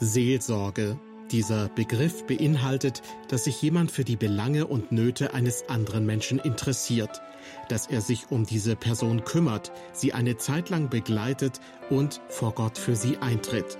Seelsorge. 0.00 0.98
Dieser 1.30 1.68
Begriff 1.68 2.26
beinhaltet, 2.26 3.02
dass 3.28 3.44
sich 3.44 3.60
jemand 3.62 3.92
für 3.92 4.02
die 4.02 4.16
Belange 4.16 4.66
und 4.66 4.90
Nöte 4.90 5.34
eines 5.34 5.68
anderen 5.68 6.06
Menschen 6.06 6.38
interessiert, 6.38 7.20
dass 7.68 7.86
er 7.86 8.00
sich 8.00 8.30
um 8.30 8.44
diese 8.44 8.74
Person 8.76 9.24
kümmert, 9.24 9.70
sie 9.92 10.12
eine 10.12 10.38
Zeit 10.38 10.70
lang 10.70 10.88
begleitet 10.88 11.60
und 11.90 12.20
vor 12.28 12.52
Gott 12.52 12.78
für 12.78 12.96
sie 12.96 13.18
eintritt. 13.18 13.78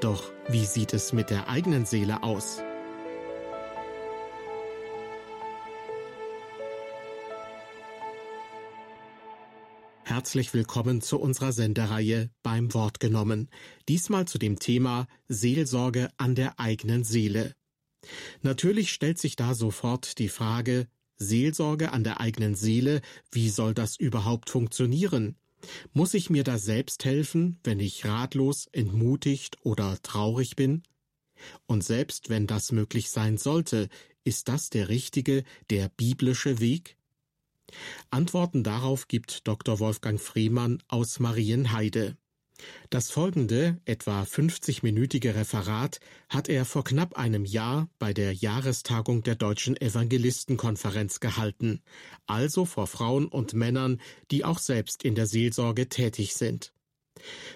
Doch 0.00 0.30
wie 0.48 0.64
sieht 0.64 0.92
es 0.92 1.12
mit 1.12 1.30
der 1.30 1.48
eigenen 1.48 1.86
Seele 1.86 2.22
aus? 2.22 2.62
Herzlich 10.16 10.54
willkommen 10.54 11.02
zu 11.02 11.20
unserer 11.20 11.52
Sendereihe 11.52 12.30
beim 12.42 12.72
Wort 12.72 13.00
genommen. 13.00 13.50
Diesmal 13.86 14.26
zu 14.26 14.38
dem 14.38 14.58
Thema 14.58 15.08
Seelsorge 15.28 16.08
an 16.16 16.34
der 16.34 16.58
eigenen 16.58 17.04
Seele. 17.04 17.54
Natürlich 18.40 18.92
stellt 18.92 19.18
sich 19.18 19.36
da 19.36 19.52
sofort 19.52 20.18
die 20.18 20.30
Frage, 20.30 20.86
Seelsorge 21.18 21.92
an 21.92 22.02
der 22.02 22.18
eigenen 22.18 22.54
Seele, 22.54 23.02
wie 23.30 23.50
soll 23.50 23.74
das 23.74 23.98
überhaupt 23.98 24.48
funktionieren? 24.48 25.36
Muss 25.92 26.14
ich 26.14 26.30
mir 26.30 26.44
da 26.44 26.56
selbst 26.56 27.04
helfen, 27.04 27.58
wenn 27.62 27.78
ich 27.78 28.06
ratlos, 28.06 28.70
entmutigt 28.72 29.58
oder 29.64 30.00
traurig 30.00 30.56
bin? 30.56 30.82
Und 31.66 31.84
selbst 31.84 32.30
wenn 32.30 32.46
das 32.46 32.72
möglich 32.72 33.10
sein 33.10 33.36
sollte, 33.36 33.90
ist 34.24 34.48
das 34.48 34.70
der 34.70 34.88
richtige, 34.88 35.44
der 35.68 35.90
biblische 35.90 36.58
Weg? 36.58 36.96
Antworten 38.10 38.62
darauf 38.62 39.08
gibt 39.08 39.46
Dr. 39.46 39.78
Wolfgang 39.80 40.20
Friemann 40.20 40.82
aus 40.88 41.18
Marienheide. 41.18 42.16
Das 42.90 43.10
folgende, 43.10 43.80
etwa 43.84 44.22
50-minütige 44.22 45.34
Referat 45.34 46.00
hat 46.28 46.48
er 46.48 46.64
vor 46.64 46.84
knapp 46.84 47.14
einem 47.16 47.44
Jahr 47.44 47.88
bei 47.98 48.14
der 48.14 48.32
Jahrestagung 48.32 49.22
der 49.22 49.34
Deutschen 49.34 49.78
Evangelistenkonferenz 49.78 51.20
gehalten, 51.20 51.82
also 52.26 52.64
vor 52.64 52.86
Frauen 52.86 53.26
und 53.26 53.52
Männern, 53.52 54.00
die 54.30 54.44
auch 54.44 54.58
selbst 54.58 55.04
in 55.04 55.14
der 55.14 55.26
Seelsorge 55.26 55.88
tätig 55.88 56.34
sind. 56.34 56.72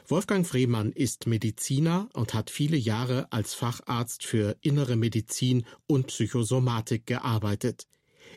Wolfgang 0.07 0.47
Friemann 0.47 0.93
ist 0.93 1.27
Mediziner 1.27 2.09
und 2.15 2.35
hat 2.35 2.51
viele 2.51 2.77
Jahre 2.77 3.31
als 3.31 3.55
Facharzt 3.55 4.25
für 4.25 4.57
innere 4.63 4.97
Medizin 4.97 5.65
und 5.87 6.09
Psychosomatik 6.09 7.07
gearbeitet. 7.07 7.87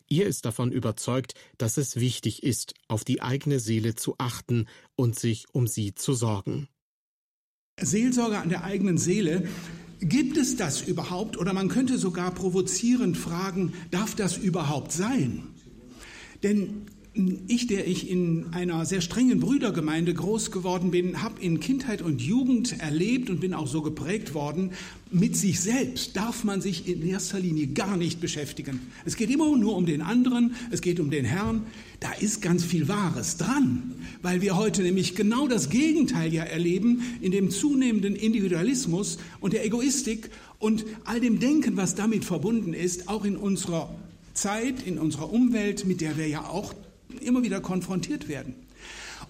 Ihr 0.07 0.27
ist 0.27 0.45
davon 0.45 0.71
überzeugt, 0.71 1.33
dass 1.57 1.77
es 1.77 1.95
wichtig 1.97 2.43
ist, 2.43 2.73
auf 2.87 3.03
die 3.03 3.21
eigene 3.21 3.59
Seele 3.59 3.95
zu 3.95 4.15
achten 4.17 4.67
und 4.95 5.17
sich 5.17 5.45
um 5.51 5.67
sie 5.67 5.95
zu 5.95 6.13
sorgen. 6.13 6.67
Seelsorge 7.79 8.37
an 8.37 8.49
der 8.49 8.63
eigenen 8.63 8.97
Seele. 8.97 9.47
Gibt 9.99 10.37
es 10.37 10.57
das 10.57 10.81
überhaupt? 10.81 11.37
Oder 11.37 11.53
man 11.53 11.69
könnte 11.69 11.97
sogar 11.97 12.31
provozierend 12.31 13.17
fragen, 13.17 13.73
darf 13.89 14.15
das 14.15 14.37
überhaupt 14.37 14.91
sein? 14.91 15.43
Denn 16.43 16.85
ich, 17.15 17.67
der 17.67 17.87
ich 17.87 18.09
in 18.09 18.47
einer 18.53 18.85
sehr 18.85 19.01
strengen 19.01 19.39
Brüdergemeinde 19.39 20.15
groß 20.15 20.49
geworden 20.49 20.89
bin, 20.89 21.21
habe 21.21 21.39
in 21.41 21.59
Kindheit 21.59 22.01
und 22.01 22.21
Jugend 22.21 22.79
erlebt 22.79 23.29
und 23.29 23.39
bin 23.39 23.53
auch 23.53 23.67
so 23.67 23.83
geprägt 23.83 24.33
worden, 24.33 24.71
mit 25.11 25.35
sich 25.35 25.59
selbst 25.59 26.15
darf 26.15 26.43
man 26.43 26.59
sich 26.59 26.87
in 26.87 27.07
erster 27.07 27.39
Linie 27.39 27.67
gar 27.67 27.97
nicht 27.97 28.19
beschäftigen. 28.19 28.79
Es 29.05 29.15
geht 29.15 29.29
immer 29.29 29.55
nur 29.55 29.77
um 29.77 29.85
den 29.85 30.01
anderen, 30.01 30.55
es 30.71 30.81
geht 30.81 30.99
um 30.99 31.11
den 31.11 31.23
Herrn. 31.23 31.61
Da 31.99 32.11
ist 32.13 32.41
ganz 32.41 32.63
viel 32.63 32.87
Wahres 32.87 33.37
dran, 33.37 33.93
weil 34.23 34.41
wir 34.41 34.57
heute 34.57 34.81
nämlich 34.81 35.13
genau 35.13 35.47
das 35.47 35.69
Gegenteil 35.69 36.33
ja 36.33 36.43
erleben 36.43 37.03
in 37.21 37.31
dem 37.31 37.51
zunehmenden 37.51 38.15
Individualismus 38.15 39.19
und 39.39 39.53
der 39.53 39.63
Egoistik 39.63 40.31
und 40.57 40.83
all 41.03 41.19
dem 41.19 41.39
Denken, 41.39 41.77
was 41.77 41.93
damit 41.93 42.25
verbunden 42.25 42.73
ist, 42.73 43.07
auch 43.07 43.23
in 43.23 43.37
unserer 43.37 43.93
Zeit, 44.33 44.81
in 44.83 44.97
unserer 44.97 45.31
Umwelt, 45.31 45.85
mit 45.85 46.01
der 46.01 46.17
wir 46.17 46.27
ja 46.27 46.45
auch 46.45 46.73
immer 47.21 47.43
wieder 47.43 47.61
konfrontiert 47.61 48.27
werden. 48.27 48.55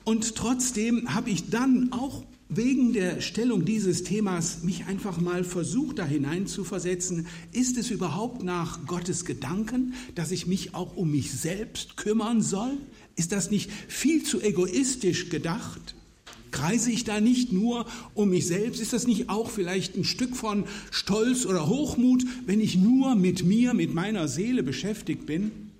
Und 0.03 0.35
trotzdem 0.35 1.13
habe 1.13 1.29
ich 1.29 1.49
dann 1.49 1.91
auch 1.91 2.23
wegen 2.49 2.94
der 2.94 3.21
Stellung 3.21 3.66
dieses 3.66 4.03
Themas 4.03 4.63
mich 4.63 4.85
einfach 4.85 5.19
mal 5.19 5.44
versucht, 5.44 5.99
da 5.99 6.05
hinein 6.05 6.45
zu 6.45 6.63
versetzen. 6.63 7.27
Ist 7.51 7.77
es 7.77 7.89
überhaupt 7.89 8.44
nach 8.44 8.85
Gottes 8.85 9.25
Gedanken, 9.25 9.94
dass 10.16 10.31
ich 10.31 10.45
mich 10.45 10.75
auch 10.75 10.95
um 10.95 11.11
mich 11.11 11.31
selbst 11.31 11.97
kümmern 11.97 12.41
soll? 12.41 12.77
Ist 13.16 13.31
das 13.31 13.49
nicht 13.49 13.71
viel 13.88 14.23
zu 14.23 14.41
egoistisch 14.41 15.29
gedacht? 15.29 15.95
Kreise 16.51 16.91
ich 16.91 17.03
da 17.03 17.19
nicht 17.19 17.51
nur 17.51 17.88
um 18.13 18.29
mich 18.29 18.45
selbst? 18.45 18.79
Ist 18.79 18.94
das 18.94 19.07
nicht 19.07 19.29
auch 19.29 19.50
vielleicht 19.50 19.97
ein 19.97 20.03
Stück 20.03 20.35
von 20.35 20.65
Stolz 20.91 21.45
oder 21.45 21.67
Hochmut, 21.67 22.23
wenn 22.45 22.59
ich 22.59 22.75
nur 22.75 23.15
mit 23.15 23.44
mir, 23.44 23.73
mit 23.73 23.94
meiner 23.94 24.27
Seele 24.27 24.61
beschäftigt 24.61 25.25
bin? 25.25 25.72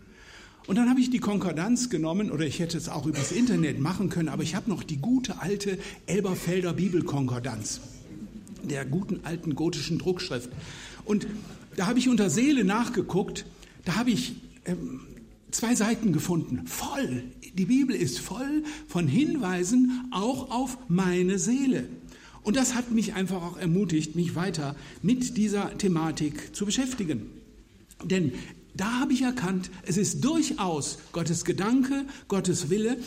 Und 0.66 0.78
dann 0.78 0.90
habe 0.90 1.02
ich 1.02 1.10
die 1.10 1.20
Konkordanz 1.20 1.90
genommen, 1.90 2.32
oder 2.32 2.46
ich 2.46 2.60
hätte 2.60 2.78
es 2.78 2.88
auch 2.88 3.06
übers 3.06 3.32
Internet 3.32 3.80
machen 3.80 4.10
können, 4.10 4.30
aber 4.30 4.44
ich 4.44 4.56
habe 4.56 4.70
noch 4.70 4.84
die 4.84 4.98
gute 4.98 5.42
alte 5.42 5.78
Elberfelder 6.06 6.74
Bibelkonkordanz, 6.74 7.82
der 8.64 8.86
guten 8.86 9.20
alten 9.24 9.56
gotischen 9.56 10.00
Druckschrift. 10.00 10.50
Und 11.04 11.28
da 11.76 11.88
habe 11.88 12.00
ich 12.00 12.08
unter 12.08 12.30
Seele 12.30 12.64
nachgeguckt, 12.64 13.46
da 13.84 13.96
habe 13.96 14.12
ich 14.12 14.36
ähm, 14.66 15.02
zwei 15.52 15.76
Seiten 15.76 16.14
gefunden, 16.14 16.66
voll. 16.66 17.24
Die 17.58 17.66
Bibel 17.66 17.96
ist 17.96 18.20
voll 18.20 18.64
von 18.88 19.08
Hinweisen 19.08 20.08
auch 20.12 20.50
auf 20.50 20.78
meine 20.88 21.40
Seele. 21.40 21.88
Und 22.42 22.56
das 22.56 22.74
hat 22.74 22.92
mich 22.92 23.14
einfach 23.14 23.42
auch 23.42 23.58
ermutigt, 23.58 24.16
mich 24.16 24.36
weiter 24.36 24.76
mit 25.02 25.38
dieser 25.38 25.78
Thematik 25.78 26.56
zu 26.56 26.66
beschäftigen. 26.66 27.30
Denn 28.04 28.34
da 28.76 29.00
habe 29.00 29.14
ich 29.14 29.22
erkannt, 29.22 29.70
es 29.84 29.98
ist 29.98 30.24
durchaus 30.24 30.98
Gottes 31.12 31.46
Gedanke, 31.46 32.06
Gottes 32.28 32.70
Wille, 32.70 32.98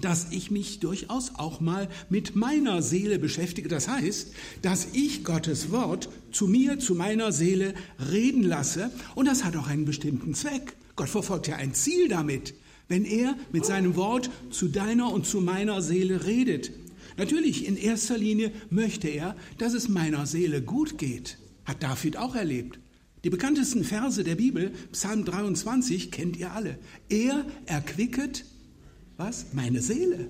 dass 0.00 0.28
ich 0.30 0.50
mich 0.50 0.80
durchaus 0.80 1.32
auch 1.36 1.60
mal 1.60 1.88
mit 2.08 2.34
meiner 2.34 2.82
Seele 2.82 3.18
beschäftige. 3.18 3.68
Das 3.68 3.88
heißt, 3.88 4.32
dass 4.62 4.88
ich 4.92 5.24
Gottes 5.24 5.70
Wort 5.70 6.08
zu 6.30 6.46
mir, 6.46 6.78
zu 6.78 6.94
meiner 6.94 7.32
Seele 7.32 7.74
reden 8.10 8.42
lasse. 8.42 8.90
Und 9.14 9.26
das 9.26 9.44
hat 9.44 9.56
auch 9.56 9.66
einen 9.66 9.84
bestimmten 9.84 10.34
Zweck. 10.34 10.74
Gott 10.96 11.08
verfolgt 11.08 11.48
ja 11.48 11.56
ein 11.56 11.74
Ziel 11.74 12.08
damit, 12.08 12.54
wenn 12.88 13.04
er 13.04 13.36
mit 13.52 13.66
seinem 13.66 13.96
Wort 13.96 14.30
zu 14.50 14.68
deiner 14.68 15.12
und 15.12 15.26
zu 15.26 15.40
meiner 15.40 15.82
Seele 15.82 16.24
redet. 16.24 16.72
Natürlich, 17.16 17.66
in 17.66 17.76
erster 17.76 18.16
Linie 18.16 18.52
möchte 18.70 19.08
er, 19.08 19.36
dass 19.58 19.74
es 19.74 19.88
meiner 19.88 20.26
Seele 20.26 20.62
gut 20.62 20.96
geht. 20.96 21.38
Hat 21.64 21.82
David 21.82 22.16
auch 22.16 22.34
erlebt. 22.34 22.78
Die 23.24 23.30
bekanntesten 23.30 23.84
Verse 23.84 24.24
der 24.24 24.34
Bibel, 24.34 24.72
Psalm 24.90 25.24
23, 25.24 26.10
kennt 26.10 26.36
ihr 26.36 26.52
alle. 26.52 26.76
Er 27.08 27.46
erquicket, 27.66 28.44
was? 29.16 29.46
Meine 29.52 29.80
Seele. 29.80 30.26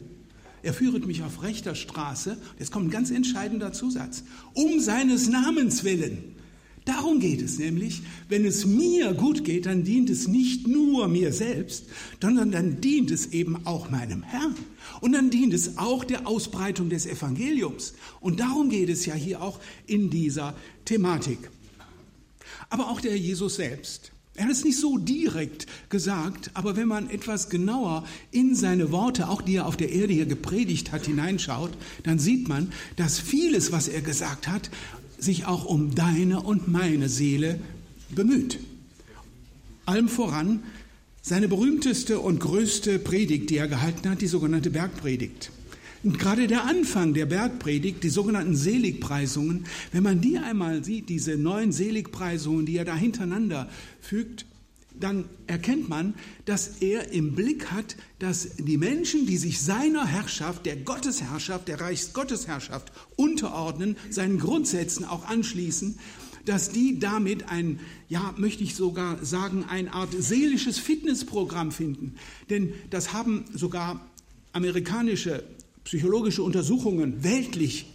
Er 0.62 0.75
führet 0.75 1.06
mich 1.06 1.22
auf 1.22 1.42
rechter 1.42 1.75
Straße. 1.75 2.36
Jetzt 2.58 2.70
kommt 2.70 2.88
ein 2.88 2.91
ganz 2.91 3.10
entscheidender 3.10 3.72
Zusatz. 3.72 4.25
Um 4.53 4.78
seines 4.78 5.28
Namens 5.30 5.84
willen. 5.84 6.36
Darum 6.84 7.19
geht 7.19 7.41
es 7.41 7.58
nämlich, 7.58 8.03
wenn 8.28 8.44
es 8.44 8.66
mir 8.66 9.14
gut 9.14 9.44
geht, 9.44 9.66
dann 9.66 9.84
dient 9.84 10.10
es 10.10 10.28
nicht 10.28 10.66
nur 10.66 11.09
mir 11.09 11.32
selbst, 11.32 11.86
sondern 12.20 12.50
dann 12.50 12.80
dient 12.80 13.10
es 13.10 13.26
eben 13.32 13.66
auch 13.66 13.88
meinem 13.88 14.22
Herrn. 14.22 14.56
Und 15.00 15.12
dann 15.12 15.30
dient 15.30 15.54
es 15.54 15.78
auch 15.78 16.04
der 16.04 16.26
Ausbreitung 16.26 16.91
des 16.91 17.06
Evangeliums. 17.06 17.94
Und 18.20 18.41
darum 18.41 18.69
geht 18.69 18.91
es 18.91 19.06
ja 19.06 19.14
hier 19.14 19.41
auch 19.41 19.60
in 19.86 20.10
dieser 20.10 20.54
Thematik 20.84 21.38
aber 22.72 22.88
auch 22.88 23.00
der 23.00 23.16
Jesus 23.19 23.56
selbst. 23.56 24.12
Er 24.34 24.44
hat 24.44 24.53
es 24.53 24.65
nicht 24.65 24.81
so 24.81 24.97
direkt 24.97 25.66
gesagt, 25.91 26.50
aber 26.55 26.75
wenn 26.75 26.88
man 26.88 27.10
etwas 27.10 27.50
genauer 27.50 28.05
in 28.31 28.55
seine 28.55 28.91
Worte, 28.91 29.28
auch 29.28 29.43
die 29.43 29.56
er 29.56 29.66
auf 29.66 29.77
der 29.77 29.93
Erde 29.93 30.15
hier 30.15 30.24
gepredigt 30.24 30.91
hat, 30.91 31.04
hineinschaut, 31.04 31.72
dann 32.03 32.19
sieht 32.19 32.48
man, 32.48 32.72
dass 32.97 33.19
vieles, 33.19 33.72
was 33.72 33.89
er 33.89 34.01
gesagt 34.01 34.48
hat, 34.48 34.71
sich 35.19 35.45
auch 35.45 35.66
um 35.66 35.95
deine 35.95 36.41
und 36.41 36.66
meine 36.66 37.10
Seele 37.10 37.60
bemüht. 38.09 38.59
Allem 39.84 40.09
voran 40.09 40.63
seine 41.21 41.47
berühmteste 41.47 42.19
und 42.19 42.41
größte 42.41 42.98
Predigt, 42.98 43.51
die 43.51 43.59
er 43.59 43.69
gehalten 43.69 44.09
hat, 44.09 44.22
die 44.22 44.27
sogenannte 44.27 44.71
Bergpredigt. 44.71 45.51
Und 46.03 46.19
gerade 46.19 46.49
der 46.49 46.65
Anfang 46.65 47.15
der 47.15 47.27
Bergpredigt, 47.27 48.03
die 48.03 48.09
sogenannten 48.09 48.57
Seligpreisungen, 48.57 49.66
wenn 49.93 50.03
man 50.03 50.21
die 50.21 50.39
einmal 50.39 50.83
sieht, 50.83 51.09
diese 51.09 51.37
neun 51.37 51.71
Seligpreisungen, 51.71 52.66
die 52.66 52.77
er 52.77 52.84
da 52.84 52.97
hintereinander 52.97 53.69
fügt, 54.01 54.47
dann 54.99 55.25
erkennt 55.47 55.89
man, 55.89 56.15
dass 56.45 56.78
er 56.81 57.13
im 57.13 57.34
Blick 57.34 57.71
hat, 57.71 57.97
dass 58.19 58.57
die 58.57 58.77
Menschen, 58.77 59.27
die 59.27 59.37
sich 59.37 59.60
seiner 59.60 60.07
Herrschaft, 60.07 60.66
der 60.66 60.77
Gottesherrschaft, 60.77 61.69
der 61.69 61.81
Reichsgottesherrschaft 61.81 62.93
unterordnen, 63.16 63.97
seinen 64.10 64.39
Grundsätzen 64.39 65.05
auch 65.05 65.27
anschließen, 65.27 65.98
dass 66.45 66.71
die 66.71 66.98
damit 66.98 67.48
ein, 67.48 67.78
ja, 68.09 68.34
möchte 68.37 68.65
ich 68.65 68.75
sogar 68.75 69.25
sagen, 69.25 69.65
eine 69.69 69.93
Art 69.93 70.10
seelisches 70.13 70.78
Fitnessprogramm 70.78 71.71
finden. 71.71 72.16
Denn 72.51 72.75
das 72.91 73.13
haben 73.13 73.45
sogar 73.55 74.05
amerikanische 74.53 75.45
psychologische 75.84 76.43
Untersuchungen 76.43 77.25
weltlich 77.25 77.87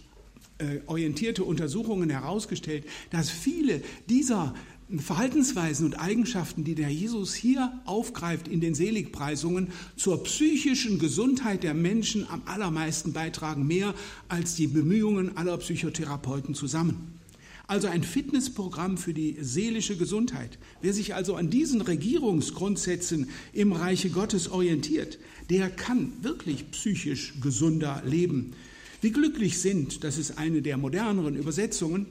äh, 0.58 0.80
orientierte 0.86 1.44
Untersuchungen 1.44 2.10
herausgestellt, 2.10 2.84
dass 3.10 3.30
viele 3.30 3.80
dieser 4.08 4.54
Verhaltensweisen 4.96 5.84
und 5.84 6.00
Eigenschaften, 6.00 6.64
die 6.64 6.74
der 6.74 6.88
Jesus 6.88 7.34
hier 7.34 7.72
aufgreift 7.84 8.48
in 8.48 8.60
den 8.60 8.74
Seligpreisungen, 8.74 9.68
zur 9.96 10.22
psychischen 10.24 10.98
Gesundheit 10.98 11.62
der 11.62 11.74
Menschen 11.74 12.26
am 12.30 12.42
allermeisten 12.46 13.12
beitragen, 13.12 13.66
mehr 13.66 13.94
als 14.28 14.54
die 14.54 14.66
Bemühungen 14.66 15.36
aller 15.36 15.58
Psychotherapeuten 15.58 16.54
zusammen. 16.54 17.18
Also 17.66 17.86
ein 17.86 18.02
Fitnessprogramm 18.02 18.96
für 18.96 19.12
die 19.12 19.36
seelische 19.42 19.98
Gesundheit. 19.98 20.58
Wer 20.80 20.94
sich 20.94 21.14
also 21.14 21.34
an 21.34 21.50
diesen 21.50 21.82
Regierungsgrundsätzen 21.82 23.28
im 23.52 23.72
Reiche 23.72 24.08
Gottes 24.08 24.50
orientiert, 24.50 25.18
der 25.50 25.70
kann 25.70 26.12
wirklich 26.22 26.70
psychisch 26.70 27.34
gesunder 27.40 28.02
leben. 28.04 28.52
Wie 29.00 29.12
glücklich 29.12 29.58
sind, 29.60 30.04
das 30.04 30.18
ist 30.18 30.38
eine 30.38 30.62
der 30.62 30.76
moderneren 30.76 31.36
Übersetzungen, 31.36 32.06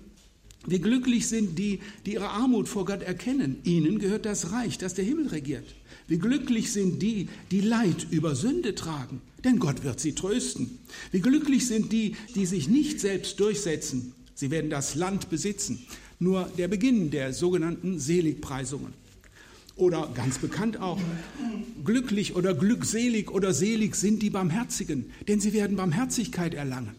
wie 0.65 0.79
glücklich 0.79 1.27
sind 1.27 1.57
die, 1.57 1.79
die 2.05 2.13
ihre 2.13 2.29
Armut 2.29 2.67
vor 2.67 2.85
Gott 2.85 3.01
erkennen. 3.01 3.57
Ihnen 3.63 3.99
gehört 3.99 4.25
das 4.25 4.51
Reich, 4.51 4.77
das 4.77 4.95
der 4.95 5.05
Himmel 5.05 5.27
regiert. 5.27 5.75
Wie 6.07 6.17
glücklich 6.17 6.71
sind 6.71 7.01
die, 7.01 7.29
die 7.51 7.61
Leid 7.61 8.07
über 8.11 8.35
Sünde 8.35 8.75
tragen, 8.75 9.21
denn 9.43 9.59
Gott 9.59 9.83
wird 9.83 9.99
sie 9.99 10.13
trösten. 10.13 10.79
Wie 11.11 11.21
glücklich 11.21 11.67
sind 11.67 11.91
die, 11.91 12.15
die 12.35 12.45
sich 12.45 12.67
nicht 12.67 12.99
selbst 12.99 13.39
durchsetzen. 13.39 14.13
Sie 14.33 14.51
werden 14.51 14.69
das 14.69 14.95
Land 14.95 15.29
besitzen. 15.29 15.85
Nur 16.19 16.49
der 16.57 16.67
Beginn 16.67 17.11
der 17.11 17.33
sogenannten 17.33 17.99
Seligpreisungen. 17.99 18.93
Oder 19.77 20.09
ganz 20.15 20.39
bekannt 20.39 20.81
auch, 20.81 20.99
glücklich 21.85 22.35
oder 22.35 22.53
glückselig 22.53 23.29
oder 23.31 23.53
selig 23.53 23.95
sind 23.95 24.23
die 24.23 24.31
Barmherzigen, 24.31 25.11
denn 25.27 25.39
sie 25.39 25.53
werden 25.53 25.77
Barmherzigkeit 25.77 26.55
erlangen. 26.55 26.95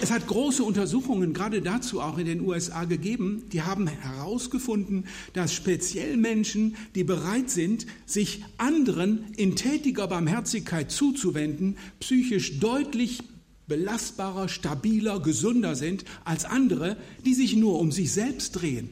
Es 0.00 0.10
hat 0.10 0.26
große 0.26 0.64
Untersuchungen 0.64 1.34
gerade 1.34 1.62
dazu 1.62 2.00
auch 2.00 2.18
in 2.18 2.26
den 2.26 2.40
USA 2.40 2.84
gegeben, 2.84 3.44
die 3.52 3.62
haben 3.62 3.86
herausgefunden, 3.86 5.06
dass 5.34 5.52
speziell 5.52 6.16
Menschen, 6.16 6.74
die 6.94 7.04
bereit 7.04 7.50
sind, 7.50 7.86
sich 8.06 8.42
anderen 8.56 9.26
in 9.36 9.56
tätiger 9.56 10.08
Barmherzigkeit 10.08 10.90
zuzuwenden, 10.90 11.76
psychisch 12.00 12.58
deutlich 12.58 13.22
belastbarer, 13.66 14.48
stabiler, 14.48 15.20
gesünder 15.20 15.74
sind 15.74 16.04
als 16.24 16.44
andere, 16.44 16.96
die 17.24 17.34
sich 17.34 17.54
nur 17.54 17.78
um 17.78 17.92
sich 17.92 18.10
selbst 18.10 18.52
drehen. 18.52 18.88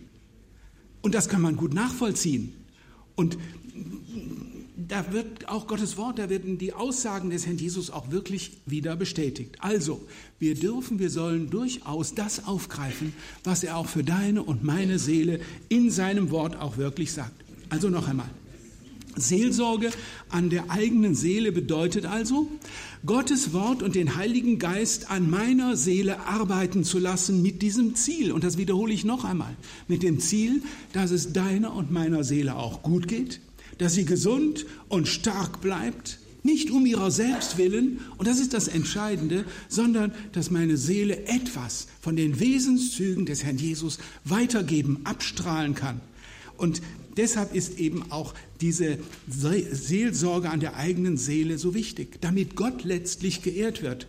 Und 1.00 1.14
das 1.14 1.28
kann 1.28 1.42
man 1.42 1.56
gut 1.56 1.74
nachvollziehen. 1.74 2.54
Und 3.14 3.38
da 4.76 5.12
wird 5.12 5.48
auch 5.48 5.66
Gottes 5.66 5.96
Wort, 5.96 6.18
da 6.18 6.28
werden 6.28 6.58
die 6.58 6.72
Aussagen 6.72 7.30
des 7.30 7.46
Herrn 7.46 7.58
Jesus 7.58 7.90
auch 7.90 8.10
wirklich 8.10 8.58
wieder 8.66 8.96
bestätigt. 8.96 9.56
Also, 9.60 10.06
wir 10.38 10.54
dürfen, 10.54 10.98
wir 10.98 11.10
sollen 11.10 11.50
durchaus 11.50 12.14
das 12.14 12.46
aufgreifen, 12.46 13.14
was 13.44 13.64
er 13.64 13.76
auch 13.76 13.86
für 13.86 14.04
deine 14.04 14.42
und 14.42 14.64
meine 14.64 14.98
Seele 14.98 15.40
in 15.68 15.90
seinem 15.90 16.30
Wort 16.30 16.56
auch 16.56 16.76
wirklich 16.76 17.12
sagt. 17.12 17.44
Also 17.70 17.88
noch 17.88 18.08
einmal. 18.08 18.28
Seelsorge 19.16 19.90
an 20.28 20.50
der 20.50 20.70
eigenen 20.70 21.14
Seele 21.14 21.52
bedeutet 21.52 22.06
also, 22.06 22.48
Gottes 23.04 23.52
Wort 23.52 23.82
und 23.82 23.94
den 23.94 24.16
Heiligen 24.16 24.58
Geist 24.58 25.10
an 25.10 25.28
meiner 25.28 25.76
Seele 25.76 26.20
arbeiten 26.26 26.84
zu 26.84 26.98
lassen 26.98 27.42
mit 27.42 27.62
diesem 27.62 27.94
Ziel. 27.94 28.32
Und 28.32 28.44
das 28.44 28.58
wiederhole 28.58 28.92
ich 28.92 29.04
noch 29.04 29.24
einmal. 29.24 29.56
Mit 29.88 30.02
dem 30.02 30.20
Ziel, 30.20 30.62
dass 30.92 31.10
es 31.10 31.32
deiner 31.32 31.74
und 31.74 31.90
meiner 31.90 32.24
Seele 32.24 32.56
auch 32.56 32.82
gut 32.82 33.08
geht, 33.08 33.40
dass 33.78 33.94
sie 33.94 34.04
gesund 34.04 34.66
und 34.88 35.08
stark 35.08 35.60
bleibt, 35.60 36.18
nicht 36.44 36.70
um 36.70 36.86
ihrer 36.86 37.10
selbst 37.10 37.56
willen, 37.56 38.00
und 38.18 38.26
das 38.26 38.40
ist 38.40 38.52
das 38.52 38.68
Entscheidende, 38.68 39.44
sondern 39.68 40.12
dass 40.32 40.50
meine 40.50 40.76
Seele 40.76 41.26
etwas 41.26 41.86
von 42.00 42.16
den 42.16 42.40
Wesenszügen 42.40 43.26
des 43.26 43.44
Herrn 43.44 43.58
Jesus 43.58 43.98
weitergeben, 44.24 45.00
abstrahlen 45.04 45.74
kann. 45.74 46.00
Und 46.56 46.82
deshalb 47.16 47.54
ist 47.54 47.78
eben 47.78 48.10
auch 48.10 48.34
diese 48.60 48.98
Seelsorge 49.28 50.50
an 50.50 50.60
der 50.60 50.76
eigenen 50.76 51.16
Seele 51.16 51.58
so 51.58 51.74
wichtig, 51.74 52.20
damit 52.20 52.56
Gott 52.56 52.84
letztlich 52.84 53.42
geehrt 53.42 53.82
wird. 53.82 54.06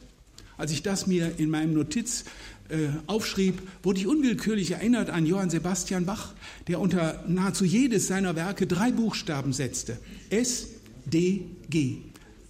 Als 0.57 0.71
ich 0.71 0.83
das 0.83 1.07
mir 1.07 1.33
in 1.37 1.49
meinem 1.49 1.73
Notiz 1.73 2.25
äh, 2.69 2.87
aufschrieb, 3.07 3.61
wurde 3.81 3.99
ich 3.99 4.07
unwillkürlich 4.07 4.71
erinnert 4.71 5.09
an 5.09 5.25
Johann 5.25 5.49
Sebastian 5.49 6.05
Bach, 6.05 6.33
der 6.67 6.79
unter 6.79 7.23
nahezu 7.27 7.65
jedes 7.65 8.07
seiner 8.07 8.35
Werke 8.35 8.67
drei 8.67 8.91
Buchstaben 8.91 9.53
setzte. 9.53 9.99
S, 10.29 10.67
D, 11.05 11.45
G. 11.69 11.97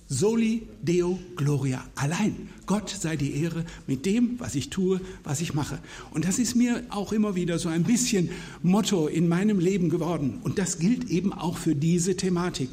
Soli 0.08 0.68
Deo 0.82 1.20
Gloria. 1.36 1.84
Allein 1.96 2.50
Gott 2.66 2.90
sei 2.90 3.16
die 3.16 3.36
Ehre 3.42 3.66
mit 3.88 4.06
dem, 4.06 4.40
was 4.40 4.56
ich 4.56 4.70
tue, 4.70 5.02
was 5.24 5.42
ich 5.42 5.54
mache. 5.54 5.80
Und 6.12 6.26
das 6.26 6.40
ist 6.40 6.56
mir 6.56 6.84
auch 6.90 7.14
immer 7.14 7.36
wieder 7.36 7.60
so 7.60 7.70
ein 7.70 7.84
bisschen 7.84 8.30
Motto 8.62 9.08
in 9.08 9.28
meinem 9.28 9.60
Leben 9.60 9.90
geworden. 9.90 10.40
Und 10.44 10.60
das 10.60 10.80
gilt 10.80 11.10
eben 11.10 11.34
auch 11.34 11.58
für 11.58 11.76
diese 11.76 12.16
Thematik. 12.16 12.70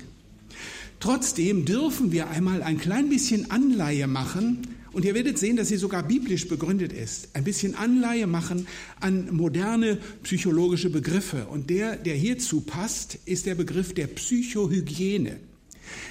Trotzdem 1.00 1.64
dürfen 1.64 2.12
wir 2.12 2.28
einmal 2.28 2.62
ein 2.62 2.78
klein 2.78 3.08
bisschen 3.08 3.50
Anleihe 3.50 4.06
machen 4.06 4.58
und 4.92 5.04
ihr 5.04 5.14
werdet 5.14 5.38
sehen, 5.38 5.56
dass 5.56 5.68
sie 5.68 5.76
sogar 5.76 6.02
biblisch 6.02 6.48
begründet 6.48 6.92
ist. 6.92 7.28
Ein 7.34 7.44
bisschen 7.44 7.74
Anleihe 7.74 8.26
machen 8.26 8.66
an 8.98 9.28
moderne 9.34 9.98
psychologische 10.24 10.90
Begriffe. 10.90 11.46
Und 11.46 11.70
der, 11.70 11.96
der 11.96 12.16
hierzu 12.16 12.60
passt, 12.60 13.18
ist 13.24 13.46
der 13.46 13.54
Begriff 13.54 13.94
der 13.94 14.08
Psychohygiene. 14.08 15.36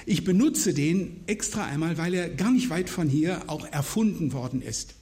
Ich 0.06 0.24
benutze 0.24 0.74
den 0.74 1.20
extra 1.26 1.64
einmal, 1.64 1.98
weil 1.98 2.14
er 2.14 2.28
gar 2.28 2.50
nicht 2.50 2.70
weit 2.70 2.90
von 2.90 3.08
hier 3.08 3.42
auch 3.48 3.66
erfunden 3.66 4.32
worden 4.32 4.62
ist. 4.62 4.94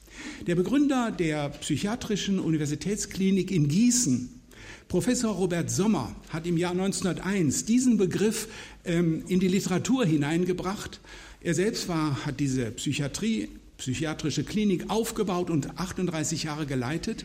Der 0.46 0.54
Begründer 0.54 1.10
der 1.10 1.50
psychiatrischen 1.50 2.38
Universitätsklinik 2.38 3.50
in 3.50 3.68
Gießen, 3.68 4.40
Professor 4.88 5.34
Robert 5.34 5.70
Sommer, 5.70 6.16
hat 6.30 6.46
im 6.46 6.56
Jahr 6.56 6.72
1901 6.72 7.66
diesen 7.66 7.98
Begriff 7.98 8.48
ähm, 8.84 9.24
in 9.28 9.38
die 9.38 9.48
Literatur 9.48 10.04
hineingebracht. 10.04 11.00
Er 11.40 11.54
selbst 11.54 11.88
war, 11.88 12.24
hat 12.24 12.40
diese 12.40 12.70
Psychiatrie 12.72 13.48
psychiatrische 13.76 14.42
Klinik 14.44 14.90
aufgebaut 14.90 15.50
und 15.50 15.78
38 15.78 16.42
Jahre 16.42 16.66
geleitet, 16.66 17.24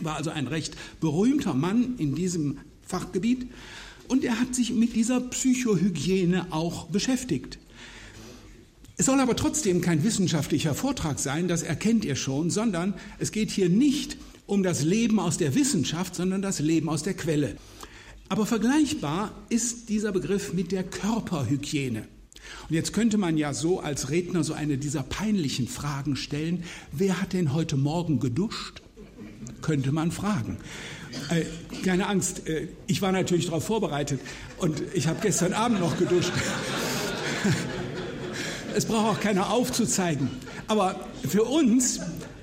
war 0.00 0.16
also 0.16 0.30
ein 0.30 0.46
recht 0.46 0.76
berühmter 1.00 1.54
Mann 1.54 1.94
in 1.98 2.14
diesem 2.14 2.58
Fachgebiet 2.82 3.46
und 4.12 4.24
er 4.24 4.38
hat 4.38 4.54
sich 4.54 4.74
mit 4.74 4.94
dieser 4.94 5.20
Psychohygiene 5.20 6.52
auch 6.52 6.88
beschäftigt. 6.88 7.58
Es 8.98 9.06
soll 9.06 9.18
aber 9.20 9.36
trotzdem 9.36 9.80
kein 9.80 10.04
wissenschaftlicher 10.04 10.74
Vortrag 10.74 11.18
sein, 11.18 11.48
das 11.48 11.62
erkennt 11.62 12.04
ihr 12.04 12.14
schon, 12.14 12.50
sondern 12.50 12.92
es 13.18 13.32
geht 13.32 13.50
hier 13.50 13.70
nicht 13.70 14.18
um 14.44 14.62
das 14.62 14.82
Leben 14.84 15.18
aus 15.18 15.38
der 15.38 15.54
Wissenschaft, 15.54 16.14
sondern 16.14 16.42
das 16.42 16.58
Leben 16.58 16.90
aus 16.90 17.02
der 17.02 17.14
Quelle. 17.14 17.56
Aber 18.28 18.44
vergleichbar 18.44 19.34
ist 19.48 19.88
dieser 19.88 20.12
Begriff 20.12 20.52
mit 20.52 20.72
der 20.72 20.84
Körperhygiene. 20.84 22.06
Und 22.68 22.74
jetzt 22.74 22.92
könnte 22.92 23.16
man 23.16 23.38
ja 23.38 23.54
so 23.54 23.80
als 23.80 24.10
Redner 24.10 24.44
so 24.44 24.52
eine 24.52 24.76
dieser 24.76 25.04
peinlichen 25.04 25.68
Fragen 25.68 26.16
stellen. 26.16 26.64
Wer 26.92 27.18
hat 27.18 27.32
denn 27.32 27.54
heute 27.54 27.78
Morgen 27.78 28.20
geduscht? 28.20 28.82
Könnte 29.62 29.90
man 29.90 30.12
fragen. 30.12 30.58
Äh, 31.30 31.44
keine 31.84 32.06
Angst, 32.06 32.48
äh, 32.48 32.68
ich 32.86 33.02
war 33.02 33.12
natürlich 33.12 33.46
darauf 33.46 33.64
vorbereitet 33.64 34.20
und 34.58 34.82
ich 34.94 35.08
habe 35.08 35.18
gestern 35.22 35.52
Abend 35.52 35.80
noch 35.80 35.98
geduscht. 35.98 36.32
es 38.74 38.86
braucht 38.86 39.16
auch 39.16 39.20
keiner 39.20 39.50
aufzuzeigen. 39.50 40.30
Aber 40.68 41.08
für 41.28 41.44
uns 41.44 42.00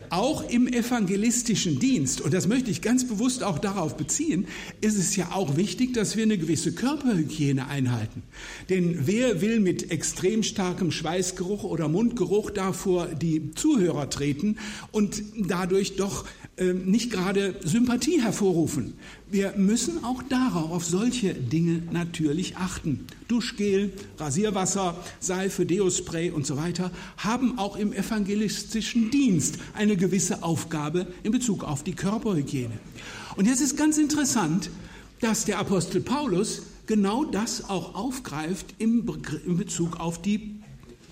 auch 0.10 0.50
im 0.50 0.68
evangelistischen 0.68 1.80
Dienst, 1.80 2.22
und 2.22 2.34
das 2.34 2.48
möchte 2.48 2.72
ich 2.72 2.82
ganz 2.82 3.08
bewusst 3.08 3.44
auch 3.44 3.60
darauf 3.60 3.96
beziehen, 3.96 4.48
ist 4.82 4.98
es 4.98 5.16
ja 5.16 5.32
auch 5.34 5.56
wichtig, 5.56 5.94
dass 5.94 6.16
wir 6.16 6.24
eine 6.24 6.38
gewisse 6.38 6.74
Körperhygiene 6.74 7.68
einhalten. 7.68 8.24
Denn 8.70 9.02
wer 9.06 9.42
will 9.42 9.60
mit 9.60 9.92
extrem 9.92 10.44
starkem 10.44 10.92
Schweißgeruch 10.92 11.64
oder 11.64 11.88
Mundgeruch 11.88 12.50
da 12.50 12.74
vor 12.74 13.08
die 13.08 13.52
Zuhörer 13.52 14.10
treten 14.10 14.58
und 14.92 15.22
dadurch 15.38 15.96
doch 15.96 16.26
nicht 16.74 17.12
gerade 17.12 17.56
Sympathie 17.63 18.22
hervorrufen? 18.22 18.94
Wir 19.32 19.54
müssen 19.58 20.04
auch 20.04 20.24
darauf, 20.24 20.72
auf 20.72 20.86
solche 20.86 21.34
Dinge 21.34 21.84
natürlich 21.92 22.58
achten. 22.58 23.06
Duschgel, 23.28 23.94
Rasierwasser, 24.18 24.96
Seife, 25.20 25.66
Deospray 25.66 26.32
und 26.32 26.46
so 26.46 26.58
weiter 26.58 26.92
haben 27.18 27.58
auch 27.58 27.75
im 27.75 27.94
evangelistischen 27.94 29.12
Dienst 29.12 29.60
eine 29.74 29.98
gewisse 29.98 30.44
Aufgabe 30.44 31.08
in 31.24 31.32
Bezug 31.32 31.63
auf 31.63 31.84
die 31.84 31.94
Körperhygiene. 31.94 32.80
Und 33.36 33.46
jetzt 33.46 33.62
ist 33.62 33.78
ganz 33.78 33.98
interessant, 33.98 34.70
dass 35.22 35.46
der 35.46 35.60
Apostel 35.60 36.01
Paulus 36.01 36.63
genau 36.88 37.24
das 37.24 37.70
auch 37.70 37.94
aufgreift 37.94 38.74
im, 38.80 39.06
Bezug 39.06 40.00
auf 40.00 40.22
die 40.22 40.56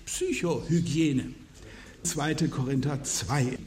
Psychohygiene. 0.06 1.34
2. 2.02 2.34
Korinther 2.48 3.04
2. 3.04 3.58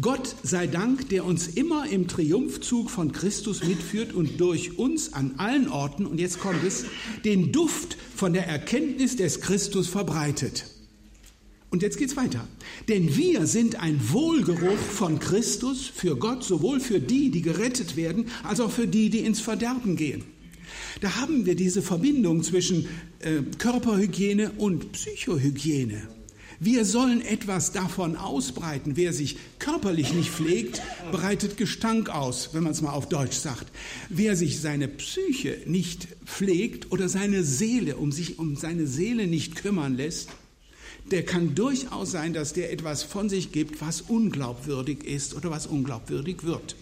Gott 0.00 0.36
sei 0.42 0.66
Dank, 0.66 1.08
der 1.10 1.24
uns 1.24 1.48
immer 1.48 1.88
im 1.88 2.08
Triumphzug 2.08 2.90
von 2.90 3.12
Christus 3.12 3.62
mitführt 3.62 4.14
und 4.14 4.40
durch 4.40 4.78
uns 4.78 5.12
an 5.12 5.34
allen 5.36 5.68
Orten, 5.68 6.06
und 6.06 6.18
jetzt 6.18 6.40
kommt 6.40 6.64
es, 6.64 6.86
den 7.24 7.52
Duft 7.52 7.96
von 8.14 8.32
der 8.32 8.46
Erkenntnis 8.46 9.16
des 9.16 9.40
Christus 9.40 9.88
verbreitet. 9.88 10.64
Und 11.70 11.82
jetzt 11.82 11.98
geht's 11.98 12.16
weiter. 12.16 12.46
Denn 12.88 13.16
wir 13.16 13.46
sind 13.46 13.76
ein 13.76 13.98
Wohlgeruch 14.10 14.78
von 14.78 15.18
Christus 15.18 15.86
für 15.86 16.16
Gott, 16.16 16.44
sowohl 16.44 16.80
für 16.80 17.00
die, 17.00 17.30
die 17.30 17.42
gerettet 17.42 17.96
werden, 17.96 18.26
als 18.42 18.60
auch 18.60 18.70
für 18.70 18.86
die, 18.86 19.10
die 19.10 19.20
ins 19.20 19.40
Verderben 19.40 19.96
gehen. 19.96 20.24
Da 21.00 21.16
haben 21.16 21.46
wir 21.46 21.54
diese 21.54 21.82
Verbindung 21.82 22.42
zwischen 22.42 22.86
äh, 23.20 23.42
Körperhygiene 23.58 24.52
und 24.58 24.92
Psychohygiene. 24.92 26.08
Wir 26.64 26.84
sollen 26.84 27.22
etwas 27.22 27.72
davon 27.72 28.14
ausbreiten. 28.14 28.92
Wer 28.94 29.12
sich 29.12 29.36
körperlich 29.58 30.14
nicht 30.14 30.30
pflegt, 30.30 30.80
breitet 31.10 31.56
Gestank 31.56 32.08
aus, 32.08 32.50
wenn 32.52 32.62
man 32.62 32.70
es 32.70 32.80
mal 32.80 32.92
auf 32.92 33.08
Deutsch 33.08 33.34
sagt. 33.34 33.66
Wer 34.08 34.36
sich 34.36 34.60
seine 34.60 34.86
Psyche 34.86 35.58
nicht 35.66 36.06
pflegt 36.24 36.92
oder 36.92 37.08
seine 37.08 37.42
Seele, 37.42 37.96
um 37.96 38.12
sich 38.12 38.38
um 38.38 38.54
seine 38.54 38.86
Seele 38.86 39.26
nicht 39.26 39.56
kümmern 39.56 39.96
lässt, 39.96 40.28
der 41.10 41.24
kann 41.24 41.56
durchaus 41.56 42.12
sein, 42.12 42.32
dass 42.32 42.52
der 42.52 42.72
etwas 42.72 43.02
von 43.02 43.28
sich 43.28 43.50
gibt, 43.50 43.80
was 43.80 44.00
unglaubwürdig 44.00 45.02
ist 45.02 45.34
oder 45.34 45.50
was 45.50 45.66
unglaubwürdig 45.66 46.44
wird. 46.44 46.76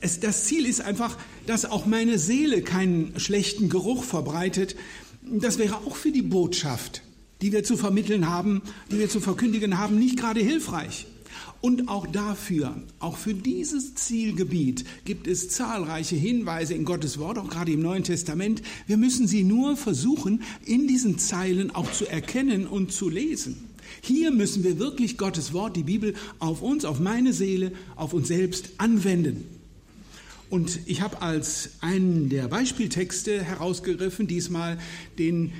Es, 0.00 0.18
das 0.18 0.44
Ziel 0.44 0.64
ist 0.64 0.80
einfach, 0.80 1.18
dass 1.44 1.66
auch 1.66 1.84
meine 1.84 2.18
Seele 2.18 2.62
keinen 2.62 3.20
schlechten 3.20 3.68
Geruch 3.68 4.02
verbreitet. 4.02 4.76
Das 5.20 5.58
wäre 5.58 5.76
auch 5.76 5.96
für 5.96 6.10
die 6.10 6.22
Botschaft 6.22 7.02
die 7.42 7.52
wir 7.52 7.64
zu 7.64 7.76
vermitteln 7.76 8.28
haben, 8.28 8.62
die 8.90 8.98
wir 8.98 9.08
zu 9.08 9.20
verkündigen 9.20 9.78
haben, 9.78 9.98
nicht 9.98 10.18
gerade 10.18 10.40
hilfreich. 10.40 11.06
Und 11.60 11.88
auch 11.88 12.06
dafür, 12.06 12.76
auch 13.00 13.16
für 13.16 13.34
dieses 13.34 13.94
Zielgebiet 13.94 14.84
gibt 15.04 15.26
es 15.26 15.48
zahlreiche 15.48 16.16
Hinweise 16.16 16.74
in 16.74 16.84
Gottes 16.84 17.18
Wort, 17.18 17.38
auch 17.38 17.48
gerade 17.48 17.72
im 17.72 17.82
Neuen 17.82 18.04
Testament. 18.04 18.62
Wir 18.86 18.96
müssen 18.96 19.26
sie 19.26 19.42
nur 19.42 19.76
versuchen, 19.76 20.42
in 20.64 20.86
diesen 20.86 21.18
Zeilen 21.18 21.74
auch 21.74 21.90
zu 21.90 22.06
erkennen 22.06 22.66
und 22.66 22.92
zu 22.92 23.08
lesen. 23.08 23.64
Hier 24.00 24.30
müssen 24.30 24.64
wir 24.64 24.78
wirklich 24.78 25.16
Gottes 25.18 25.52
Wort, 25.52 25.76
die 25.76 25.82
Bibel, 25.82 26.14
auf 26.38 26.62
uns, 26.62 26.84
auf 26.84 27.00
meine 27.00 27.32
Seele, 27.32 27.72
auf 27.96 28.12
uns 28.12 28.28
selbst 28.28 28.70
anwenden. 28.78 29.44
Und 30.48 30.78
ich 30.86 31.00
habe 31.00 31.22
als 31.22 31.70
einen 31.80 32.28
der 32.28 32.46
Beispieltexte 32.46 33.42
herausgegriffen, 33.42 34.28
diesmal 34.28 34.78
den 35.18 35.52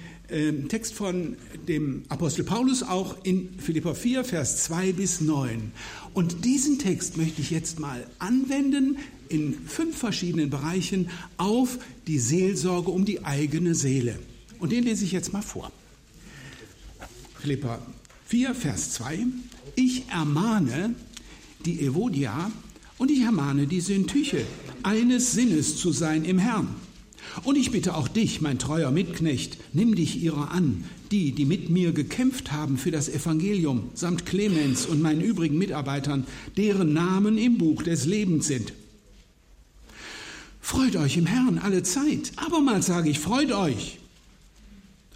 Text 0.68 0.94
von 0.94 1.36
dem 1.68 2.02
Apostel 2.08 2.44
Paulus 2.44 2.82
auch 2.82 3.16
in 3.22 3.58
Philippa 3.58 3.94
4, 3.94 4.24
Vers 4.24 4.64
2 4.64 4.92
bis 4.92 5.20
9. 5.20 5.70
Und 6.14 6.44
diesen 6.44 6.80
Text 6.80 7.16
möchte 7.16 7.40
ich 7.40 7.50
jetzt 7.50 7.78
mal 7.78 8.04
anwenden 8.18 8.98
in 9.28 9.54
fünf 9.66 9.96
verschiedenen 9.96 10.50
Bereichen 10.50 11.10
auf 11.36 11.78
die 12.08 12.18
Seelsorge 12.18 12.90
um 12.90 13.04
die 13.04 13.24
eigene 13.24 13.74
Seele. 13.74 14.18
Und 14.58 14.72
den 14.72 14.84
lese 14.84 15.04
ich 15.04 15.12
jetzt 15.12 15.32
mal 15.32 15.42
vor. 15.42 15.70
Philippa 17.38 17.78
4, 18.26 18.54
Vers 18.54 18.92
2. 18.92 19.26
Ich 19.76 20.08
ermahne 20.08 20.94
die 21.64 21.82
Evodia 21.82 22.50
und 22.98 23.10
ich 23.10 23.20
ermahne 23.20 23.66
die 23.68 23.80
Syntyche, 23.80 24.44
eines 24.82 25.32
Sinnes 25.32 25.76
zu 25.76 25.92
sein 25.92 26.24
im 26.24 26.38
Herrn. 26.38 26.74
Und 27.44 27.56
ich 27.56 27.70
bitte 27.70 27.94
auch 27.94 28.08
dich, 28.08 28.40
mein 28.40 28.58
treuer 28.58 28.90
Mitknecht, 28.90 29.58
nimm 29.72 29.94
dich 29.94 30.22
ihrer 30.22 30.50
an, 30.52 30.84
die, 31.10 31.32
die 31.32 31.44
mit 31.44 31.70
mir 31.70 31.92
gekämpft 31.92 32.52
haben 32.52 32.78
für 32.78 32.90
das 32.90 33.08
Evangelium, 33.08 33.90
samt 33.94 34.26
Clemens 34.26 34.86
und 34.86 35.02
meinen 35.02 35.20
übrigen 35.20 35.58
Mitarbeitern, 35.58 36.26
deren 36.56 36.92
Namen 36.92 37.38
im 37.38 37.58
Buch 37.58 37.82
des 37.82 38.06
Lebens 38.06 38.46
sind. 38.46 38.72
Freut 40.60 40.96
euch 40.96 41.16
im 41.16 41.26
Herrn 41.26 41.58
alle 41.58 41.82
Zeit. 41.84 42.32
Abermals 42.36 42.86
sage 42.86 43.08
ich, 43.08 43.20
freut 43.20 43.52
euch. 43.52 43.98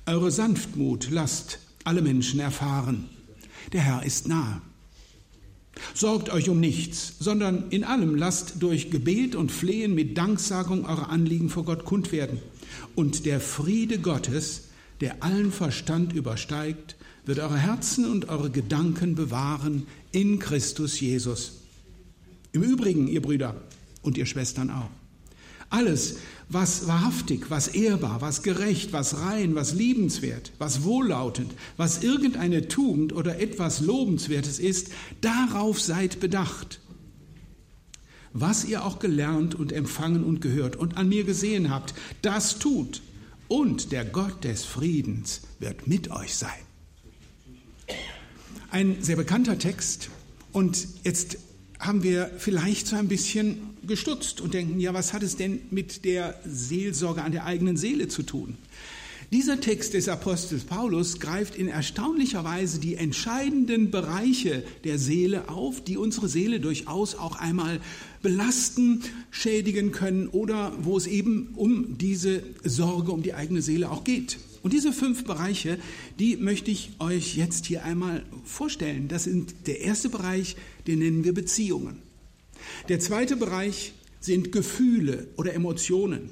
Eure 0.06 0.30
Sanftmut 0.30 1.08
lasst 1.10 1.58
alle 1.84 2.02
Menschen 2.02 2.38
erfahren. 2.38 3.08
Der 3.72 3.80
Herr 3.80 4.04
ist 4.04 4.28
nahe. 4.28 4.62
Sorgt 5.94 6.30
euch 6.30 6.48
um 6.48 6.60
nichts, 6.60 7.14
sondern 7.18 7.70
in 7.70 7.84
allem 7.84 8.14
lasst 8.14 8.54
durch 8.60 8.90
Gebet 8.90 9.34
und 9.34 9.52
Flehen 9.52 9.94
mit 9.94 10.16
Danksagung 10.16 10.84
eure 10.86 11.08
Anliegen 11.08 11.48
vor 11.48 11.64
Gott 11.64 11.84
kund 11.84 12.12
werden. 12.12 12.40
Und 12.94 13.26
der 13.26 13.40
Friede 13.40 13.98
Gottes, 13.98 14.68
der 15.00 15.22
allen 15.22 15.52
Verstand 15.52 16.12
übersteigt, 16.12 16.96
wird 17.26 17.38
eure 17.38 17.58
Herzen 17.58 18.10
und 18.10 18.28
eure 18.28 18.50
Gedanken 18.50 19.14
bewahren 19.14 19.86
in 20.12 20.38
Christus 20.38 21.00
Jesus. 21.00 21.60
Im 22.52 22.62
Übrigen, 22.62 23.08
ihr 23.08 23.22
Brüder 23.22 23.54
und 24.02 24.18
ihr 24.18 24.26
Schwestern 24.26 24.70
auch. 24.70 24.90
Alles, 25.68 26.16
was 26.50 26.88
wahrhaftig, 26.88 27.48
was 27.48 27.68
ehrbar, 27.68 28.20
was 28.20 28.42
gerecht, 28.42 28.92
was 28.92 29.18
rein, 29.18 29.54
was 29.54 29.72
liebenswert, 29.72 30.52
was 30.58 30.82
wohllautend, 30.82 31.52
was 31.76 32.02
irgendeine 32.02 32.66
Tugend 32.66 33.12
oder 33.12 33.40
etwas 33.40 33.80
Lobenswertes 33.80 34.58
ist, 34.58 34.88
darauf 35.20 35.80
seid 35.80 36.18
bedacht. 36.18 36.80
Was 38.32 38.64
ihr 38.64 38.84
auch 38.84 38.98
gelernt 38.98 39.54
und 39.54 39.72
empfangen 39.72 40.24
und 40.24 40.40
gehört 40.40 40.74
und 40.76 40.96
an 40.96 41.08
mir 41.08 41.24
gesehen 41.24 41.70
habt, 41.70 41.94
das 42.22 42.58
tut, 42.58 43.00
und 43.46 43.90
der 43.90 44.04
Gott 44.04 44.44
des 44.44 44.64
Friedens 44.64 45.40
wird 45.58 45.88
mit 45.88 46.10
euch 46.12 46.36
sein. 46.36 46.50
Ein 48.70 49.02
sehr 49.02 49.16
bekannter 49.16 49.58
Text. 49.58 50.08
Und 50.52 50.86
jetzt 51.02 51.36
haben 51.80 52.04
wir 52.04 52.30
vielleicht 52.38 52.86
so 52.86 52.94
ein 52.94 53.08
bisschen 53.08 53.69
gestutzt 53.90 54.40
und 54.40 54.54
denken, 54.54 54.80
ja, 54.80 54.94
was 54.94 55.12
hat 55.12 55.22
es 55.22 55.36
denn 55.36 55.60
mit 55.70 56.06
der 56.06 56.40
Seelsorge 56.46 57.22
an 57.22 57.32
der 57.32 57.44
eigenen 57.44 57.76
Seele 57.76 58.08
zu 58.08 58.22
tun? 58.22 58.56
Dieser 59.32 59.60
Text 59.60 59.94
des 59.94 60.08
Apostels 60.08 60.64
Paulus 60.64 61.20
greift 61.20 61.54
in 61.54 61.68
erstaunlicher 61.68 62.42
Weise 62.42 62.80
die 62.80 62.96
entscheidenden 62.96 63.92
Bereiche 63.92 64.64
der 64.82 64.98
Seele 64.98 65.48
auf, 65.48 65.84
die 65.84 65.96
unsere 65.96 66.28
Seele 66.28 66.58
durchaus 66.58 67.14
auch 67.14 67.36
einmal 67.36 67.80
belasten, 68.22 69.02
schädigen 69.30 69.92
können 69.92 70.26
oder 70.26 70.72
wo 70.82 70.96
es 70.96 71.06
eben 71.06 71.50
um 71.54 71.96
diese 71.96 72.42
Sorge 72.64 73.12
um 73.12 73.22
die 73.22 73.34
eigene 73.34 73.62
Seele 73.62 73.90
auch 73.92 74.02
geht. 74.02 74.38
Und 74.62 74.72
diese 74.72 74.92
fünf 74.92 75.22
Bereiche, 75.22 75.78
die 76.18 76.36
möchte 76.36 76.72
ich 76.72 76.90
euch 76.98 77.36
jetzt 77.36 77.66
hier 77.66 77.84
einmal 77.84 78.24
vorstellen. 78.44 79.06
Das 79.06 79.24
sind 79.24 79.54
der 79.68 79.80
erste 79.80 80.08
Bereich, 80.08 80.56
den 80.88 80.98
nennen 80.98 81.22
wir 81.22 81.34
Beziehungen. 81.34 82.09
Der 82.88 83.00
zweite 83.00 83.36
Bereich 83.36 83.92
sind 84.20 84.52
Gefühle 84.52 85.28
oder 85.36 85.54
Emotionen. 85.54 86.30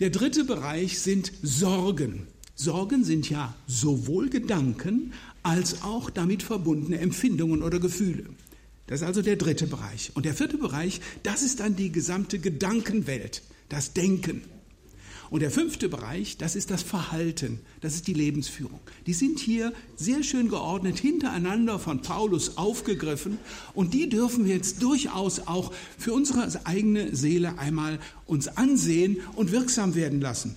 Der 0.00 0.10
dritte 0.10 0.44
Bereich 0.44 0.98
sind 0.98 1.32
Sorgen. 1.42 2.26
Sorgen 2.54 3.04
sind 3.04 3.28
ja 3.28 3.54
sowohl 3.66 4.28
Gedanken 4.28 5.12
als 5.42 5.82
auch 5.82 6.10
damit 6.10 6.42
verbundene 6.42 6.98
Empfindungen 6.98 7.62
oder 7.62 7.78
Gefühle. 7.78 8.24
Das 8.86 9.00
ist 9.00 9.06
also 9.06 9.22
der 9.22 9.36
dritte 9.36 9.66
Bereich. 9.66 10.12
Und 10.14 10.26
der 10.26 10.34
vierte 10.34 10.58
Bereich, 10.58 11.00
das 11.22 11.42
ist 11.42 11.60
dann 11.60 11.76
die 11.76 11.90
gesamte 11.90 12.38
Gedankenwelt, 12.38 13.42
das 13.68 13.92
Denken. 13.92 14.42
Und 15.30 15.40
der 15.40 15.50
fünfte 15.50 15.88
Bereich, 15.88 16.36
das 16.36 16.54
ist 16.54 16.70
das 16.70 16.82
Verhalten, 16.82 17.60
das 17.80 17.94
ist 17.94 18.06
die 18.06 18.14
Lebensführung. 18.14 18.80
Die 19.06 19.14
sind 19.14 19.38
hier 19.38 19.72
sehr 19.96 20.22
schön 20.22 20.48
geordnet 20.48 20.98
hintereinander 20.98 21.78
von 21.78 22.02
Paulus 22.02 22.56
aufgegriffen 22.56 23.38
und 23.74 23.94
die 23.94 24.08
dürfen 24.08 24.44
wir 24.44 24.54
jetzt 24.54 24.82
durchaus 24.82 25.40
auch 25.40 25.72
für 25.98 26.12
unsere 26.12 26.48
eigene 26.66 27.16
Seele 27.16 27.58
einmal 27.58 27.98
uns 28.26 28.48
ansehen 28.48 29.18
und 29.34 29.52
wirksam 29.52 29.94
werden 29.94 30.20
lassen. 30.20 30.56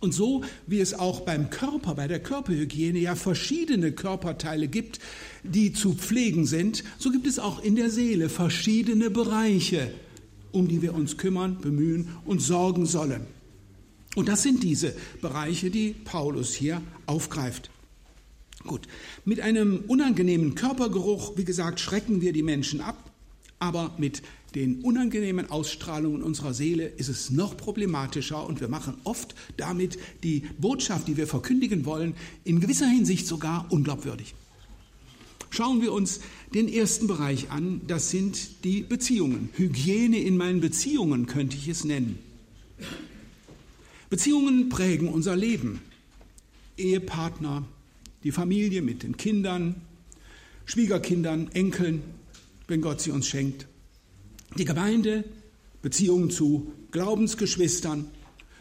Und 0.00 0.14
so 0.14 0.44
wie 0.66 0.80
es 0.80 0.94
auch 0.94 1.20
beim 1.20 1.50
Körper, 1.50 1.94
bei 1.94 2.06
der 2.06 2.20
Körperhygiene 2.20 3.00
ja 3.00 3.16
verschiedene 3.16 3.90
Körperteile 3.90 4.68
gibt, 4.68 5.00
die 5.42 5.72
zu 5.72 5.94
pflegen 5.94 6.46
sind, 6.46 6.84
so 6.98 7.10
gibt 7.10 7.26
es 7.26 7.40
auch 7.40 7.62
in 7.62 7.74
der 7.74 7.90
Seele 7.90 8.28
verschiedene 8.28 9.10
Bereiche, 9.10 9.90
um 10.52 10.68
die 10.68 10.82
wir 10.82 10.94
uns 10.94 11.16
kümmern, 11.16 11.58
bemühen 11.60 12.08
und 12.24 12.40
sorgen 12.40 12.86
sollen. 12.86 13.37
Und 14.18 14.26
das 14.26 14.42
sind 14.42 14.64
diese 14.64 14.96
Bereiche, 15.22 15.70
die 15.70 15.90
Paulus 15.92 16.52
hier 16.52 16.82
aufgreift. 17.06 17.70
Gut, 18.66 18.88
mit 19.24 19.38
einem 19.38 19.84
unangenehmen 19.86 20.56
Körpergeruch, 20.56 21.36
wie 21.36 21.44
gesagt, 21.44 21.78
schrecken 21.78 22.20
wir 22.20 22.32
die 22.32 22.42
Menschen 22.42 22.80
ab, 22.80 23.12
aber 23.60 23.94
mit 23.96 24.22
den 24.56 24.80
unangenehmen 24.80 25.48
Ausstrahlungen 25.48 26.24
unserer 26.24 26.52
Seele 26.52 26.84
ist 26.84 27.06
es 27.06 27.30
noch 27.30 27.56
problematischer 27.56 28.44
und 28.44 28.60
wir 28.60 28.66
machen 28.66 28.94
oft 29.04 29.36
damit 29.56 30.00
die 30.24 30.42
Botschaft, 30.58 31.06
die 31.06 31.16
wir 31.16 31.28
verkündigen 31.28 31.84
wollen, 31.84 32.16
in 32.42 32.58
gewisser 32.58 32.88
Hinsicht 32.88 33.24
sogar 33.24 33.66
unglaubwürdig. 33.70 34.34
Schauen 35.50 35.80
wir 35.80 35.92
uns 35.92 36.18
den 36.52 36.68
ersten 36.68 37.06
Bereich 37.06 37.52
an, 37.52 37.82
das 37.86 38.10
sind 38.10 38.64
die 38.64 38.80
Beziehungen. 38.80 39.50
Hygiene 39.52 40.18
in 40.18 40.36
meinen 40.36 40.60
Beziehungen 40.60 41.26
könnte 41.26 41.56
ich 41.56 41.68
es 41.68 41.84
nennen. 41.84 42.18
Beziehungen 44.10 44.68
prägen 44.68 45.08
unser 45.08 45.36
Leben. 45.36 45.80
Ehepartner, 46.76 47.64
die 48.24 48.32
Familie 48.32 48.82
mit 48.82 49.02
den 49.02 49.16
Kindern, 49.16 49.76
Schwiegerkindern, 50.64 51.48
Enkeln, 51.52 52.02
wenn 52.68 52.80
Gott 52.80 53.00
sie 53.00 53.10
uns 53.10 53.26
schenkt. 53.26 53.66
Die 54.56 54.64
Gemeinde, 54.64 55.24
Beziehungen 55.82 56.30
zu 56.30 56.72
Glaubensgeschwistern, 56.90 58.06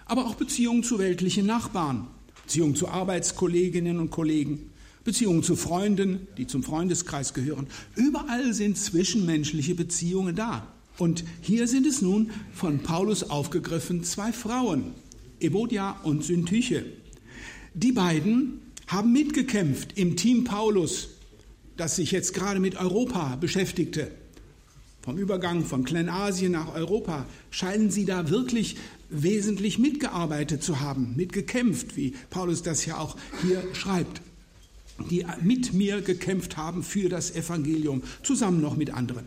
aber 0.05 0.25
auch 0.25 0.35
Beziehungen 0.35 0.83
zu 0.83 0.99
weltlichen 0.99 1.45
Nachbarn, 1.45 2.07
Beziehungen 2.43 2.75
zu 2.75 2.87
Arbeitskolleginnen 2.87 3.99
und 3.99 4.09
Kollegen, 4.09 4.69
Beziehungen 5.03 5.43
zu 5.43 5.55
Freunden, 5.55 6.27
die 6.37 6.47
zum 6.47 6.63
Freundeskreis 6.63 7.33
gehören. 7.33 7.67
Überall 7.95 8.53
sind 8.53 8.77
zwischenmenschliche 8.77 9.75
Beziehungen 9.75 10.35
da. 10.35 10.67
Und 10.97 11.23
hier 11.41 11.67
sind 11.67 11.85
es 11.85 12.01
nun 12.01 12.31
von 12.53 12.79
Paulus 12.79 13.23
aufgegriffen 13.29 14.03
zwei 14.03 14.33
Frauen, 14.33 14.93
Evodia 15.39 16.00
und 16.03 16.24
Syntyche. 16.24 16.86
Die 17.74 17.91
beiden 17.91 18.60
haben 18.88 19.12
mitgekämpft 19.12 19.98
im 19.98 20.15
Team 20.15 20.44
Paulus, 20.44 21.10
das 21.75 21.98
sich 21.98 22.12
jetzt 22.12 22.34
gerade 22.34 22.60
mit 22.60 22.75
Europa 22.75 23.36
beschäftigte. 23.36 24.12
Vom 25.01 25.17
Übergang 25.17 25.63
von 25.63 25.86
Kleinasien 25.86 26.51
nach 26.51 26.74
Europa 26.74 27.25
scheinen 27.50 27.91
sie 27.91 28.06
da 28.06 28.29
wirklich 28.29 28.77
wesentlich 29.10 29.79
mitgearbeitet 29.79 30.63
zu 30.63 30.82
haben, 30.82 31.13
mitgekämpft, 31.15 31.96
wie 31.96 32.13
Paulus 32.29 32.62
das 32.62 32.86
ja 32.86 32.98
auch 32.98 33.15
hier 33.41 33.63
schreibt. 33.74 34.22
Die 35.10 35.25
mit 35.41 35.74
mir 35.74 36.01
gekämpft 36.01 36.58
haben 36.58 36.84
für 36.84 37.08
das 37.08 37.36
Evangelium, 37.36 38.01
zusammen 38.24 38.60
noch 38.60 38.75
mit 38.75 38.94
anderen. 38.94 39.25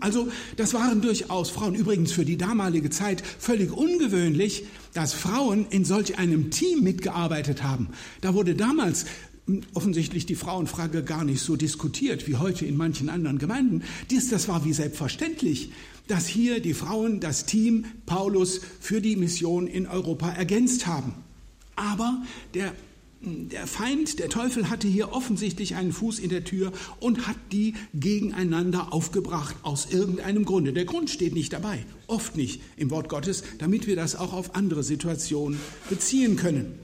Also 0.00 0.28
das 0.56 0.74
waren 0.74 1.00
durchaus 1.00 1.50
Frauen. 1.50 1.74
Übrigens 1.74 2.12
für 2.12 2.24
die 2.24 2.36
damalige 2.36 2.90
Zeit 2.90 3.22
völlig 3.38 3.72
ungewöhnlich, 3.72 4.64
dass 4.94 5.12
Frauen 5.12 5.66
in 5.70 5.84
solch 5.84 6.18
einem 6.18 6.50
Team 6.50 6.82
mitgearbeitet 6.82 7.62
haben. 7.62 7.88
Da 8.20 8.34
wurde 8.34 8.54
damals 8.54 9.06
offensichtlich 9.74 10.26
die 10.26 10.34
Frauenfrage 10.34 11.02
gar 11.02 11.24
nicht 11.24 11.42
so 11.42 11.56
diskutiert 11.56 12.26
wie 12.28 12.36
heute 12.36 12.66
in 12.66 12.76
manchen 12.76 13.08
anderen 13.08 13.38
Gemeinden. 13.38 13.82
Dies, 14.10 14.28
das 14.28 14.48
war 14.48 14.64
wie 14.64 14.72
selbstverständlich, 14.72 15.72
dass 16.06 16.26
hier 16.26 16.60
die 16.60 16.74
Frauen 16.74 17.20
das 17.20 17.46
Team 17.46 17.84
Paulus 18.06 18.60
für 18.80 19.00
die 19.00 19.16
Mission 19.16 19.66
in 19.66 19.86
Europa 19.86 20.30
ergänzt 20.30 20.86
haben. 20.86 21.14
Aber 21.76 22.22
der 22.54 22.74
der 23.22 23.66
Feind, 23.66 24.18
der 24.18 24.30
Teufel 24.30 24.70
hatte 24.70 24.88
hier 24.88 25.12
offensichtlich 25.12 25.74
einen 25.74 25.92
Fuß 25.92 26.18
in 26.18 26.30
der 26.30 26.44
Tür 26.44 26.72
und 27.00 27.26
hat 27.26 27.36
die 27.52 27.74
gegeneinander 27.92 28.94
aufgebracht 28.94 29.56
aus 29.62 29.88
irgendeinem 29.90 30.46
Grunde. 30.46 30.72
Der 30.72 30.86
Grund 30.86 31.10
steht 31.10 31.34
nicht 31.34 31.52
dabei, 31.52 31.84
oft 32.06 32.36
nicht 32.36 32.62
im 32.76 32.90
Wort 32.90 33.10
Gottes, 33.10 33.44
damit 33.58 33.86
wir 33.86 33.94
das 33.94 34.16
auch 34.16 34.32
auf 34.32 34.54
andere 34.54 34.82
Situationen 34.82 35.60
beziehen 35.90 36.36
können. 36.36 36.78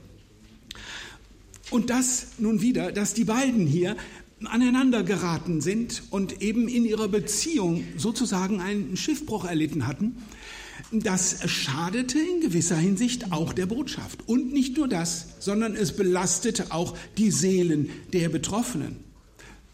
Und 1.71 1.89
das 1.89 2.27
nun 2.37 2.61
wieder, 2.61 2.91
dass 2.91 3.15
die 3.15 3.25
beiden 3.25 3.65
hier 3.65 3.97
aneinander 4.45 5.01
geraten 5.01 5.61
sind 5.61 6.03
und 6.11 6.43
eben 6.43 6.67
in 6.67 6.85
ihrer 6.85 7.07
Beziehung 7.07 7.83
sozusagen 7.97 8.61
einen 8.61 8.95
Schiffbruch 8.95 9.45
erlitten 9.45 9.87
hatten, 9.87 10.17
das 10.91 11.49
schadete 11.49 12.19
in 12.19 12.41
gewisser 12.41 12.77
Hinsicht 12.77 13.31
auch 13.31 13.53
der 13.53 13.65
Botschaft. 13.65 14.27
Und 14.27 14.53
nicht 14.53 14.77
nur 14.77 14.87
das, 14.87 15.27
sondern 15.39 15.75
es 15.75 15.95
belastete 15.95 16.71
auch 16.71 16.97
die 17.17 17.31
Seelen 17.31 17.89
der 18.13 18.29
Betroffenen. 18.29 18.97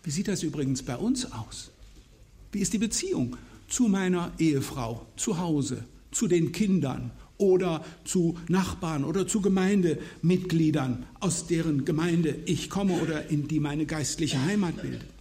Wie 0.04 0.12
sieht 0.12 0.28
das 0.28 0.44
übrigens 0.44 0.84
bei 0.84 0.98
uns 0.98 1.32
aus? 1.32 1.72
Wie 2.52 2.60
ist 2.60 2.74
die 2.74 2.78
Beziehung 2.78 3.38
zu 3.68 3.88
meiner 3.88 4.32
Ehefrau, 4.38 5.06
zu 5.16 5.40
Hause, 5.40 5.86
zu 6.12 6.28
den 6.28 6.52
Kindern 6.52 7.12
oder 7.38 7.84
zu 8.06 8.38
Nachbarn 8.48 9.04
oder 9.04 9.28
zu 9.28 9.42
Gemeindemitgliedern, 9.42 11.06
aus 11.20 11.48
deren 11.48 11.86
Gemeinde 11.86 12.36
ich 12.46 12.70
komme 12.70 12.94
oder 13.02 13.30
in 13.30 13.48
die 13.48 13.60
meine 13.60 13.86
geistliche 13.86 14.44
Heimat 14.44 14.82
bildet. 14.82 15.13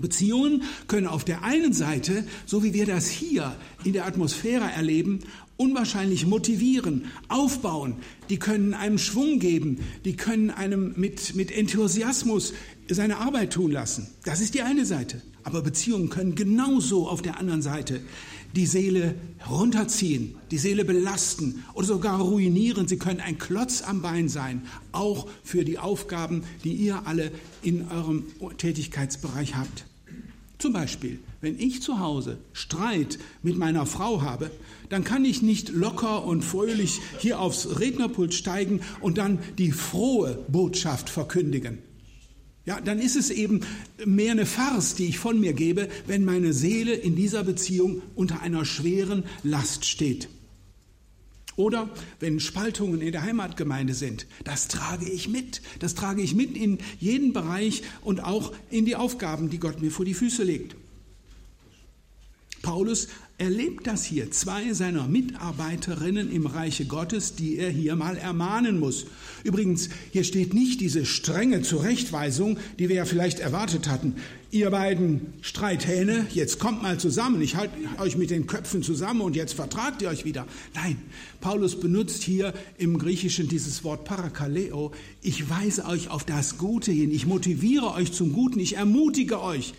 Beziehungen 0.00 0.62
können 0.86 1.06
auf 1.06 1.24
der 1.24 1.42
einen 1.42 1.72
Seite, 1.72 2.24
so 2.46 2.62
wie 2.62 2.74
wir 2.74 2.86
das 2.86 3.08
hier 3.08 3.56
in 3.84 3.92
der 3.92 4.06
Atmosphäre 4.06 4.70
erleben, 4.70 5.20
unwahrscheinlich 5.56 6.24
motivieren, 6.26 7.06
aufbauen. 7.28 7.96
Die 8.30 8.38
können 8.38 8.74
einem 8.74 8.98
Schwung 8.98 9.40
geben, 9.40 9.80
die 10.04 10.16
können 10.16 10.50
einem 10.50 10.94
mit, 10.96 11.34
mit 11.34 11.50
Enthusiasmus 11.50 12.54
seine 12.88 13.18
Arbeit 13.18 13.52
tun 13.52 13.72
lassen. 13.72 14.08
Das 14.24 14.40
ist 14.40 14.54
die 14.54 14.62
eine 14.62 14.86
Seite. 14.86 15.20
Aber 15.44 15.62
Beziehungen 15.62 16.10
können 16.10 16.34
genauso 16.34 17.08
auf 17.08 17.22
der 17.22 17.38
anderen 17.38 17.62
Seite 17.62 18.00
die 18.54 18.66
Seele 18.66 19.14
runterziehen, 19.48 20.36
die 20.50 20.58
Seele 20.58 20.84
belasten 20.84 21.64
oder 21.74 21.86
sogar 21.86 22.20
ruinieren. 22.20 22.88
Sie 22.88 22.98
können 22.98 23.20
ein 23.20 23.38
Klotz 23.38 23.82
am 23.82 24.00
Bein 24.00 24.28
sein, 24.28 24.62
auch 24.92 25.28
für 25.42 25.64
die 25.64 25.78
Aufgaben, 25.78 26.44
die 26.64 26.72
ihr 26.72 27.06
alle 27.06 27.30
in 27.62 27.88
eurem 27.88 28.24
Tätigkeitsbereich 28.56 29.54
habt. 29.56 29.87
Zum 30.58 30.72
Beispiel, 30.72 31.20
wenn 31.40 31.58
ich 31.58 31.82
zu 31.82 32.00
Hause 32.00 32.38
Streit 32.52 33.18
mit 33.42 33.56
meiner 33.56 33.86
Frau 33.86 34.22
habe, 34.22 34.50
dann 34.88 35.04
kann 35.04 35.24
ich 35.24 35.40
nicht 35.40 35.68
locker 35.68 36.24
und 36.24 36.42
fröhlich 36.42 37.00
hier 37.18 37.40
aufs 37.40 37.78
Rednerpult 37.78 38.34
steigen 38.34 38.80
und 39.00 39.18
dann 39.18 39.38
die 39.56 39.70
frohe 39.70 40.44
Botschaft 40.48 41.10
verkündigen. 41.10 41.78
Ja, 42.66 42.80
dann 42.80 42.98
ist 42.98 43.16
es 43.16 43.30
eben 43.30 43.60
mehr 44.04 44.32
eine 44.32 44.46
Farce, 44.46 44.96
die 44.96 45.06
ich 45.06 45.18
von 45.18 45.40
mir 45.40 45.52
gebe, 45.52 45.88
wenn 46.06 46.24
meine 46.24 46.52
Seele 46.52 46.92
in 46.92 47.14
dieser 47.14 47.44
Beziehung 47.44 48.02
unter 48.16 48.42
einer 48.42 48.64
schweren 48.64 49.22
Last 49.44 49.84
steht. 49.84 50.28
Oder 51.58 51.90
wenn 52.20 52.38
Spaltungen 52.38 53.00
in 53.00 53.10
der 53.10 53.24
Heimatgemeinde 53.24 53.92
sind, 53.92 54.28
das 54.44 54.68
trage 54.68 55.10
ich 55.10 55.28
mit. 55.28 55.60
Das 55.80 55.96
trage 55.96 56.22
ich 56.22 56.36
mit 56.36 56.56
in 56.56 56.78
jeden 57.00 57.32
Bereich 57.32 57.82
und 58.00 58.22
auch 58.22 58.52
in 58.70 58.84
die 58.84 58.94
Aufgaben, 58.94 59.50
die 59.50 59.58
Gott 59.58 59.80
mir 59.80 59.90
vor 59.90 60.04
die 60.04 60.14
Füße 60.14 60.44
legt. 60.44 60.76
Paulus 62.62 63.08
erlebt 63.38 63.86
das 63.86 64.04
hier. 64.04 64.32
Zwei 64.32 64.72
seiner 64.72 65.06
Mitarbeiterinnen 65.06 66.30
im 66.30 66.46
Reiche 66.46 66.86
Gottes, 66.86 67.36
die 67.36 67.56
er 67.56 67.70
hier 67.70 67.94
mal 67.94 68.16
ermahnen 68.16 68.80
muss. 68.80 69.06
Übrigens, 69.44 69.88
hier 70.10 70.24
steht 70.24 70.54
nicht 70.54 70.80
diese 70.80 71.06
strenge 71.06 71.62
Zurechtweisung, 71.62 72.58
die 72.80 72.88
wir 72.88 72.96
ja 72.96 73.04
vielleicht 73.04 73.38
erwartet 73.38 73.88
hatten. 73.88 74.16
Ihr 74.50 74.70
beiden 74.70 75.34
Streithähne, 75.40 76.26
jetzt 76.34 76.58
kommt 76.58 76.82
mal 76.82 76.98
zusammen, 76.98 77.40
ich 77.40 77.54
halte 77.54 77.74
euch 77.98 78.16
mit 78.16 78.30
den 78.30 78.46
Köpfen 78.48 78.82
zusammen 78.82 79.20
und 79.20 79.36
jetzt 79.36 79.52
vertragt 79.52 80.02
ihr 80.02 80.08
euch 80.08 80.24
wieder. 80.24 80.46
Nein, 80.74 80.96
Paulus 81.40 81.78
benutzt 81.78 82.24
hier 82.24 82.54
im 82.76 82.98
Griechischen 82.98 83.46
dieses 83.46 83.84
Wort 83.84 84.04
Parakaleo. 84.04 84.90
Ich 85.22 85.48
weise 85.48 85.84
euch 85.84 86.08
auf 86.10 86.24
das 86.24 86.58
Gute 86.58 86.90
hin, 86.90 87.12
ich 87.12 87.26
motiviere 87.26 87.92
euch 87.92 88.12
zum 88.12 88.32
Guten, 88.32 88.58
ich 88.58 88.76
ermutige 88.76 89.40
euch. 89.42 89.74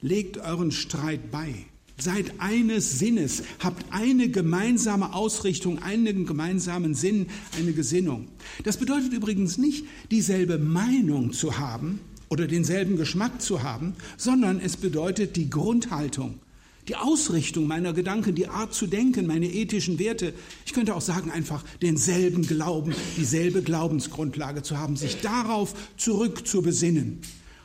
Legt 0.00 0.38
euren 0.38 0.70
Streit 0.70 1.30
bei. 1.30 1.66
Seid 2.02 2.32
eines 2.38 2.98
Sinnes, 2.98 3.44
habt 3.60 3.84
eine 3.90 4.28
gemeinsame 4.28 5.14
Ausrichtung, 5.14 5.78
einen 5.80 6.26
gemeinsamen 6.26 6.94
Sinn, 6.94 7.26
eine 7.56 7.72
Gesinnung. 7.72 8.26
Das 8.64 8.76
bedeutet 8.76 9.12
übrigens 9.12 9.56
nicht, 9.56 9.84
dieselbe 10.10 10.58
Meinung 10.58 11.32
zu 11.32 11.58
haben 11.58 12.00
oder 12.28 12.48
denselben 12.48 12.96
Geschmack 12.96 13.40
zu 13.40 13.62
haben, 13.62 13.94
sondern 14.16 14.58
es 14.58 14.76
bedeutet 14.76 15.36
die 15.36 15.48
Grundhaltung, 15.48 16.40
die 16.88 16.96
Ausrichtung 16.96 17.68
meiner 17.68 17.92
Gedanken, 17.92 18.34
die 18.34 18.48
Art 18.48 18.74
zu 18.74 18.88
denken, 18.88 19.28
meine 19.28 19.46
ethischen 19.46 20.00
Werte. 20.00 20.34
Ich 20.66 20.72
könnte 20.72 20.96
auch 20.96 21.02
sagen, 21.02 21.30
einfach 21.30 21.62
denselben 21.82 22.44
Glauben, 22.44 22.96
dieselbe 23.16 23.62
Glaubensgrundlage 23.62 24.62
zu 24.62 24.76
haben, 24.76 24.96
sich 24.96 25.20
darauf 25.20 25.72
zurück 25.96 26.48
zu 26.48 26.62
besinnen. 26.62 27.20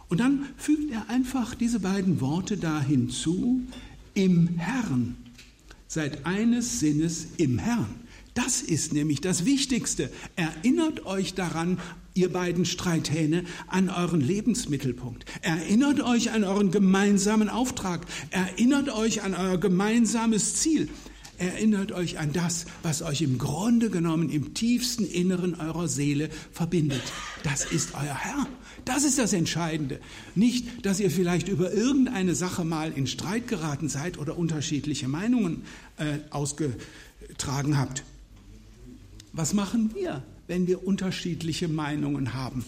Und 0.09 0.19
dann 0.19 0.45
fügt 0.57 0.91
er 0.91 1.09
einfach 1.09 1.55
diese 1.55 1.79
beiden 1.79 2.21
Worte 2.21 2.57
da 2.57 2.79
hinzu, 2.79 3.61
im 4.17 4.57
Herrn. 4.57 5.15
Seid 5.87 6.25
eines 6.25 6.79
Sinnes 6.79 7.27
im 7.37 7.59
Herrn. 7.59 7.85
Das 8.33 8.61
ist 8.61 8.91
nämlich 8.91 9.21
das 9.21 9.45
Wichtigste. 9.45 10.11
Erinnert 10.35 11.05
euch 11.05 11.35
daran, 11.35 11.79
ihr 12.15 12.31
beiden 12.33 12.65
Streithähne, 12.65 13.43
an 13.67 13.89
euren 13.89 14.19
Lebensmittelpunkt. 14.19 15.25
Erinnert 15.41 16.01
euch 16.01 16.31
an 16.31 16.43
euren 16.43 16.71
gemeinsamen 16.71 17.47
Auftrag. 17.47 18.05
Erinnert 18.31 18.89
euch 18.89 19.21
an 19.21 19.35
euer 19.35 19.59
gemeinsames 19.59 20.55
Ziel. 20.55 20.89
Erinnert 21.37 21.91
euch 21.91 22.17
an 22.17 22.33
das, 22.33 22.65
was 22.81 23.03
euch 23.03 23.21
im 23.21 23.37
Grunde 23.37 23.91
genommen 23.91 24.29
im 24.29 24.55
tiefsten 24.55 25.05
Inneren 25.05 25.53
eurer 25.55 25.87
Seele 25.87 26.29
verbindet. 26.51 27.03
Das 27.43 27.63
ist 27.63 27.93
euer 27.93 28.15
Herr. 28.15 28.47
Das 28.85 29.03
ist 29.03 29.19
das 29.19 29.33
Entscheidende. 29.33 29.99
Nicht, 30.33 30.85
dass 30.85 30.99
ihr 30.99 31.11
vielleicht 31.11 31.47
über 31.47 31.71
irgendeine 31.71 32.33
Sache 32.33 32.65
mal 32.65 32.91
in 32.91 33.05
Streit 33.05 33.47
geraten 33.47 33.87
seid 33.87 34.17
oder 34.17 34.37
unterschiedliche 34.37 35.07
Meinungen 35.07 35.63
äh, 35.97 36.19
ausgetragen 36.31 37.77
habt. 37.77 38.03
Was 39.31 39.53
machen 39.53 39.91
wir, 39.93 40.23
wenn 40.47 40.65
wir 40.65 40.87
unterschiedliche 40.87 41.67
Meinungen 41.67 42.33
haben? 42.33 42.65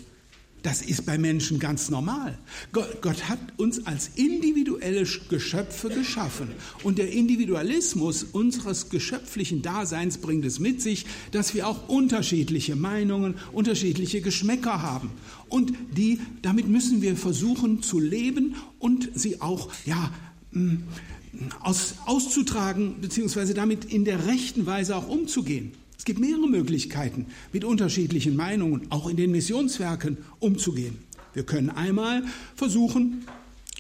Das 0.62 0.82
ist 0.82 1.06
bei 1.06 1.18
Menschen 1.18 1.58
ganz 1.58 1.90
normal. 1.90 2.38
Gott, 2.74 3.30
hat 3.30 3.40
uns 3.58 3.86
als 3.86 4.12
individuelle 4.16 5.06
Geschöpfe 5.30 5.90
geschaffen. 5.90 6.50
Und 6.84 6.98
der 6.98 7.12
Individualismus 7.12 8.24
unseres 8.24 8.90
geschöpflichen 8.90 9.62
Daseins 9.62 10.18
bringt 10.18 10.44
es 10.44 10.60
mit 10.60 10.82
sich, 10.82 11.06
dass 11.32 11.54
wir 11.54 11.68
auch 11.68 11.88
unterschiedliche 11.88 12.76
Meinungen, 12.76 13.36
unterschiedliche 13.54 14.22
Geschmäcker 14.22 14.82
haben. 14.82 15.12
Und 15.48 15.74
die, 15.96 16.20
damit 16.42 16.68
müssen 16.68 17.02
wir 17.02 17.16
versuchen 17.16 17.82
zu 17.82 18.00
leben 18.00 18.56
und 18.80 19.10
sie 19.16 19.42
auch, 19.42 19.70
ja, 19.86 20.12
mm, 20.52 20.76
aus, 21.62 21.96
auszutragen, 22.06 23.00
beziehungsweise 23.00 23.54
damit 23.54 23.86
in 23.86 24.04
der 24.04 24.26
rechten 24.28 24.66
Weise 24.66 24.96
auch 24.96 25.08
umzugehen. 25.08 25.72
Es 26.00 26.06
gibt 26.06 26.22
mehrere 26.22 26.48
Möglichkeiten, 26.48 27.26
mit 27.52 27.66
unterschiedlichen 27.66 28.38
Meinungen, 28.38 28.90
auch 28.90 29.10
in 29.10 29.18
den 29.18 29.32
Missionswerken, 29.32 30.18
umzugehen. 30.40 30.98
Wir 31.34 31.44
können 31.44 31.70
einmal 31.70 32.24
versuchen, 32.56 33.26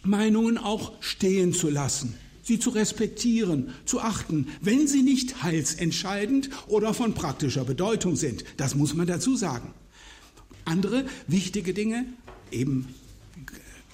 Meinungen 0.03 0.57
auch 0.57 0.91
stehen 0.99 1.53
zu 1.53 1.69
lassen, 1.69 2.13
sie 2.43 2.59
zu 2.59 2.71
respektieren, 2.71 3.69
zu 3.85 4.01
achten, 4.01 4.47
wenn 4.59 4.85
sie 4.85 5.01
nicht 5.01 5.43
heilsentscheidend 5.43 6.49
oder 6.67 6.93
von 6.93 7.13
praktischer 7.13 7.63
Bedeutung 7.63 8.17
sind. 8.17 8.43
Das 8.57 8.75
muss 8.75 8.93
man 8.93 9.07
dazu 9.07 9.37
sagen. 9.37 9.73
Andere 10.65 11.05
wichtige 11.27 11.73
Dinge, 11.73 12.05
eben 12.51 12.87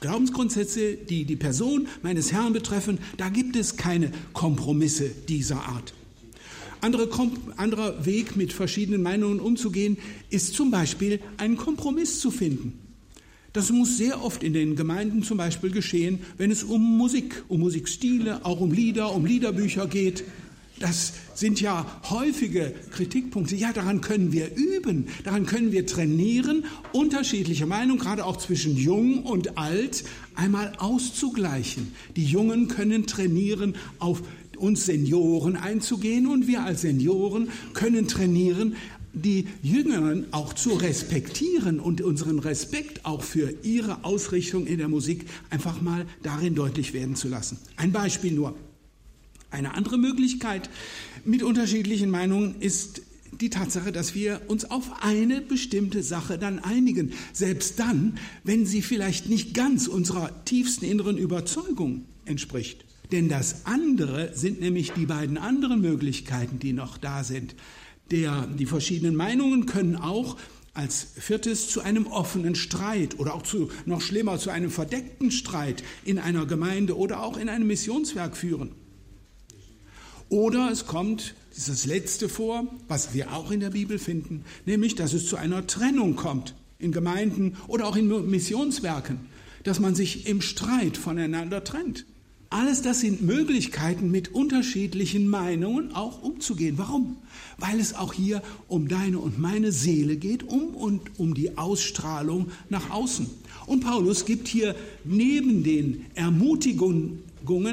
Glaubensgrundsätze, 0.02 0.96
die 0.96 1.26
die 1.26 1.36
Person 1.36 1.88
meines 2.02 2.32
Herrn 2.32 2.54
betreffen, 2.54 2.98
da 3.18 3.30
gibt 3.30 3.56
es 3.56 3.78
keine 3.78 4.12
Kompromisse 4.34 5.10
dieser 5.10 5.58
Art. 5.58 5.94
Andere, 6.86 7.10
anderer 7.58 8.06
Weg, 8.06 8.36
mit 8.36 8.54
verschiedenen 8.54 9.02
Meinungen 9.02 9.40
umzugehen, 9.40 9.98
ist 10.30 10.54
zum 10.54 10.70
Beispiel 10.70 11.20
einen 11.38 11.58
Kompromiss 11.58 12.20
zu 12.20 12.30
finden. 12.30 12.80
Das 13.54 13.72
muss 13.72 13.98
sehr 13.98 14.24
oft 14.24 14.44
in 14.44 14.54
den 14.54 14.76
Gemeinden 14.76 15.24
zum 15.24 15.40
Beispiel 15.40 15.72
geschehen, 15.72 16.20
wenn 16.38 16.52
es 16.52 16.62
um 16.62 16.96
Musik, 16.96 17.44
um 17.48 17.62
Musikstile, 17.62 18.46
auch 18.46 18.62
um 18.62 18.72
Lieder, 18.72 19.16
um 19.16 19.26
Liederbücher 19.26 19.88
geht. 19.88 20.26
Das 20.78 21.14
sind 21.34 21.60
ja 21.60 22.02
häufige 22.10 22.76
Kritikpunkte. 22.92 23.56
Ja, 23.56 23.74
daran 23.74 24.02
können 24.02 24.32
wir 24.32 24.56
üben, 24.56 25.08
daran 25.24 25.48
können 25.48 25.72
wir 25.72 25.88
trainieren, 25.88 26.66
unterschiedliche 26.92 27.66
Meinungen, 27.66 28.00
gerade 28.00 28.26
auch 28.26 28.38
zwischen 28.38 28.78
jung 28.78 29.24
und 29.24 29.58
alt, 29.58 30.04
einmal 30.36 30.74
auszugleichen. 30.78 31.94
Die 32.16 32.26
Jungen 32.26 32.68
können 32.68 33.08
trainieren, 33.08 33.76
auf 33.98 34.22
uns 34.58 34.86
Senioren 34.86 35.56
einzugehen 35.56 36.28
und 36.28 36.48
wir 36.48 36.64
als 36.64 36.82
Senioren 36.82 37.50
können 37.74 38.08
trainieren, 38.08 38.76
die 39.14 39.48
Jüngeren 39.64 40.26
auch 40.32 40.54
zu 40.54 40.72
respektieren 40.72 41.80
und 41.80 42.02
unseren 42.02 42.40
Respekt 42.40 43.06
auch 43.06 43.24
für 43.24 43.54
ihre 43.64 44.04
Ausrichtung 44.04 44.68
in 44.68 44.78
der 44.78 44.90
Musik 44.90 45.26
einfach 45.50 45.82
mal 45.82 46.06
darin 46.22 46.54
deutlich 46.54 46.94
werden 46.94 47.16
zu 47.16 47.30
lassen. 47.30 47.58
Ein 47.78 47.92
Beispiel 47.92 48.34
nur. 48.34 48.56
Eine 49.52 49.74
andere 49.74 49.98
Möglichkeit 49.98 50.70
mit 51.24 51.42
unterschiedlichen 51.42 52.10
Meinungen 52.10 52.56
ist 52.60 53.02
die 53.40 53.50
Tatsache, 53.50 53.92
dass 53.92 54.16
wir 54.16 54.42
uns 54.48 54.70
auf 54.70 55.04
eine 55.04 55.42
bestimmte 55.42 56.04
Sache 56.04 56.38
dann 56.38 56.60
einigen, 56.60 57.14
selbst 57.34 57.80
dann, 57.80 58.18
wenn 58.44 58.66
sie 58.66 58.82
vielleicht 58.82 59.30
nicht 59.30 59.54
ganz 59.54 59.88
unserer 59.88 60.46
tiefsten 60.46 60.86
inneren 60.86 61.18
Überzeugung 61.18 62.06
entspricht. 62.26 62.85
Denn 63.12 63.30
das 63.30 63.66
andere 63.66 64.32
sind 64.36 64.60
nämlich 64.60 64.92
die 64.92 65.06
beiden 65.06 65.38
anderen 65.38 65.82
Möglichkeiten, 65.82 66.60
die 66.60 66.74
noch 66.74 66.98
da 66.98 67.24
sind. 67.24 67.56
Der, 68.12 68.48
die 68.48 68.66
verschiedenen 68.66 69.16
Meinungen 69.16 69.66
können 69.66 69.96
auch 69.96 70.38
als 70.74 71.08
viertes 71.18 71.70
zu 71.70 71.82
einem 71.82 72.06
offenen 72.08 72.54
Streit 72.54 73.18
oder 73.18 73.34
auch 73.34 73.44
zu, 73.44 73.70
noch 73.86 74.02
schlimmer, 74.02 74.38
zu 74.38 74.50
einem 74.50 74.70
verdeckten 74.70 75.32
Streit 75.32 75.84
in 76.04 76.20
einer 76.20 76.46
Gemeinde 76.46 76.98
oder 76.98 77.24
auch 77.24 77.38
in 77.38 77.48
einem 77.48 77.68
Missionswerk 77.68 78.36
führen. 78.36 78.72
Oder 80.28 80.70
es 80.72 80.86
kommt 80.86 81.34
dieses 81.56 81.86
letzte 81.86 82.28
vor, 82.28 82.68
was 82.88 83.14
wir 83.14 83.34
auch 83.34 83.52
in 83.52 83.62
der 83.62 83.70
Bibel 83.70 84.00
finden, 84.00 84.44
nämlich, 84.66 84.96
dass 84.96 85.14
es 85.14 85.28
zu 85.28 85.38
einer 85.38 85.66
Trennung 85.66 86.16
kommt 86.16 86.56
in 86.78 86.92
Gemeinden 86.92 87.56
oder 87.68 87.88
auch 87.88 87.96
in 87.96 88.30
Missionswerken, 88.30 89.28
dass 89.64 89.80
man 89.80 89.96
sich 89.96 90.28
im 90.28 90.42
Streit 90.42 90.98
voneinander 90.98 91.64
trennt. 91.64 92.06
Alles 92.50 92.82
das 92.82 93.00
sind 93.02 93.22
Möglichkeiten, 93.22 94.12
mit 94.12 94.34
unterschiedlichen 94.34 95.28
Meinungen 95.28 95.94
auch 95.94 96.22
umzugehen. 96.22 96.78
Warum? 96.78 97.18
Weil 97.58 97.80
es 97.80 97.96
auch 97.96 98.14
hier 98.14 98.44
um 98.68 98.88
deine 98.88 99.20
und 99.20 99.40
meine 99.40 99.72
Seele 99.72 100.16
geht, 100.16 100.44
um 100.44 100.76
und 100.76 101.20
um 101.20 101.34
die 101.34 101.58
Ausstrahlung 101.58 102.52
nach 102.70 102.92
außen. 102.92 103.30
Und 103.66 103.82
Paulus 103.82 104.26
gibt 104.26 104.48
hier 104.48 104.76
neben 105.04 105.64
den 105.64 106.06
Ermutigungen 106.14 107.20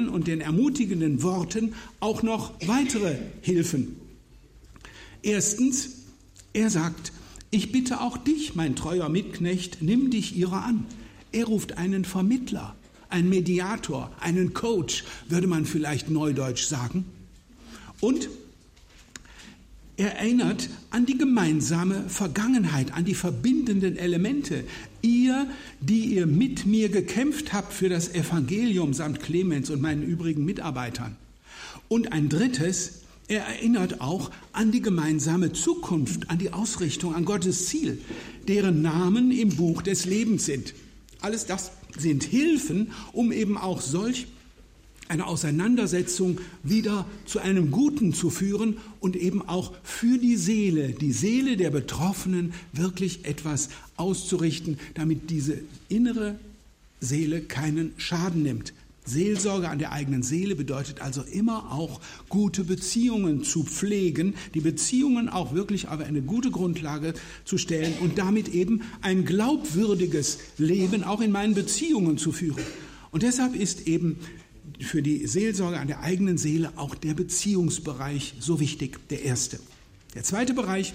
und 0.09 0.27
den 0.27 0.41
ermutigenden 0.41 1.21
Worten 1.21 1.73
auch 1.99 2.23
noch 2.23 2.53
weitere 2.65 3.17
Hilfen. 3.41 3.95
Erstens, 5.21 5.89
er 6.53 6.69
sagt, 6.69 7.13
ich 7.51 7.71
bitte 7.71 8.01
auch 8.01 8.17
dich, 8.17 8.55
mein 8.55 8.75
treuer 8.75 9.09
Mitknecht, 9.09 9.77
nimm 9.81 10.09
dich 10.09 10.35
ihrer 10.35 10.63
an. 10.63 10.85
Er 11.31 11.45
ruft 11.45 11.77
einen 11.77 12.05
Vermittler 12.05 12.75
ein 13.13 13.29
Mediator, 13.29 14.11
einen 14.19 14.53
Coach, 14.53 15.03
würde 15.29 15.47
man 15.47 15.65
vielleicht 15.65 16.09
neudeutsch 16.09 16.65
sagen. 16.65 17.05
Und 18.01 18.27
er 19.95 20.15
erinnert 20.17 20.69
an 20.89 21.05
die 21.05 21.17
gemeinsame 21.17 22.09
Vergangenheit, 22.09 22.93
an 22.93 23.05
die 23.05 23.13
verbindenden 23.13 23.95
Elemente. 23.95 24.63
Ihr, 25.03 25.47
die 25.79 26.15
ihr 26.15 26.25
mit 26.25 26.65
mir 26.65 26.89
gekämpft 26.89 27.53
habt 27.53 27.71
für 27.71 27.89
das 27.89 28.13
Evangelium 28.13 28.93
samt 28.93 29.19
Clemens 29.19 29.69
und 29.69 29.81
meinen 29.81 30.01
übrigen 30.01 30.43
Mitarbeitern. 30.45 31.15
Und 31.89 32.11
ein 32.11 32.27
drittes, 32.27 33.03
er 33.27 33.43
erinnert 33.45 34.01
auch 34.01 34.31
an 34.51 34.71
die 34.71 34.81
gemeinsame 34.81 35.53
Zukunft, 35.53 36.31
an 36.31 36.39
die 36.39 36.51
Ausrichtung, 36.51 37.13
an 37.13 37.25
Gottes 37.25 37.67
Ziel, 37.67 38.01
deren 38.47 38.81
Namen 38.81 39.31
im 39.31 39.49
Buch 39.49 39.83
des 39.83 40.05
Lebens 40.05 40.45
sind. 40.45 40.73
Alles 41.21 41.45
das 41.45 41.71
sind 41.97 42.23
Hilfen, 42.23 42.91
um 43.11 43.31
eben 43.31 43.57
auch 43.57 43.81
solch 43.81 44.27
eine 45.09 45.27
Auseinandersetzung 45.27 46.39
wieder 46.63 47.05
zu 47.25 47.39
einem 47.39 47.71
Guten 47.71 48.13
zu 48.13 48.29
führen 48.29 48.77
und 48.99 49.15
eben 49.15 49.47
auch 49.47 49.73
für 49.83 50.17
die 50.17 50.37
Seele, 50.37 50.89
die 50.89 51.11
Seele 51.11 51.57
der 51.57 51.69
Betroffenen 51.69 52.53
wirklich 52.71 53.25
etwas 53.25 53.69
auszurichten, 53.97 54.79
damit 54.93 55.29
diese 55.29 55.59
innere 55.89 56.39
Seele 56.99 57.41
keinen 57.41 57.93
Schaden 57.97 58.43
nimmt. 58.43 58.73
Seelsorge 59.05 59.69
an 59.69 59.79
der 59.79 59.91
eigenen 59.91 60.23
Seele 60.23 60.55
bedeutet 60.55 61.01
also 61.01 61.21
immer 61.21 61.71
auch 61.71 61.99
gute 62.29 62.63
Beziehungen 62.63 63.43
zu 63.43 63.63
pflegen, 63.63 64.35
die 64.53 64.61
Beziehungen 64.61 65.29
auch 65.29 65.53
wirklich 65.53 65.87
auf 65.87 65.99
eine 65.99 66.21
gute 66.21 66.51
Grundlage 66.51 67.13
zu 67.45 67.57
stellen 67.57 67.93
und 68.01 68.17
damit 68.17 68.49
eben 68.49 68.81
ein 69.01 69.25
glaubwürdiges 69.25 70.39
Leben 70.57 71.03
auch 71.03 71.21
in 71.21 71.31
meinen 71.31 71.53
Beziehungen 71.53 72.17
zu 72.17 72.31
führen. 72.31 72.63
Und 73.11 73.23
deshalb 73.23 73.55
ist 73.55 73.87
eben 73.87 74.17
für 74.79 75.01
die 75.01 75.27
Seelsorge 75.27 75.79
an 75.79 75.87
der 75.87 76.01
eigenen 76.01 76.37
Seele 76.37 76.71
auch 76.77 76.95
der 76.95 77.13
Beziehungsbereich 77.13 78.35
so 78.39 78.59
wichtig, 78.59 78.99
der 79.09 79.23
erste. 79.23 79.59
Der 80.15 80.23
zweite 80.23 80.53
Bereich 80.53 80.93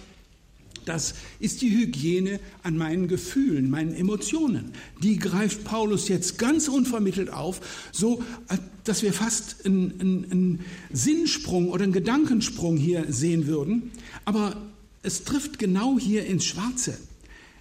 das 0.88 1.14
ist 1.40 1.62
die 1.62 1.70
Hygiene 1.70 2.40
an 2.62 2.76
meinen 2.76 3.08
Gefühlen, 3.08 3.70
meinen 3.70 3.94
Emotionen. 3.94 4.72
Die 5.02 5.18
greift 5.18 5.64
Paulus 5.64 6.08
jetzt 6.08 6.38
ganz 6.38 6.68
unvermittelt 6.68 7.32
auf, 7.32 7.60
so 7.92 8.22
äh, 8.48 8.56
dass 8.84 9.02
wir 9.02 9.12
fast 9.12 9.66
einen, 9.66 10.00
einen, 10.00 10.30
einen 10.30 10.60
Sinnsprung 10.92 11.68
oder 11.68 11.84
einen 11.84 11.92
Gedankensprung 11.92 12.76
hier 12.76 13.04
sehen 13.08 13.46
würden. 13.46 13.90
Aber 14.24 14.56
es 15.02 15.24
trifft 15.24 15.58
genau 15.58 15.98
hier 15.98 16.26
ins 16.26 16.44
Schwarze. 16.44 16.98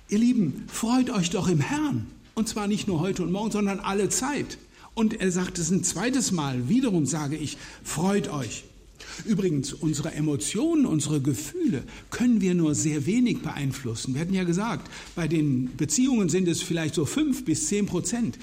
Ihr 0.09 0.19
Lieben, 0.19 0.63
freut 0.67 1.09
euch 1.09 1.29
doch 1.29 1.49
im 1.49 1.59
Herrn. 1.59 2.07
Und 2.33 2.47
zwar 2.47 2.67
nicht 2.67 2.87
nur 2.87 2.99
heute 2.99 3.23
und 3.23 3.31
morgen, 3.31 3.51
sondern 3.51 3.79
alle 3.79 4.09
Zeit. 4.09 4.57
Und 4.93 5.19
er 5.19 5.31
sagt 5.31 5.59
es 5.59 5.69
ein 5.69 5.83
zweites 5.83 6.31
Mal, 6.31 6.69
wiederum 6.69 7.05
sage 7.05 7.35
ich, 7.35 7.57
freut 7.83 8.29
euch. 8.29 8.63
Übrigens, 9.25 9.73
unsere 9.73 10.13
Emotionen, 10.13 10.85
unsere 10.85 11.21
Gefühle 11.21 11.83
können 12.09 12.41
wir 12.41 12.53
nur 12.53 12.75
sehr 12.75 13.05
wenig 13.05 13.41
beeinflussen. 13.41 14.13
Wir 14.13 14.21
hatten 14.21 14.33
ja 14.33 14.43
gesagt, 14.43 14.89
bei 15.15 15.27
den 15.27 15.75
Beziehungen 15.75 16.29
sind 16.29 16.47
es 16.47 16.61
vielleicht 16.61 16.95
so 16.95 17.05
fünf 17.05 17.45
bis 17.45 17.67
zehn 17.67 17.85
Prozent. 17.85 18.37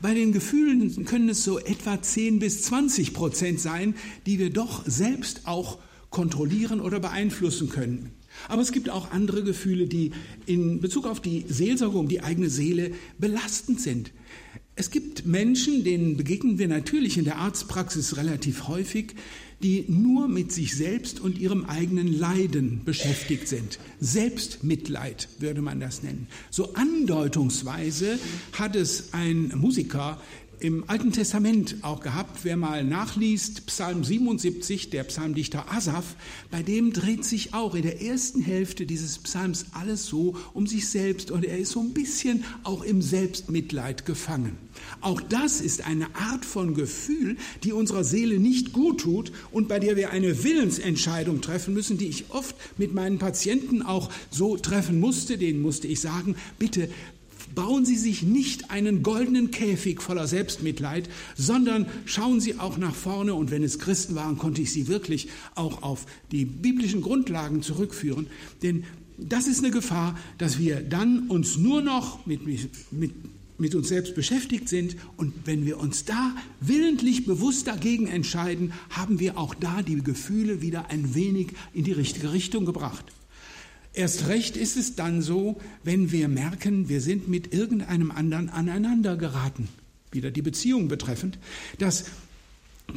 Bei 0.00 0.12
den 0.12 0.32
Gefühlen 0.32 1.04
können 1.04 1.28
es 1.28 1.44
so 1.44 1.58
etwa 1.58 2.02
10 2.02 2.38
bis 2.38 2.62
20 2.64 3.14
Prozent 3.14 3.60
sein, 3.60 3.94
die 4.26 4.38
wir 4.38 4.50
doch 4.50 4.84
selbst 4.86 5.46
auch 5.46 5.78
kontrollieren 6.10 6.80
oder 6.80 7.00
beeinflussen 7.00 7.70
können. 7.70 8.10
Aber 8.48 8.60
es 8.60 8.72
gibt 8.72 8.90
auch 8.90 9.12
andere 9.12 9.44
Gefühle, 9.44 9.86
die 9.86 10.10
in 10.46 10.80
Bezug 10.80 11.06
auf 11.06 11.20
die 11.20 11.44
Seelsorge 11.48 11.96
um 11.96 12.08
die 12.08 12.20
eigene 12.20 12.50
Seele 12.50 12.90
belastend 13.18 13.80
sind. 13.80 14.12
Es 14.76 14.90
gibt 14.90 15.24
Menschen, 15.24 15.84
denen 15.84 16.16
begegnen 16.16 16.58
wir 16.58 16.66
natürlich 16.66 17.16
in 17.16 17.24
der 17.24 17.38
Arztpraxis 17.38 18.16
relativ 18.16 18.66
häufig, 18.66 19.14
die 19.64 19.86
nur 19.88 20.28
mit 20.28 20.52
sich 20.52 20.76
selbst 20.76 21.20
und 21.20 21.38
ihrem 21.38 21.64
eigenen 21.64 22.06
Leiden 22.06 22.82
beschäftigt 22.84 23.48
sind. 23.48 23.78
Selbstmitleid 23.98 25.26
würde 25.38 25.62
man 25.62 25.80
das 25.80 26.02
nennen. 26.02 26.26
So 26.50 26.74
andeutungsweise 26.74 28.18
hat 28.52 28.76
es 28.76 29.14
ein 29.14 29.52
Musiker 29.56 30.20
im 30.64 30.82
Alten 30.86 31.12
Testament 31.12 31.76
auch 31.82 32.00
gehabt. 32.00 32.38
Wer 32.42 32.56
mal 32.56 32.84
nachliest, 32.84 33.66
Psalm 33.66 34.02
77, 34.02 34.88
der 34.88 35.04
Psalmdichter 35.04 35.70
Asaph, 35.70 36.16
bei 36.50 36.62
dem 36.62 36.94
dreht 36.94 37.26
sich 37.26 37.52
auch 37.52 37.74
in 37.74 37.82
der 37.82 38.00
ersten 38.00 38.40
Hälfte 38.40 38.86
dieses 38.86 39.18
Psalms 39.18 39.66
alles 39.72 40.06
so 40.06 40.36
um 40.54 40.66
sich 40.66 40.88
selbst 40.88 41.30
und 41.30 41.44
er 41.44 41.58
ist 41.58 41.72
so 41.72 41.80
ein 41.80 41.92
bisschen 41.92 42.44
auch 42.62 42.82
im 42.82 43.02
Selbstmitleid 43.02 44.06
gefangen. 44.06 44.56
Auch 45.02 45.20
das 45.20 45.60
ist 45.60 45.86
eine 45.86 46.06
Art 46.16 46.46
von 46.46 46.72
Gefühl, 46.72 47.36
die 47.62 47.74
unserer 47.74 48.02
Seele 48.02 48.38
nicht 48.38 48.72
gut 48.72 49.02
tut 49.02 49.32
und 49.52 49.68
bei 49.68 49.78
der 49.78 49.96
wir 49.96 50.12
eine 50.12 50.44
Willensentscheidung 50.44 51.42
treffen 51.42 51.74
müssen, 51.74 51.98
die 51.98 52.06
ich 52.08 52.30
oft 52.30 52.56
mit 52.78 52.94
meinen 52.94 53.18
Patienten 53.18 53.82
auch 53.82 54.10
so 54.30 54.56
treffen 54.56 54.98
musste. 54.98 55.36
Denen 55.36 55.60
musste 55.60 55.88
ich 55.88 56.00
sagen, 56.00 56.36
bitte 56.58 56.88
bauen 57.54 57.84
Sie 57.84 57.96
sich 57.96 58.22
nicht 58.22 58.70
einen 58.70 59.02
goldenen 59.02 59.50
Käfig 59.50 60.02
voller 60.02 60.26
Selbstmitleid, 60.26 61.08
sondern 61.36 61.86
schauen 62.04 62.40
Sie 62.40 62.58
auch 62.58 62.78
nach 62.78 62.94
vorne. 62.94 63.34
Und 63.34 63.50
wenn 63.50 63.62
es 63.62 63.78
Christen 63.78 64.14
waren, 64.14 64.38
konnte 64.38 64.62
ich 64.62 64.72
Sie 64.72 64.88
wirklich 64.88 65.28
auch 65.54 65.82
auf 65.82 66.06
die 66.32 66.44
biblischen 66.44 67.00
Grundlagen 67.00 67.62
zurückführen. 67.62 68.26
Denn 68.62 68.84
das 69.18 69.46
ist 69.46 69.60
eine 69.60 69.70
Gefahr, 69.70 70.18
dass 70.38 70.58
wir 70.58 70.80
dann 70.80 71.28
uns 71.28 71.56
nur 71.56 71.82
noch 71.82 72.26
mit, 72.26 72.46
mit, 72.46 73.14
mit 73.58 73.74
uns 73.74 73.88
selbst 73.88 74.14
beschäftigt 74.14 74.68
sind. 74.68 74.96
Und 75.16 75.32
wenn 75.44 75.64
wir 75.66 75.78
uns 75.78 76.04
da 76.04 76.34
willentlich 76.60 77.24
bewusst 77.24 77.66
dagegen 77.66 78.06
entscheiden, 78.06 78.72
haben 78.90 79.20
wir 79.20 79.38
auch 79.38 79.54
da 79.54 79.82
die 79.82 80.02
Gefühle 80.02 80.62
wieder 80.62 80.90
ein 80.90 81.14
wenig 81.14 81.48
in 81.72 81.84
die 81.84 81.92
richtige 81.92 82.32
Richtung 82.32 82.64
gebracht. 82.64 83.04
Erst 83.94 84.26
recht 84.26 84.56
ist 84.56 84.76
es 84.76 84.96
dann 84.96 85.22
so, 85.22 85.60
wenn 85.84 86.10
wir 86.10 86.26
merken, 86.26 86.88
wir 86.88 87.00
sind 87.00 87.28
mit 87.28 87.54
irgendeinem 87.54 88.10
anderen 88.10 88.50
aneinander 88.50 89.16
geraten, 89.16 89.68
wieder 90.10 90.32
die 90.32 90.42
Beziehung 90.42 90.88
betreffend, 90.88 91.38
dass 91.78 92.06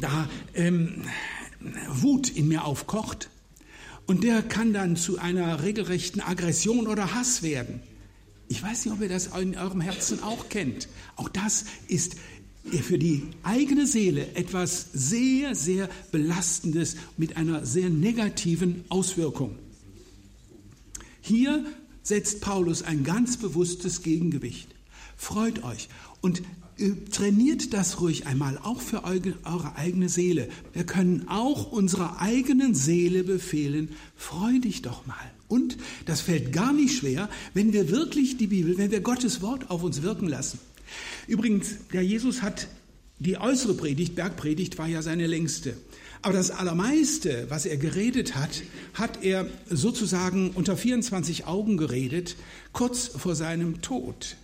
da 0.00 0.28
ähm, 0.54 1.04
Wut 1.88 2.28
in 2.28 2.48
mir 2.48 2.64
aufkocht 2.64 3.30
und 4.06 4.24
der 4.24 4.42
kann 4.42 4.72
dann 4.72 4.96
zu 4.96 5.18
einer 5.18 5.62
regelrechten 5.62 6.20
Aggression 6.20 6.88
oder 6.88 7.14
Hass 7.14 7.44
werden. 7.44 7.80
Ich 8.48 8.60
weiß 8.60 8.84
nicht, 8.86 8.94
ob 8.94 9.00
ihr 9.00 9.08
das 9.08 9.28
in 9.28 9.56
eurem 9.56 9.80
Herzen 9.80 10.22
auch 10.24 10.48
kennt. 10.48 10.88
Auch 11.14 11.28
das 11.28 11.66
ist 11.86 12.16
für 12.82 12.98
die 12.98 13.22
eigene 13.44 13.86
Seele 13.86 14.34
etwas 14.34 14.88
sehr, 14.92 15.54
sehr 15.54 15.88
Belastendes 16.10 16.96
mit 17.16 17.36
einer 17.36 17.64
sehr 17.64 17.88
negativen 17.88 18.84
Auswirkung. 18.88 19.56
Hier 21.28 21.62
setzt 22.02 22.40
Paulus 22.40 22.82
ein 22.82 23.04
ganz 23.04 23.36
bewusstes 23.36 24.02
Gegengewicht. 24.02 24.74
Freut 25.14 25.62
euch 25.62 25.90
und 26.22 26.40
äh, 26.78 26.92
trainiert 27.12 27.74
das 27.74 28.00
ruhig 28.00 28.26
einmal, 28.26 28.56
auch 28.56 28.80
für 28.80 29.04
eure 29.04 29.76
eigene 29.76 30.08
Seele. 30.08 30.48
Wir 30.72 30.84
können 30.84 31.28
auch 31.28 31.70
unserer 31.70 32.22
eigenen 32.22 32.74
Seele 32.74 33.24
befehlen, 33.24 33.90
freu 34.16 34.58
dich 34.58 34.80
doch 34.80 35.04
mal. 35.04 35.16
Und 35.48 35.76
das 36.06 36.22
fällt 36.22 36.50
gar 36.54 36.72
nicht 36.72 36.96
schwer, 36.96 37.28
wenn 37.52 37.74
wir 37.74 37.90
wirklich 37.90 38.38
die 38.38 38.46
Bibel, 38.46 38.78
wenn 38.78 38.90
wir 38.90 39.02
Gottes 39.02 39.42
Wort 39.42 39.70
auf 39.70 39.82
uns 39.82 40.00
wirken 40.00 40.28
lassen. 40.28 40.58
Übrigens, 41.26 41.76
der 41.92 42.02
Jesus 42.02 42.40
hat 42.40 42.68
die 43.18 43.38
äußere 43.38 43.74
Predigt, 43.74 44.14
Bergpredigt, 44.14 44.78
war 44.78 44.86
ja 44.86 45.02
seine 45.02 45.26
längste. 45.26 45.74
Aber 46.22 46.34
das 46.34 46.50
Allermeiste, 46.50 47.46
was 47.48 47.66
er 47.66 47.76
geredet 47.76 48.34
hat, 48.34 48.62
hat 48.94 49.24
er 49.24 49.46
sozusagen 49.68 50.50
unter 50.50 50.76
24 50.76 51.46
Augen 51.46 51.76
geredet, 51.76 52.36
kurz 52.72 53.08
vor 53.08 53.34
seinem 53.34 53.82
Tod. 53.82 54.36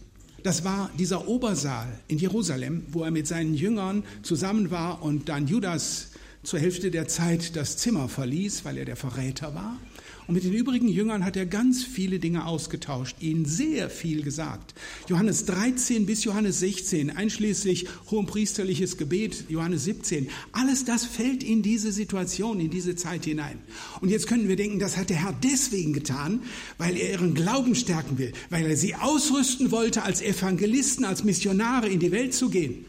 Das 0.45 0.63
war 0.63 0.91
dieser 0.99 1.27
Obersaal 1.27 1.89
in 2.07 2.19
Jerusalem, 2.19 2.85
wo 2.91 3.03
er 3.03 3.11
mit 3.11 3.27
seinen 3.27 3.55
Jüngern 3.55 4.05
zusammen 4.23 4.71
war 4.71 5.03
und 5.03 5.29
dann 5.29 5.47
Judas 5.47 6.11
zur 6.43 6.61
Hälfte 6.61 6.91
der 6.91 7.09
Zeit 7.09 7.57
das 7.57 7.79
Zimmer 7.79 8.09
verließ, 8.09 8.65
weil 8.65 8.77
er 8.77 8.85
der 8.85 8.97
Verräter 8.97 9.55
war. 9.55 9.79
Und 10.27 10.35
mit 10.35 10.45
den 10.45 10.55
übrigen 10.55 10.89
Jüngern 10.89 11.25
hat 11.25 11.37
er 11.37 11.45
ganz 11.45 11.85
viele 11.85 12.19
Dinge 12.19 12.47
ausgetauscht, 12.47 13.17
ihnen 13.21 13.45
sehr 13.45 13.91
viel 13.91 14.23
gesagt. 14.23 14.75
Johannes 15.09 15.45
13 15.45 16.07
bis 16.07 16.25
Johannes 16.25 16.61
16, 16.61 17.11
einschließlich 17.11 17.87
hohenpriesterliches 18.11 18.97
Gebet, 18.97 19.45
Johannes 19.51 19.85
17, 19.85 20.29
alles 20.53 20.87
das 20.87 21.05
fällt 21.05 21.43
in 21.43 21.63
diese 21.63 21.93
Situation, 21.93 22.59
in 22.59 22.71
diese 22.71 22.97
Zeit 22.97 23.27
hinein. 23.27 23.59
Und 24.01 24.09
jetzt 24.09 24.27
könnten 24.27 24.49
wir 24.49 24.57
denken, 24.57 24.79
das 24.79 24.97
hat 24.97 25.11
der 25.11 25.23
Herr 25.23 25.35
deswegen 25.43 25.93
getan, 25.93 26.41
weil 26.79 26.97
er 26.97 27.13
ihren 27.13 27.35
Glauben 27.35 27.75
stärken 27.75 28.17
will, 28.17 28.33
weil 28.49 28.65
er 28.65 28.77
sie 28.77 28.95
ausrüsten 28.95 29.71
wollte, 29.73 30.05
als 30.05 30.23
Evangelisten, 30.23 31.05
als 31.05 31.25
Missionare 31.25 31.89
in 31.91 32.01
die 32.01 32.13
Welt 32.13 32.33
zu 32.33 32.49
gehen. 32.49 32.87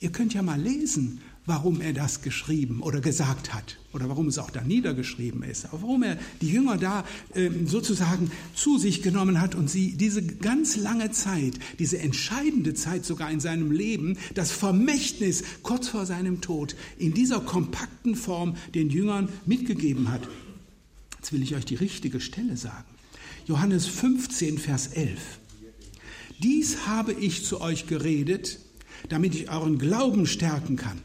Ihr 0.00 0.10
könnt 0.10 0.34
ja 0.34 0.42
mal 0.42 0.60
lesen, 0.60 1.20
warum 1.44 1.80
er 1.80 1.92
das 1.92 2.22
geschrieben 2.22 2.80
oder 2.80 3.00
gesagt 3.00 3.52
hat 3.52 3.78
oder 3.92 4.08
warum 4.08 4.28
es 4.28 4.38
auch 4.38 4.50
da 4.50 4.62
niedergeschrieben 4.62 5.42
ist, 5.42 5.66
warum 5.72 6.04
er 6.04 6.16
die 6.40 6.48
Jünger 6.48 6.76
da 6.76 7.04
äh, 7.34 7.50
sozusagen 7.66 8.30
zu 8.54 8.78
sich 8.78 9.02
genommen 9.02 9.40
hat 9.40 9.54
und 9.54 9.68
sie 9.68 9.96
diese 9.96 10.22
ganz 10.22 10.76
lange 10.76 11.10
Zeit, 11.10 11.54
diese 11.78 11.98
entscheidende 11.98 12.74
Zeit 12.74 13.04
sogar 13.04 13.30
in 13.30 13.40
seinem 13.40 13.72
Leben, 13.72 14.16
das 14.34 14.52
Vermächtnis 14.52 15.42
kurz 15.62 15.88
vor 15.88 16.06
seinem 16.06 16.40
Tod 16.40 16.76
in 16.96 17.12
dieser 17.12 17.40
kompakten 17.40 18.14
Form 18.14 18.56
den 18.74 18.90
Jüngern 18.90 19.28
mitgegeben 19.44 20.10
hat. 20.10 20.28
Jetzt 21.18 21.32
will 21.32 21.42
ich 21.42 21.56
euch 21.56 21.64
die 21.64 21.74
richtige 21.74 22.20
Stelle 22.20 22.56
sagen. 22.56 22.88
Johannes 23.46 23.86
15, 23.86 24.58
Vers 24.58 24.88
11. 24.88 25.18
Dies 26.40 26.86
habe 26.86 27.12
ich 27.12 27.44
zu 27.44 27.60
euch 27.60 27.86
geredet, 27.88 28.60
damit 29.08 29.34
ich 29.34 29.50
euren 29.50 29.78
Glauben 29.78 30.26
stärken 30.26 30.76
kann 30.76 30.98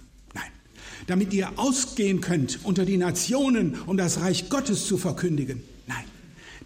damit 1.05 1.33
ihr 1.33 1.57
ausgehen 1.57 2.21
könnt 2.21 2.59
unter 2.63 2.85
die 2.85 2.97
Nationen, 2.97 3.75
um 3.85 3.97
das 3.97 4.21
Reich 4.21 4.49
Gottes 4.49 4.87
zu 4.87 4.97
verkündigen. 4.97 5.61
Nein, 5.87 6.05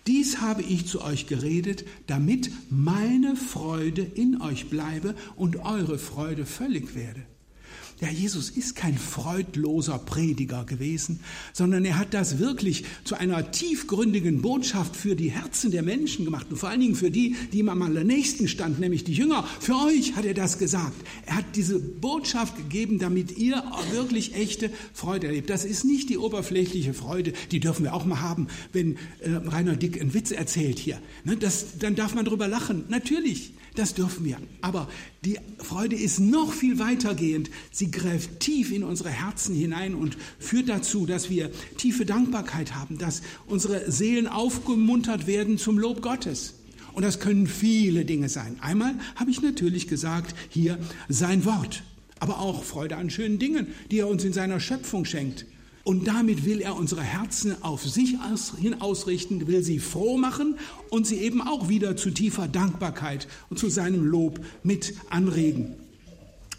dies 0.07 0.39
habe 0.39 0.61
ich 0.61 0.87
zu 0.87 1.01
euch 1.01 1.27
geredet, 1.27 1.85
damit 2.07 2.49
meine 2.69 3.35
Freude 3.35 4.01
in 4.01 4.41
euch 4.41 4.69
bleibe 4.69 5.15
und 5.35 5.57
eure 5.57 5.97
Freude 5.97 6.45
völlig 6.45 6.95
werde. 6.95 7.21
Ja, 8.01 8.09
Jesus 8.09 8.49
ist 8.49 8.75
kein 8.75 8.97
freudloser 8.97 9.99
Prediger 9.99 10.65
gewesen, 10.65 11.19
sondern 11.53 11.85
er 11.85 11.99
hat 11.99 12.15
das 12.15 12.39
wirklich 12.39 12.83
zu 13.03 13.13
einer 13.13 13.51
tiefgründigen 13.51 14.41
Botschaft 14.41 14.95
für 14.95 15.15
die 15.15 15.29
Herzen 15.29 15.69
der 15.69 15.83
Menschen 15.83 16.25
gemacht 16.25 16.47
und 16.49 16.57
vor 16.57 16.69
allen 16.69 16.79
Dingen 16.79 16.95
für 16.95 17.11
die, 17.11 17.35
die 17.53 17.59
ihm 17.59 17.69
am 17.69 17.93
nächsten 17.93 18.47
stand, 18.47 18.79
nämlich 18.79 19.03
die 19.03 19.13
Jünger. 19.13 19.47
Für 19.59 19.75
euch 19.75 20.15
hat 20.15 20.25
er 20.25 20.33
das 20.33 20.57
gesagt. 20.57 20.95
Er 21.27 21.35
hat 21.35 21.45
diese 21.55 21.77
Botschaft 21.77 22.57
gegeben, 22.57 22.97
damit 22.97 23.37
ihr 23.37 23.63
wirklich 23.91 24.33
echte 24.33 24.71
Freude 24.93 25.27
erlebt. 25.27 25.51
Das 25.51 25.63
ist 25.63 25.85
nicht 25.85 26.09
die 26.09 26.17
oberflächliche 26.17 26.95
Freude, 26.95 27.33
die 27.51 27.59
dürfen 27.59 27.83
wir 27.83 27.93
auch 27.93 28.05
mal 28.05 28.19
haben, 28.19 28.47
wenn 28.73 28.97
äh, 29.19 29.29
Rainer 29.29 29.75
Dick 29.75 30.01
einen 30.01 30.15
Witz 30.15 30.31
erzählt 30.31 30.79
hier. 30.79 30.99
Ne, 31.23 31.37
das, 31.37 31.77
dann 31.77 31.93
darf 31.93 32.15
man 32.15 32.25
drüber 32.25 32.47
lachen. 32.47 32.85
Natürlich. 32.89 33.53
Das 33.75 33.93
dürfen 33.93 34.25
wir. 34.25 34.37
Aber 34.59 34.89
die 35.23 35.37
Freude 35.59 35.95
ist 35.95 36.19
noch 36.19 36.51
viel 36.51 36.77
weitergehend. 36.77 37.49
Sie 37.71 37.89
greift 37.89 38.41
tief 38.41 38.71
in 38.71 38.83
unsere 38.83 39.09
Herzen 39.09 39.55
hinein 39.55 39.95
und 39.95 40.17
führt 40.39 40.67
dazu, 40.67 41.05
dass 41.05 41.29
wir 41.29 41.51
tiefe 41.77 42.05
Dankbarkeit 42.05 42.75
haben, 42.75 42.97
dass 42.97 43.21
unsere 43.47 43.89
Seelen 43.89 44.27
aufgemuntert 44.27 45.25
werden 45.25 45.57
zum 45.57 45.77
Lob 45.77 46.01
Gottes. 46.01 46.55
Und 46.93 47.03
das 47.03 47.21
können 47.21 47.47
viele 47.47 48.03
Dinge 48.03 48.27
sein. 48.27 48.57
Einmal 48.59 48.95
habe 49.15 49.31
ich 49.31 49.41
natürlich 49.41 49.87
gesagt, 49.87 50.35
hier 50.49 50.77
sein 51.07 51.45
Wort, 51.45 51.83
aber 52.19 52.39
auch 52.39 52.65
Freude 52.65 52.97
an 52.97 53.09
schönen 53.09 53.39
Dingen, 53.39 53.67
die 53.89 53.99
er 53.99 54.09
uns 54.09 54.25
in 54.25 54.33
seiner 54.33 54.59
Schöpfung 54.59 55.05
schenkt. 55.05 55.45
Und 55.83 56.07
damit 56.07 56.45
will 56.45 56.61
er 56.61 56.75
unsere 56.75 57.01
Herzen 57.01 57.63
auf 57.63 57.87
sich 57.87 58.17
hin 58.59 58.81
ausrichten, 58.81 59.47
will 59.47 59.63
sie 59.63 59.79
froh 59.79 60.17
machen 60.17 60.55
und 60.89 61.07
sie 61.07 61.17
eben 61.17 61.41
auch 61.41 61.69
wieder 61.69 61.97
zu 61.97 62.11
tiefer 62.11 62.47
Dankbarkeit 62.47 63.27
und 63.49 63.57
zu 63.57 63.69
seinem 63.69 64.05
Lob 64.05 64.39
mit 64.63 64.93
anregen. 65.09 65.75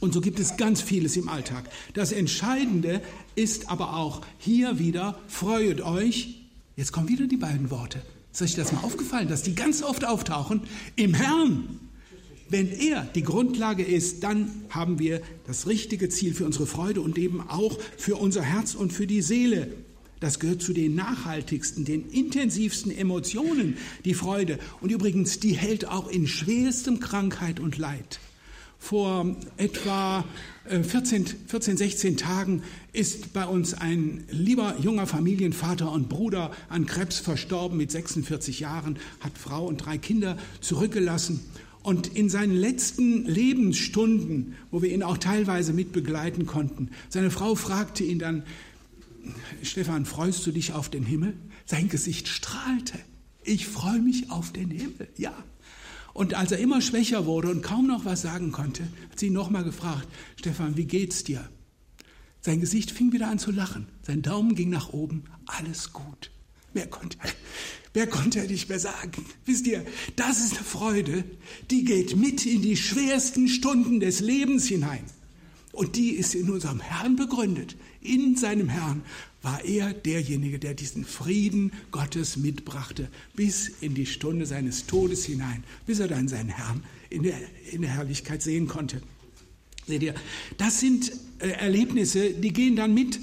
Und 0.00 0.12
so 0.12 0.20
gibt 0.20 0.40
es 0.40 0.56
ganz 0.56 0.82
vieles 0.82 1.16
im 1.16 1.28
Alltag. 1.28 1.70
Das 1.94 2.10
Entscheidende 2.10 3.00
ist 3.36 3.70
aber 3.70 3.96
auch 3.96 4.22
hier 4.38 4.80
wieder, 4.80 5.16
freuet 5.28 5.80
euch. 5.80 6.40
Jetzt 6.74 6.90
kommen 6.90 7.08
wieder 7.08 7.28
die 7.28 7.36
beiden 7.36 7.70
Worte. 7.70 8.02
Ist 8.32 8.42
euch 8.42 8.54
das 8.56 8.72
mal 8.72 8.82
aufgefallen, 8.82 9.28
dass 9.28 9.44
die 9.44 9.54
ganz 9.54 9.82
oft 9.82 10.04
auftauchen? 10.04 10.62
Im 10.96 11.14
Herrn. 11.14 11.78
Wenn 12.52 12.70
er 12.70 13.08
die 13.14 13.22
Grundlage 13.22 13.82
ist, 13.82 14.22
dann 14.24 14.50
haben 14.68 14.98
wir 14.98 15.22
das 15.46 15.66
richtige 15.66 16.10
Ziel 16.10 16.34
für 16.34 16.44
unsere 16.44 16.66
Freude 16.66 17.00
und 17.00 17.16
eben 17.16 17.40
auch 17.40 17.78
für 17.96 18.16
unser 18.16 18.42
Herz 18.42 18.74
und 18.74 18.92
für 18.92 19.06
die 19.06 19.22
Seele. 19.22 19.68
Das 20.20 20.38
gehört 20.38 20.60
zu 20.60 20.74
den 20.74 20.94
nachhaltigsten, 20.94 21.86
den 21.86 22.10
intensivsten 22.10 22.94
Emotionen, 22.94 23.78
die 24.04 24.12
Freude. 24.12 24.58
Und 24.82 24.92
übrigens, 24.92 25.40
die 25.40 25.54
hält 25.54 25.88
auch 25.88 26.08
in 26.08 26.28
schwerstem 26.28 27.00
Krankheit 27.00 27.58
und 27.58 27.78
Leid. 27.78 28.20
Vor 28.78 29.34
etwa 29.56 30.22
14, 30.68 31.24
14, 31.46 31.78
16 31.78 32.16
Tagen 32.18 32.62
ist 32.92 33.32
bei 33.32 33.46
uns 33.46 33.72
ein 33.72 34.24
lieber 34.28 34.76
junger 34.78 35.06
Familienvater 35.06 35.90
und 35.90 36.10
Bruder 36.10 36.50
an 36.68 36.84
Krebs 36.84 37.18
verstorben 37.18 37.78
mit 37.78 37.90
46 37.90 38.60
Jahren, 38.60 38.98
hat 39.20 39.38
Frau 39.38 39.66
und 39.66 39.78
drei 39.78 39.96
Kinder 39.96 40.36
zurückgelassen. 40.60 41.40
Und 41.82 42.08
in 42.08 42.28
seinen 42.28 42.54
letzten 42.54 43.24
Lebensstunden, 43.24 44.54
wo 44.70 44.82
wir 44.82 44.92
ihn 44.92 45.02
auch 45.02 45.18
teilweise 45.18 45.72
mitbegleiten 45.72 46.46
konnten, 46.46 46.90
seine 47.08 47.30
Frau 47.30 47.54
fragte 47.54 48.04
ihn 48.04 48.18
dann, 48.18 48.44
Stefan, 49.62 50.04
freust 50.04 50.46
du 50.46 50.52
dich 50.52 50.72
auf 50.72 50.88
den 50.88 51.04
Himmel? 51.04 51.34
Sein 51.64 51.88
Gesicht 51.88 52.28
strahlte. 52.28 52.98
Ich 53.44 53.66
freue 53.66 54.00
mich 54.00 54.30
auf 54.30 54.52
den 54.52 54.70
Himmel, 54.70 55.08
ja. 55.16 55.34
Und 56.14 56.34
als 56.34 56.52
er 56.52 56.58
immer 56.58 56.80
schwächer 56.80 57.26
wurde 57.26 57.50
und 57.50 57.62
kaum 57.62 57.86
noch 57.86 58.04
was 58.04 58.22
sagen 58.22 58.52
konnte, 58.52 58.82
hat 59.10 59.18
sie 59.18 59.28
ihn 59.28 59.32
nochmal 59.32 59.64
gefragt, 59.64 60.06
Stefan, 60.36 60.76
wie 60.76 60.84
geht's 60.84 61.24
dir? 61.24 61.48
Sein 62.40 62.60
Gesicht 62.60 62.90
fing 62.90 63.12
wieder 63.12 63.28
an 63.28 63.38
zu 63.38 63.50
lachen. 63.50 63.86
Sein 64.02 64.20
Daumen 64.22 64.54
ging 64.54 64.68
nach 64.68 64.92
oben. 64.92 65.24
Alles 65.46 65.92
gut. 65.92 66.30
Mehr 66.74 66.86
konnte, 66.86 67.18
wer 67.92 68.06
konnte 68.06 68.40
er 68.40 68.46
nicht 68.46 68.68
mehr 68.68 68.78
sagen? 68.78 69.24
Wisst 69.44 69.66
ihr, 69.66 69.84
das 70.16 70.40
ist 70.40 70.54
eine 70.54 70.64
Freude, 70.64 71.24
die 71.70 71.84
geht 71.84 72.16
mit 72.16 72.46
in 72.46 72.62
die 72.62 72.76
schwersten 72.76 73.48
Stunden 73.48 74.00
des 74.00 74.20
Lebens 74.20 74.66
hinein. 74.66 75.04
Und 75.72 75.96
die 75.96 76.10
ist 76.10 76.34
in 76.34 76.50
unserem 76.50 76.80
Herrn 76.80 77.16
begründet. 77.16 77.76
In 78.00 78.36
seinem 78.36 78.68
Herrn 78.68 79.02
war 79.40 79.64
er 79.64 79.92
derjenige, 79.92 80.58
der 80.58 80.74
diesen 80.74 81.04
Frieden 81.04 81.72
Gottes 81.90 82.36
mitbrachte, 82.36 83.08
bis 83.34 83.68
in 83.80 83.94
die 83.94 84.06
Stunde 84.06 84.46
seines 84.46 84.86
Todes 84.86 85.24
hinein, 85.24 85.64
bis 85.86 85.98
er 85.98 86.08
dann 86.08 86.28
seinen 86.28 86.50
Herrn 86.50 86.84
in 87.10 87.22
der, 87.22 87.38
in 87.70 87.82
der 87.82 87.90
Herrlichkeit 87.90 88.42
sehen 88.42 88.68
konnte. 88.68 89.02
Seht 89.86 90.02
ihr, 90.02 90.14
das 90.58 90.78
sind 90.78 91.12
äh, 91.38 91.48
Erlebnisse, 91.48 92.30
die 92.30 92.52
gehen 92.52 92.76
dann 92.76 92.94
mit. 92.94 93.18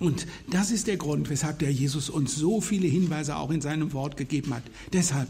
Und 0.00 0.26
das 0.50 0.70
ist 0.70 0.86
der 0.86 0.96
Grund, 0.96 1.30
weshalb 1.30 1.60
der 1.60 1.72
Jesus 1.72 2.10
uns 2.10 2.34
so 2.34 2.60
viele 2.60 2.88
Hinweise 2.88 3.36
auch 3.36 3.50
in 3.50 3.60
seinem 3.60 3.92
Wort 3.92 4.16
gegeben 4.16 4.54
hat. 4.54 4.64
Deshalb 4.92 5.28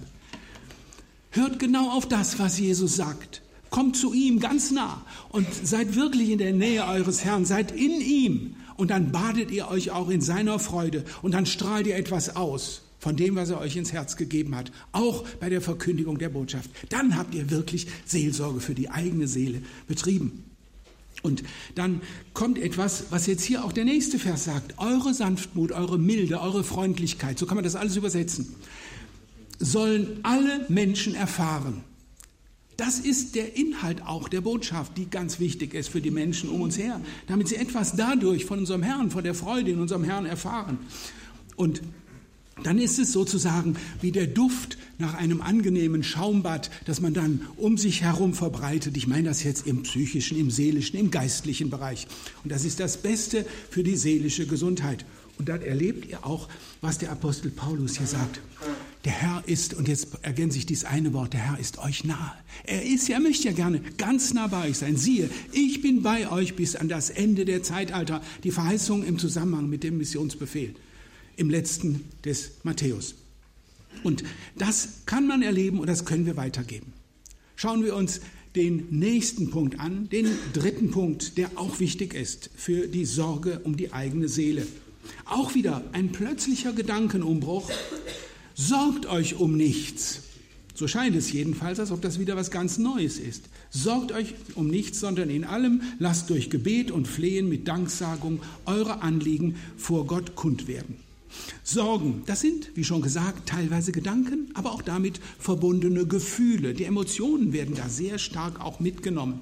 hört 1.30 1.58
genau 1.58 1.90
auf 1.90 2.08
das, 2.08 2.38
was 2.38 2.58
Jesus 2.58 2.96
sagt. 2.96 3.42
Kommt 3.70 3.96
zu 3.96 4.14
ihm 4.14 4.40
ganz 4.40 4.70
nah 4.70 5.04
und 5.30 5.46
seid 5.52 5.96
wirklich 5.96 6.30
in 6.30 6.38
der 6.38 6.52
Nähe 6.52 6.86
eures 6.86 7.24
Herrn, 7.24 7.44
seid 7.44 7.72
in 7.72 8.00
ihm 8.00 8.56
und 8.76 8.90
dann 8.90 9.12
badet 9.12 9.50
ihr 9.50 9.68
euch 9.68 9.90
auch 9.90 10.08
in 10.08 10.20
seiner 10.20 10.58
Freude 10.58 11.04
und 11.22 11.32
dann 11.32 11.44
strahlt 11.44 11.86
ihr 11.86 11.96
etwas 11.96 12.36
aus 12.36 12.82
von 12.98 13.16
dem, 13.16 13.36
was 13.36 13.50
er 13.50 13.60
euch 13.60 13.76
ins 13.76 13.92
Herz 13.92 14.16
gegeben 14.16 14.54
hat, 14.54 14.72
auch 14.92 15.24
bei 15.40 15.50
der 15.50 15.60
Verkündigung 15.60 16.18
der 16.18 16.30
Botschaft. 16.30 16.70
Dann 16.88 17.18
habt 17.18 17.34
ihr 17.34 17.50
wirklich 17.50 17.86
Seelsorge 18.06 18.60
für 18.60 18.74
die 18.74 18.88
eigene 18.88 19.28
Seele 19.28 19.60
betrieben. 19.86 20.44
Und 21.24 21.42
dann 21.74 22.02
kommt 22.34 22.58
etwas, 22.58 23.06
was 23.08 23.26
jetzt 23.26 23.44
hier 23.44 23.64
auch 23.64 23.72
der 23.72 23.86
nächste 23.86 24.18
Vers 24.18 24.44
sagt. 24.44 24.78
Eure 24.78 25.14
Sanftmut, 25.14 25.72
eure 25.72 25.98
Milde, 25.98 26.38
eure 26.38 26.62
Freundlichkeit, 26.62 27.38
so 27.38 27.46
kann 27.46 27.54
man 27.54 27.64
das 27.64 27.76
alles 27.76 27.96
übersetzen, 27.96 28.54
sollen 29.58 30.20
alle 30.22 30.66
Menschen 30.68 31.14
erfahren. 31.14 31.82
Das 32.76 32.98
ist 32.98 33.36
der 33.36 33.56
Inhalt 33.56 34.02
auch 34.02 34.28
der 34.28 34.42
Botschaft, 34.42 34.98
die 34.98 35.08
ganz 35.08 35.40
wichtig 35.40 35.72
ist 35.72 35.88
für 35.88 36.02
die 36.02 36.10
Menschen 36.10 36.50
um 36.50 36.60
uns 36.60 36.76
her, 36.76 37.00
damit 37.26 37.48
sie 37.48 37.56
etwas 37.56 37.96
dadurch 37.96 38.44
von 38.44 38.58
unserem 38.58 38.82
Herrn, 38.82 39.10
von 39.10 39.24
der 39.24 39.34
Freude 39.34 39.70
in 39.70 39.80
unserem 39.80 40.04
Herrn 40.04 40.26
erfahren. 40.26 40.76
Und 41.56 41.80
dann 42.62 42.78
ist 42.78 42.98
es 42.98 43.12
sozusagen 43.12 43.76
wie 44.00 44.12
der 44.12 44.26
Duft 44.26 44.78
nach 44.98 45.14
einem 45.14 45.40
angenehmen 45.40 46.04
Schaumbad, 46.04 46.70
das 46.84 47.00
man 47.00 47.12
dann 47.12 47.40
um 47.56 47.76
sich 47.76 48.02
herum 48.02 48.32
verbreitet. 48.32 48.96
Ich 48.96 49.08
meine 49.08 49.28
das 49.28 49.42
jetzt 49.42 49.66
im 49.66 49.82
psychischen, 49.82 50.38
im 50.38 50.50
seelischen, 50.50 50.98
im 50.98 51.10
geistlichen 51.10 51.68
Bereich. 51.68 52.06
Und 52.44 52.52
das 52.52 52.64
ist 52.64 52.78
das 52.78 52.98
Beste 52.98 53.44
für 53.70 53.82
die 53.82 53.96
seelische 53.96 54.46
Gesundheit. 54.46 55.04
Und 55.36 55.48
dann 55.48 55.62
erlebt 55.62 56.08
ihr 56.08 56.24
auch, 56.24 56.48
was 56.80 56.98
der 56.98 57.10
Apostel 57.10 57.50
Paulus 57.50 57.98
hier 57.98 58.06
sagt. 58.06 58.40
Der 59.04 59.12
Herr 59.12 59.42
ist, 59.46 59.74
und 59.74 59.88
jetzt 59.88 60.08
ergänze 60.22 60.56
ich 60.58 60.64
dieses 60.64 60.84
eine 60.84 61.12
Wort, 61.12 61.32
der 61.32 61.40
Herr 61.40 61.58
ist 61.58 61.78
euch 61.78 62.04
nahe. 62.04 62.32
Er 62.62 62.84
ist, 62.84 63.10
er 63.10 63.18
möchte 63.18 63.48
ja 63.48 63.52
gerne 63.52 63.80
ganz 63.98 64.32
nah 64.32 64.46
bei 64.46 64.68
euch 64.68 64.78
sein. 64.78 64.96
Siehe, 64.96 65.28
ich 65.50 65.82
bin 65.82 66.02
bei 66.02 66.30
euch 66.30 66.54
bis 66.54 66.76
an 66.76 66.88
das 66.88 67.10
Ende 67.10 67.44
der 67.44 67.64
Zeitalter. 67.64 68.22
Die 68.44 68.52
Verheißung 68.52 69.04
im 69.04 69.18
Zusammenhang 69.18 69.68
mit 69.68 69.82
dem 69.82 69.98
Missionsbefehl 69.98 70.76
im 71.36 71.50
letzten 71.50 72.04
des 72.24 72.52
Matthäus. 72.62 73.14
Und 74.02 74.24
das 74.56 74.88
kann 75.06 75.26
man 75.26 75.42
erleben 75.42 75.80
und 75.80 75.88
das 75.88 76.04
können 76.04 76.26
wir 76.26 76.36
weitergeben. 76.36 76.92
Schauen 77.56 77.84
wir 77.84 77.94
uns 77.96 78.20
den 78.56 78.86
nächsten 78.90 79.50
Punkt 79.50 79.80
an, 79.80 80.08
den 80.10 80.28
dritten 80.52 80.90
Punkt, 80.90 81.38
der 81.38 81.50
auch 81.56 81.80
wichtig 81.80 82.14
ist 82.14 82.50
für 82.54 82.86
die 82.86 83.04
Sorge 83.04 83.60
um 83.64 83.76
die 83.76 83.92
eigene 83.92 84.28
Seele. 84.28 84.66
Auch 85.24 85.54
wieder 85.54 85.82
ein 85.92 86.12
plötzlicher 86.12 86.72
Gedankenumbruch. 86.72 87.70
Sorgt 88.54 89.06
euch 89.06 89.36
um 89.36 89.56
nichts. 89.56 90.20
So 90.74 90.88
scheint 90.88 91.14
es 91.14 91.32
jedenfalls, 91.32 91.78
als 91.78 91.90
ob 91.92 92.02
das 92.02 92.18
wieder 92.18 92.36
was 92.36 92.50
ganz 92.50 92.78
Neues 92.78 93.18
ist. 93.18 93.44
Sorgt 93.70 94.12
euch 94.12 94.34
um 94.54 94.68
nichts, 94.68 95.00
sondern 95.00 95.30
in 95.30 95.44
allem 95.44 95.82
lasst 95.98 96.30
durch 96.30 96.50
Gebet 96.50 96.90
und 96.90 97.06
Flehen 97.06 97.48
mit 97.48 97.68
Danksagung 97.68 98.40
eure 98.66 99.02
Anliegen 99.02 99.56
vor 99.76 100.06
Gott 100.06 100.34
kund 100.34 100.66
werden. 100.66 100.96
Sorgen, 101.62 102.22
das 102.26 102.40
sind, 102.40 102.70
wie 102.74 102.84
schon 102.84 103.02
gesagt, 103.02 103.48
teilweise 103.48 103.92
Gedanken, 103.92 104.50
aber 104.54 104.72
auch 104.72 104.82
damit 104.82 105.20
verbundene 105.38 106.06
Gefühle. 106.06 106.74
Die 106.74 106.84
Emotionen 106.84 107.52
werden 107.52 107.74
da 107.74 107.88
sehr 107.88 108.18
stark 108.18 108.60
auch 108.60 108.80
mitgenommen. 108.80 109.40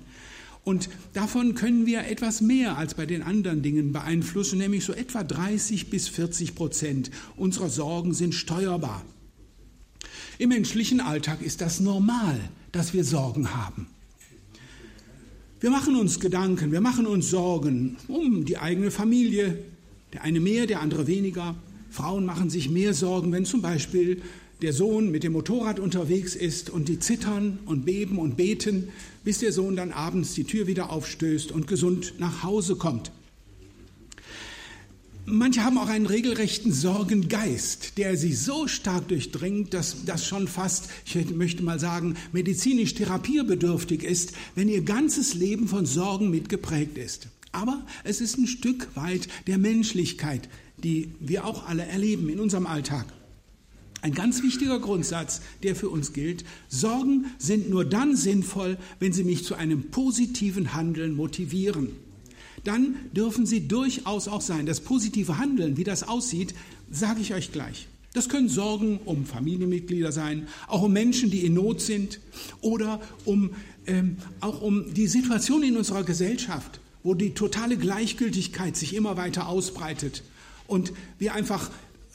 Und 0.64 0.88
davon 1.12 1.54
können 1.54 1.86
wir 1.86 2.06
etwas 2.06 2.40
mehr 2.40 2.78
als 2.78 2.94
bei 2.94 3.04
den 3.04 3.22
anderen 3.22 3.62
Dingen 3.62 3.92
beeinflussen, 3.92 4.58
nämlich 4.58 4.84
so 4.84 4.92
etwa 4.92 5.24
30 5.24 5.90
bis 5.90 6.08
40 6.08 6.54
Prozent 6.54 7.10
unserer 7.36 7.68
Sorgen 7.68 8.14
sind 8.14 8.34
steuerbar. 8.34 9.04
Im 10.38 10.50
menschlichen 10.50 11.00
Alltag 11.00 11.42
ist 11.42 11.60
das 11.60 11.80
normal, 11.80 12.38
dass 12.70 12.94
wir 12.94 13.04
Sorgen 13.04 13.54
haben. 13.54 13.88
Wir 15.60 15.70
machen 15.70 15.96
uns 15.96 16.20
Gedanken, 16.20 16.72
wir 16.72 16.80
machen 16.80 17.06
uns 17.06 17.30
Sorgen 17.30 17.96
um 18.08 18.44
die 18.44 18.58
eigene 18.58 18.90
Familie, 18.90 19.58
der 20.12 20.22
eine 20.22 20.40
mehr, 20.40 20.66
der 20.66 20.80
andere 20.80 21.06
weniger, 21.06 21.56
Frauen 21.92 22.24
machen 22.24 22.48
sich 22.48 22.70
mehr 22.70 22.94
Sorgen, 22.94 23.32
wenn 23.32 23.44
zum 23.44 23.60
Beispiel 23.60 24.22
der 24.62 24.72
Sohn 24.72 25.10
mit 25.10 25.24
dem 25.24 25.32
Motorrad 25.32 25.78
unterwegs 25.78 26.34
ist 26.34 26.70
und 26.70 26.88
die 26.88 26.98
zittern 26.98 27.58
und 27.66 27.84
beben 27.84 28.18
und 28.18 28.36
beten, 28.36 28.88
bis 29.24 29.40
der 29.40 29.52
Sohn 29.52 29.76
dann 29.76 29.92
abends 29.92 30.34
die 30.34 30.44
Tür 30.44 30.66
wieder 30.66 30.90
aufstößt 30.90 31.52
und 31.52 31.66
gesund 31.66 32.14
nach 32.18 32.42
Hause 32.42 32.76
kommt. 32.76 33.12
Manche 35.24 35.62
haben 35.62 35.78
auch 35.78 35.88
einen 35.88 36.06
regelrechten 36.06 36.72
Sorgengeist, 36.72 37.98
der 37.98 38.16
sie 38.16 38.32
so 38.32 38.66
stark 38.66 39.08
durchdringt, 39.08 39.72
dass 39.74 40.04
das 40.04 40.26
schon 40.26 40.48
fast, 40.48 40.88
ich 41.04 41.30
möchte 41.30 41.62
mal 41.62 41.78
sagen, 41.78 42.16
medizinisch 42.32 42.94
therapierbedürftig 42.94 44.02
ist, 44.02 44.32
wenn 44.54 44.68
ihr 44.68 44.82
ganzes 44.82 45.34
Leben 45.34 45.68
von 45.68 45.86
Sorgen 45.86 46.30
mitgeprägt 46.30 46.98
ist. 46.98 47.28
Aber 47.52 47.84
es 48.02 48.20
ist 48.20 48.38
ein 48.38 48.46
Stück 48.46 48.88
weit 48.96 49.28
der 49.46 49.58
Menschlichkeit, 49.58 50.48
die 50.82 51.12
wir 51.20 51.44
auch 51.44 51.66
alle 51.66 51.84
erleben 51.84 52.28
in 52.28 52.40
unserem 52.40 52.66
Alltag. 52.66 53.06
Ein 54.02 54.14
ganz 54.14 54.42
wichtiger 54.42 54.80
Grundsatz, 54.80 55.40
der 55.62 55.76
für 55.76 55.88
uns 55.88 56.12
gilt, 56.12 56.44
Sorgen 56.68 57.26
sind 57.38 57.70
nur 57.70 57.84
dann 57.84 58.16
sinnvoll, 58.16 58.76
wenn 58.98 59.12
sie 59.12 59.22
mich 59.22 59.44
zu 59.44 59.54
einem 59.54 59.90
positiven 59.90 60.74
Handeln 60.74 61.14
motivieren. 61.14 61.90
Dann 62.64 62.96
dürfen 63.12 63.46
sie 63.46 63.68
durchaus 63.68 64.26
auch 64.26 64.40
sein. 64.40 64.66
Das 64.66 64.80
positive 64.80 65.38
Handeln, 65.38 65.76
wie 65.76 65.84
das 65.84 66.02
aussieht, 66.02 66.52
sage 66.90 67.20
ich 67.20 67.32
euch 67.32 67.52
gleich. 67.52 67.86
Das 68.12 68.28
können 68.28 68.48
Sorgen 68.48 68.98
um 69.04 69.24
Familienmitglieder 69.24 70.10
sein, 70.10 70.48
auch 70.66 70.82
um 70.82 70.92
Menschen, 70.92 71.30
die 71.30 71.46
in 71.46 71.54
Not 71.54 71.80
sind 71.80 72.18
oder 72.60 73.00
um, 73.24 73.50
ähm, 73.86 74.16
auch 74.40 74.60
um 74.60 74.92
die 74.92 75.06
Situation 75.06 75.62
in 75.62 75.76
unserer 75.76 76.02
Gesellschaft, 76.02 76.80
wo 77.04 77.14
die 77.14 77.34
totale 77.34 77.76
Gleichgültigkeit 77.76 78.76
sich 78.76 78.94
immer 78.94 79.16
weiter 79.16 79.48
ausbreitet 79.48 80.24
und 80.72 80.92
wir 81.18 81.34
einfach 81.34 81.70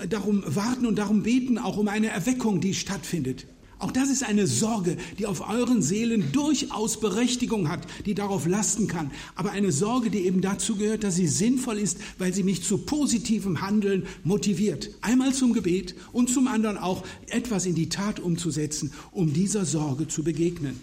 darum 0.10 0.44
warten 0.46 0.86
und 0.86 0.98
darum 0.98 1.24
beten, 1.24 1.58
auch 1.60 1.78
um 1.78 1.88
eine 1.88 2.08
Erweckung, 2.08 2.60
die 2.60 2.74
stattfindet. 2.74 3.46
Auch 3.80 3.92
das 3.92 4.10
ist 4.10 4.24
eine 4.24 4.48
Sorge, 4.48 4.98
die 5.20 5.28
auf 5.28 5.48
euren 5.48 5.84
Seelen 5.84 6.32
durchaus 6.32 7.00
Berechtigung 7.00 7.70
hat, 7.70 7.86
die 8.08 8.16
darauf 8.16 8.48
lasten 8.48 8.88
kann. 8.88 9.12
Aber 9.36 9.52
eine 9.52 9.72
Sorge, 9.72 10.10
die 10.10 10.26
eben 10.26 10.42
dazu 10.42 10.78
gehört, 10.78 11.04
dass 11.04 11.16
sie 11.16 11.28
sinnvoll 11.28 11.78
ist, 11.78 12.00
weil 12.18 12.34
sie 12.34 12.42
mich 12.42 12.64
zu 12.64 12.80
positivem 12.80 13.62
Handeln 13.62 14.08
motiviert. 14.24 14.90
Einmal 15.02 15.34
zum 15.34 15.54
Gebet 15.54 15.94
und 16.12 16.32
zum 16.32 16.48
anderen 16.48 16.80
auch 16.80 17.04
etwas 17.28 17.68
in 17.68 17.76
die 17.76 17.90
Tat 17.90 18.20
umzusetzen, 18.20 18.92
um 19.12 19.32
dieser 19.32 19.66
Sorge 19.66 20.08
zu 20.08 20.24
begegnen. 20.24 20.80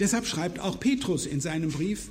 Deshalb 0.00 0.26
schreibt 0.26 0.58
auch 0.58 0.80
Petrus 0.80 1.26
in 1.26 1.40
seinem 1.40 1.70
Brief, 1.70 2.08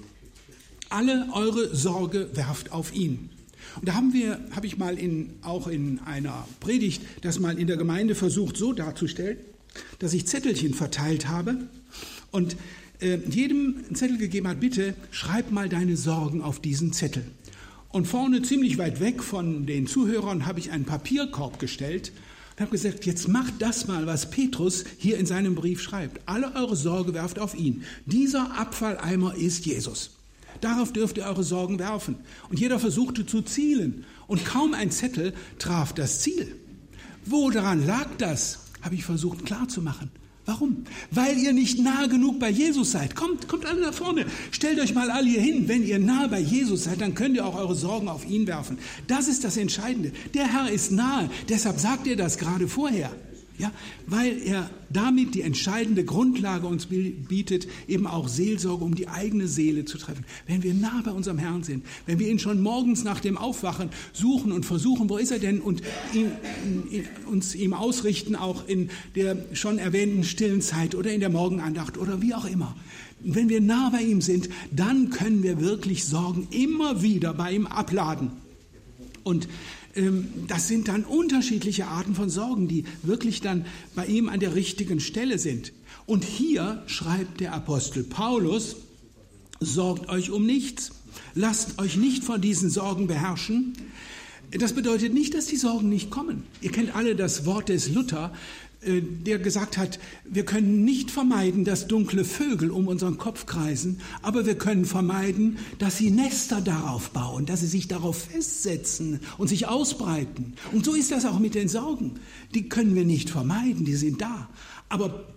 alle 0.88 1.28
eure 1.34 1.76
Sorge 1.76 2.30
werft 2.36 2.72
auf 2.72 2.96
ihn. 2.96 3.30
Und 3.76 3.88
da 3.88 3.94
haben 3.94 4.14
wir, 4.14 4.40
habe 4.52 4.68
ich 4.68 4.78
mal 4.78 4.98
in, 4.98 5.32
auch 5.42 5.68
in 5.68 6.00
einer 6.00 6.48
Predigt 6.60 7.02
das 7.22 7.40
mal 7.40 7.58
in 7.58 7.68
der 7.68 7.78
Gemeinde 7.78 8.16
versucht 8.16 8.58
so 8.58 8.74
darzustellen, 8.74 9.38
dass 10.00 10.14
ich 10.14 10.28
Zettelchen 10.28 10.74
verteilt 10.74 11.28
habe 11.28 11.58
und 12.32 12.56
äh, 13.00 13.18
jedem 13.30 13.84
einen 13.86 13.96
Zettel 13.96 14.18
gegeben 14.18 14.48
hat, 14.48 14.60
bitte 14.60 14.94
schreib 15.12 15.52
mal 15.52 15.70
deine 15.70 15.98
Sorgen 15.98 16.42
auf 16.42 16.60
diesen 16.60 16.94
Zettel. 16.94 17.24
Und 17.90 18.08
vorne 18.08 18.42
ziemlich 18.42 18.78
weit 18.78 19.00
weg 19.00 19.22
von 19.22 19.66
den 19.66 19.86
Zuhörern 19.86 20.46
habe 20.46 20.60
ich 20.60 20.72
einen 20.72 20.86
Papierkorb 20.86 21.60
gestellt 21.60 22.12
Und 22.56 22.62
habe 22.62 22.72
gesagt, 22.72 23.06
jetzt 23.06 23.28
macht 23.28 23.56
das 23.60 23.88
mal, 23.88 24.08
was 24.08 24.30
Petrus 24.30 24.84
hier 24.98 25.18
in 25.18 25.26
seinem 25.26 25.56
Brief 25.56 25.82
schreibt. 25.82 26.22
Alle 26.28 26.56
eure 26.56 26.76
Sorge 26.76 27.14
werft 27.14 27.40
auf 27.40 27.56
ihn. 27.56 27.84
Dieser 28.06 28.58
Abfalleimer 28.58 29.36
ist 29.36 29.66
Jesus. 29.66 30.12
Darauf 30.64 30.94
dürft 30.94 31.18
ihr 31.18 31.26
eure 31.26 31.44
Sorgen 31.44 31.78
werfen. 31.78 32.16
Und 32.50 32.58
jeder 32.58 32.80
versuchte 32.80 33.26
zu 33.26 33.42
zielen. 33.42 34.06
Und 34.28 34.46
kaum 34.46 34.74
ein 34.74 34.92
Zettel 34.92 35.34
traf 35.60 35.92
das 35.92 36.22
Ziel. 36.22 36.56
Wo 37.26 37.50
daran 37.50 37.86
lag 37.86 38.08
das, 38.18 38.60
habe 38.82 38.96
ich 38.96 39.04
versucht 39.04 39.46
klarzumachen. 39.46 40.10
Warum? 40.46 40.86
Weil 41.12 41.38
ihr 41.38 41.52
nicht 41.52 41.80
nah 41.80 42.06
genug 42.08 42.40
bei 42.40 42.50
Jesus 42.50 42.92
seid. 42.92 43.14
Kommt, 43.14 43.50
kommt 43.50 43.66
alle 43.66 43.82
nach 43.82 43.94
vorne. 43.94 44.26
Stellt 44.52 44.80
euch 44.80 44.94
mal 44.94 45.12
alle 45.12 45.28
hier 45.28 45.42
hin. 45.42 45.68
Wenn 45.68 45.84
ihr 45.84 46.00
nah 46.00 46.28
bei 46.28 46.40
Jesus 46.40 46.86
seid, 46.86 47.02
dann 47.02 47.14
könnt 47.14 47.36
ihr 47.36 47.46
auch 47.46 47.56
eure 47.56 47.76
Sorgen 47.76 48.08
auf 48.08 48.26
ihn 48.26 48.48
werfen. 48.48 48.78
Das 49.08 49.28
ist 49.28 49.44
das 49.44 49.58
Entscheidende. 49.58 50.14
Der 50.34 50.48
Herr 50.48 50.72
ist 50.72 50.94
nahe. 50.94 51.30
Deshalb 51.50 51.78
sagt 51.78 52.08
ihr 52.08 52.16
das 52.16 52.38
gerade 52.38 52.70
vorher. 52.70 53.12
Ja, 53.60 53.72
weil 54.08 54.42
er 54.44 54.68
damit 54.90 55.36
die 55.36 55.42
entscheidende 55.42 56.04
Grundlage 56.04 56.66
uns 56.66 56.88
bietet, 56.88 57.68
eben 57.88 58.08
auch 58.08 58.28
Seelsorge, 58.28 58.84
um 58.84 58.96
die 58.96 59.08
eigene 59.08 59.48
Seele 59.48 59.86
zu 59.86 60.00
treffen. 60.00 60.26
Wenn 60.48 60.64
wir 60.64 60.74
nah 60.74 61.02
bei 61.06 61.12
unserem 61.12 61.38
Herrn 61.38 61.64
sind, 61.64 61.86
wenn 62.08 62.18
wir 62.18 62.30
ihn 62.30 62.40
schon 62.40 62.62
morgens 62.62 63.04
nach 63.04 63.20
dem 63.20 63.38
Aufwachen 63.38 63.90
suchen 64.12 64.52
und 64.52 64.66
versuchen, 64.66 65.08
wo 65.08 65.18
ist 65.18 65.32
er 65.32 65.38
denn, 65.38 65.62
und 65.62 65.84
ihn, 66.14 66.32
uns 67.30 67.54
ihm 67.54 67.74
ausrichten, 67.74 68.36
auch 68.36 68.68
in 68.68 68.90
der 69.16 69.38
schon 69.54 69.78
erwähnten 69.78 70.24
stillen 70.24 70.62
Zeit 70.62 70.96
oder 70.96 71.14
in 71.14 71.20
der 71.20 71.30
Morgenandacht 71.30 72.00
oder 72.00 72.24
wie 72.24 72.34
auch 72.34 72.46
immer. 72.46 72.76
Wenn 73.20 73.50
wir 73.50 73.62
nah 73.62 73.90
bei 73.90 74.02
ihm 74.02 74.22
sind, 74.22 74.50
dann 74.72 75.12
können 75.12 75.44
wir 75.44 75.62
wirklich 75.62 76.06
Sorgen 76.06 76.48
immer 76.50 77.04
wieder 77.04 77.34
bei 77.36 77.52
ihm 77.52 77.68
abladen. 77.68 78.32
Und 79.24 79.48
das 80.48 80.68
sind 80.68 80.88
dann 80.88 81.04
unterschiedliche 81.04 81.88
Arten 81.88 82.16
von 82.16 82.30
Sorgen, 82.30 82.68
die 82.68 82.86
wirklich 83.04 83.42
dann 83.42 83.66
bei 83.96 84.06
ihm 84.08 84.28
an 84.28 84.40
der 84.40 84.56
richtigen 84.56 85.00
Stelle 85.00 85.38
sind. 85.38 85.72
Und 86.06 86.24
hier 86.24 86.84
schreibt 86.88 87.40
der 87.40 87.54
Apostel 87.54 88.04
Paulus, 88.04 88.76
sorgt 89.60 90.10
euch 90.10 90.32
um 90.32 90.46
nichts, 90.46 90.92
lasst 91.36 91.80
euch 91.80 91.96
nicht 91.96 92.24
von 92.24 92.42
diesen 92.42 92.70
Sorgen 92.70 93.08
beherrschen. 93.08 93.74
Das 94.52 94.74
bedeutet 94.74 95.14
nicht, 95.14 95.34
dass 95.34 95.46
die 95.46 95.58
Sorgen 95.58 95.90
nicht 95.90 96.10
kommen. 96.10 96.44
Ihr 96.62 96.72
kennt 96.72 96.96
alle 96.96 97.16
das 97.16 97.46
Wort 97.46 97.70
des 97.70 97.90
Luther, 97.90 98.34
der 98.86 99.40
gesagt 99.40 99.78
hat, 99.78 100.00
wir 100.26 100.46
können 100.46 100.84
nicht 100.84 101.12
vermeiden, 101.12 101.66
dass 101.66 101.88
dunkle 101.88 102.26
Vögel 102.26 102.72
um 102.72 102.88
unseren 102.88 103.18
Kopf 103.18 103.46
kreisen, 103.46 104.02
aber 104.22 104.46
wir 104.46 104.58
können 104.58 104.86
vermeiden, 104.86 105.58
dass 105.80 105.98
sie 105.98 106.12
Nester 106.12 106.62
darauf 106.62 107.12
bauen, 107.12 107.46
dass 107.46 107.62
sie 107.62 107.68
sich 107.68 107.88
darauf 107.88 108.18
festsetzen 108.18 109.20
und 109.38 109.48
sich 109.48 109.68
ausbreiten. 109.68 110.54
Und 110.72 110.86
so 110.86 110.94
ist 110.94 111.12
das 111.12 111.26
auch 111.26 111.40
mit 111.40 111.56
den 111.56 111.70
Sorgen. 111.70 112.20
Die 112.54 112.70
können 112.70 112.96
wir 112.96 113.06
nicht 113.06 113.30
vermeiden, 113.30 113.86
die 113.86 113.96
sind 113.96 114.22
da. 114.22 114.50
Aber 114.90 115.33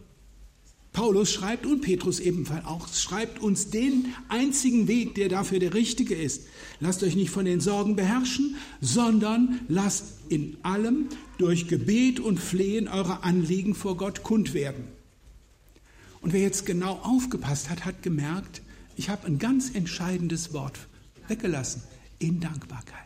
Paulus 0.97 1.31
schreibt 1.31 1.67
und 1.67 1.83
Petrus 1.83 2.21
ebenfalls 2.21 2.65
auch, 2.65 2.89
schreibt 2.89 3.39
uns 3.43 3.69
den 3.69 4.15
einzigen 4.31 4.89
Weg, 4.89 5.15
der 5.15 5.29
dafür 5.29 5.59
der 5.59 5.75
richtige 5.75 6.15
ist. 6.15 6.47
Lasst 6.81 7.03
euch 7.03 7.15
nicht 7.15 7.29
von 7.29 7.45
den 7.45 7.61
Sorgen 7.61 7.97
beherrschen, 7.97 8.57
sondern 8.81 9.61
lasst 9.69 10.07
in 10.31 10.57
allem 10.63 11.11
durch 11.37 11.69
Gebet 11.69 12.19
und 12.19 12.41
Flehen 12.41 12.89
eure 12.89 13.25
Anliegen 13.25 13.75
vor 13.75 13.99
Gott 13.99 14.23
kund 14.23 14.55
werden. 14.55 14.85
Und 16.23 16.33
wer 16.33 16.41
jetzt 16.41 16.65
genau 16.65 16.95
aufgepasst 17.03 17.69
hat, 17.69 17.85
hat 17.85 18.03
gemerkt, 18.03 18.63
ich 18.97 19.11
habe 19.11 19.27
ein 19.27 19.39
ganz 19.39 19.75
entscheidendes 19.75 20.55
Wort 20.55 20.79
weggelassen, 21.29 21.83
in 22.19 22.41
Dankbarkeit. 22.41 23.06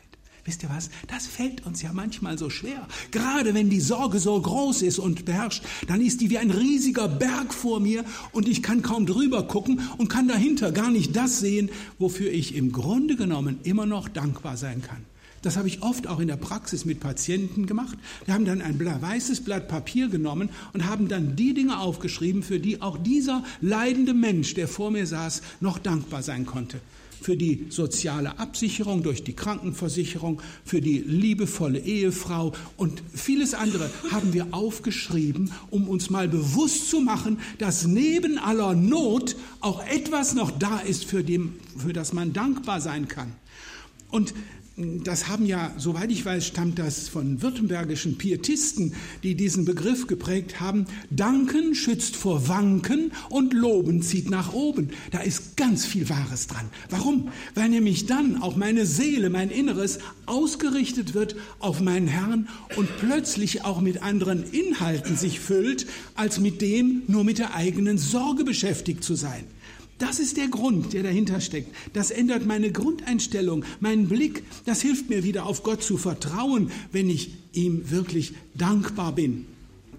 Wisst 0.51 0.65
ihr 0.65 0.71
was? 0.71 0.91
Das 1.07 1.29
fällt 1.29 1.65
uns 1.65 1.81
ja 1.81 1.93
manchmal 1.93 2.37
so 2.37 2.51
schwer. 2.51 2.89
Gerade 3.13 3.55
wenn 3.55 3.71
die 3.71 3.79
Sorge 3.79 4.19
so 4.19 4.41
groß 4.41 4.83
ist 4.83 4.99
und 4.99 5.25
beherrscht, 5.25 5.63
dann 5.87 6.01
ist 6.01 6.21
die 6.21 6.29
wie 6.29 6.39
ein 6.39 6.51
riesiger 6.51 7.07
Berg 7.07 7.55
vor 7.55 7.79
mir 7.79 8.05
und 8.33 8.49
ich 8.49 8.61
kann 8.61 8.83
kaum 8.83 9.07
drüber 9.07 9.45
gucken 9.45 9.81
und 9.99 10.09
kann 10.09 10.27
dahinter 10.27 10.73
gar 10.73 10.91
nicht 10.91 11.15
das 11.15 11.39
sehen, 11.39 11.71
wofür 12.01 12.33
ich 12.33 12.57
im 12.57 12.73
Grunde 12.73 13.15
genommen 13.15 13.61
immer 13.63 13.87
noch 13.87 14.09
dankbar 14.09 14.57
sein 14.57 14.83
kann. 14.83 15.05
Das 15.43 15.57
habe 15.57 15.69
ich 15.69 15.83
oft 15.85 16.09
auch 16.09 16.19
in 16.19 16.27
der 16.27 16.37
Praxis 16.37 16.85
mit 16.85 16.99
Patienten 16.99 17.67
gemacht. 17.67 17.97
Die 18.27 18.33
haben 18.33 18.45
dann 18.45 18.61
ein 18.61 18.77
weißes 18.81 19.45
Blatt 19.45 19.69
Papier 19.69 20.09
genommen 20.09 20.49
und 20.73 20.87
haben 20.87 21.07
dann 21.07 21.37
die 21.37 21.55
Dinge 21.55 21.79
aufgeschrieben, 21.79 22.43
für 22.43 22.59
die 22.59 22.83
auch 22.83 22.99
dieser 22.99 23.45
leidende 23.61 24.15
Mensch, 24.15 24.55
der 24.55 24.67
vor 24.67 24.91
mir 24.91 25.07
saß, 25.07 25.43
noch 25.61 25.79
dankbar 25.79 26.25
sein 26.25 26.45
konnte. 26.45 26.81
Für 27.21 27.37
die 27.37 27.67
soziale 27.69 28.39
Absicherung 28.39 29.03
durch 29.03 29.23
die 29.25 29.35
Krankenversicherung, 29.35 30.41
für 30.65 30.81
die 30.81 30.99
liebevolle 30.99 31.79
Ehefrau 31.79 32.53
und 32.77 33.03
vieles 33.15 33.55
andere 33.55 33.91
haben 34.11 34.33
wir 34.33 34.49
aufgeschrieben, 34.53 35.53
um 35.71 35.89
uns 35.89 36.11
mal 36.11 36.29
bewusst 36.29 36.89
zu 36.89 37.01
machen, 37.01 37.39
dass 37.59 37.87
neben 37.87 38.39
aller 38.39 38.75
Not 38.75 39.37
auch 39.61 39.87
etwas 39.87 40.35
noch 40.35 40.51
da 40.51 40.79
ist, 40.79 41.05
für, 41.05 41.23
dem, 41.23 41.55
für 41.77 41.93
das 41.93 42.13
man 42.13 42.33
dankbar 42.33 42.81
sein 42.81 43.07
kann. 43.09 43.33
Und 44.11 44.35
das 45.05 45.29
haben 45.29 45.47
ja, 45.47 45.73
soweit 45.77 46.11
ich 46.11 46.25
weiß, 46.25 46.47
stammt 46.47 46.79
das 46.79 47.09
von 47.09 47.43
württembergischen 47.43 48.19
Pietisten, 48.19 48.95
die 49.23 49.35
diesen 49.35 49.65
Begriff 49.65 50.07
geprägt 50.07 50.61
haben. 50.61 50.87
Danken 51.11 51.75
schützt 51.75 52.17
vor 52.17 52.49
Wanken 52.49 53.13
und 53.29 53.53
Loben 53.53 54.03
zieht 54.03 54.31
nach 54.31 54.53
oben. 54.53 54.91
Da 55.11 55.21
ist 55.21 55.57
ganz 55.57 55.85
viel 55.85 56.09
Wahres 56.09 56.47
dran. 56.47 56.69
Warum? 56.89 57.29
Weil 57.55 57.69
nämlich 57.69 58.07
dann 58.07 58.41
auch 58.41 58.57
meine 58.57 58.87
Seele, 58.87 59.31
mein 59.31 59.51
Inneres 59.51 59.99
ausgerichtet 60.27 61.15
wird 61.15 61.37
auf 61.59 61.81
meinen 61.81 62.09
Herrn 62.09 62.49
und 62.77 62.89
plötzlich 62.99 63.65
auch 63.65 63.81
mit 63.81 64.03
anderen 64.03 64.45
Inhalten 64.45 65.17
sich 65.17 65.41
füllt, 65.41 65.87
als 66.15 66.41
mit 66.41 66.63
dem 66.63 67.03
nur 67.07 67.25
mit 67.25 67.39
der 67.39 67.55
eigenen 67.55 67.99
Sorge 67.99 68.45
beschäftigt 68.45 69.05
zu 69.05 69.15
sein. 69.15 69.45
Das 70.01 70.19
ist 70.19 70.39
der 70.39 70.49
Grund, 70.49 70.95
der 70.95 71.03
dahinter 71.03 71.41
steckt. 71.43 71.75
Das 71.93 72.11
ändert 72.11 72.47
meine 72.47 72.73
Grundeinstellung, 72.73 73.67
meinen 73.81 74.09
Blick. 74.09 74.43
Das 74.65 74.81
hilft 74.81 75.11
mir 75.11 75.25
wieder 75.25 75.45
auf 75.45 75.63
Gott 75.63 75.83
zu 75.83 75.99
vertrauen, 75.99 76.71
wenn 76.91 77.11
ich 77.11 77.33
ihm 77.53 77.91
wirklich 77.91 78.33
dankbar 78.55 79.15
bin. 79.15 79.45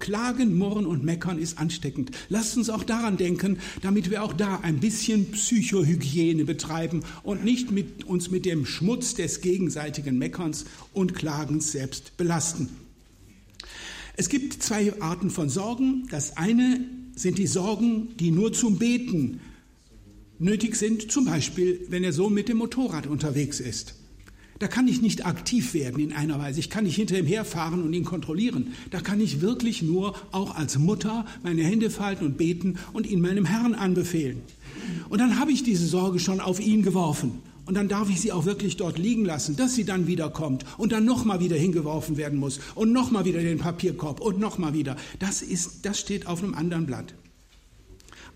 Klagen, 0.00 0.58
Murren 0.58 0.86
und 0.86 1.04
Meckern 1.04 1.38
ist 1.38 1.58
ansteckend. 1.58 2.10
Lasst 2.28 2.56
uns 2.56 2.68
auch 2.68 2.82
daran 2.82 3.16
denken, 3.16 3.58
damit 3.80 4.10
wir 4.10 4.24
auch 4.24 4.32
da 4.32 4.58
ein 4.58 4.80
bisschen 4.80 5.30
Psychohygiene 5.30 6.44
betreiben 6.44 7.04
und 7.22 7.44
nicht 7.44 7.70
mit, 7.70 8.02
uns 8.02 8.28
mit 8.28 8.44
dem 8.44 8.66
Schmutz 8.66 9.14
des 9.14 9.40
gegenseitigen 9.40 10.18
Meckerns 10.18 10.64
und 10.92 11.14
Klagens 11.14 11.70
selbst 11.70 12.16
belasten. 12.16 12.70
Es 14.16 14.28
gibt 14.28 14.60
zwei 14.64 15.00
Arten 15.00 15.30
von 15.30 15.48
Sorgen. 15.48 16.08
Das 16.10 16.36
eine 16.36 16.80
sind 17.14 17.38
die 17.38 17.46
Sorgen, 17.46 18.16
die 18.18 18.32
nur 18.32 18.52
zum 18.52 18.78
Beten 18.78 19.38
nötig 20.42 20.76
sind, 20.76 21.10
zum 21.10 21.24
Beispiel, 21.24 21.80
wenn 21.88 22.04
er 22.04 22.12
so 22.12 22.28
mit 22.28 22.48
dem 22.48 22.58
Motorrad 22.58 23.06
unterwegs 23.06 23.60
ist. 23.60 23.94
Da 24.58 24.68
kann 24.68 24.86
ich 24.86 25.02
nicht 25.02 25.26
aktiv 25.26 25.74
werden 25.74 25.98
in 25.98 26.12
einer 26.12 26.38
Weise. 26.38 26.60
Ich 26.60 26.70
kann 26.70 26.84
nicht 26.84 26.94
hinter 26.94 27.18
ihm 27.18 27.26
herfahren 27.26 27.82
und 27.82 27.92
ihn 27.92 28.04
kontrollieren. 28.04 28.74
Da 28.90 29.00
kann 29.00 29.20
ich 29.20 29.40
wirklich 29.40 29.82
nur 29.82 30.14
auch 30.30 30.54
als 30.54 30.78
Mutter 30.78 31.26
meine 31.42 31.64
Hände 31.64 31.90
falten 31.90 32.26
und 32.26 32.36
beten 32.36 32.78
und 32.92 33.08
ihn 33.08 33.20
meinem 33.20 33.44
Herrn 33.44 33.74
anbefehlen. 33.74 34.42
Und 35.08 35.18
dann 35.18 35.40
habe 35.40 35.50
ich 35.50 35.64
diese 35.64 35.86
Sorge 35.86 36.20
schon 36.20 36.40
auf 36.40 36.60
ihn 36.60 36.82
geworfen. 36.82 37.40
Und 37.64 37.74
dann 37.74 37.88
darf 37.88 38.10
ich 38.10 38.20
sie 38.20 38.32
auch 38.32 38.44
wirklich 38.44 38.76
dort 38.76 38.98
liegen 38.98 39.24
lassen, 39.24 39.56
dass 39.56 39.74
sie 39.74 39.84
dann 39.84 40.06
wieder 40.06 40.30
kommt 40.30 40.64
und 40.78 40.92
dann 40.92 41.04
nochmal 41.04 41.40
wieder 41.40 41.56
hingeworfen 41.56 42.16
werden 42.16 42.38
muss 42.38 42.60
und 42.74 42.92
nochmal 42.92 43.24
wieder 43.24 43.40
den 43.40 43.58
Papierkorb 43.58 44.20
und 44.20 44.38
nochmal 44.38 44.74
wieder. 44.74 44.96
Das 45.18 45.42
ist, 45.42 45.86
das 45.86 45.98
steht 45.98 46.26
auf 46.26 46.42
einem 46.42 46.54
anderen 46.54 46.86
Blatt. 46.86 47.14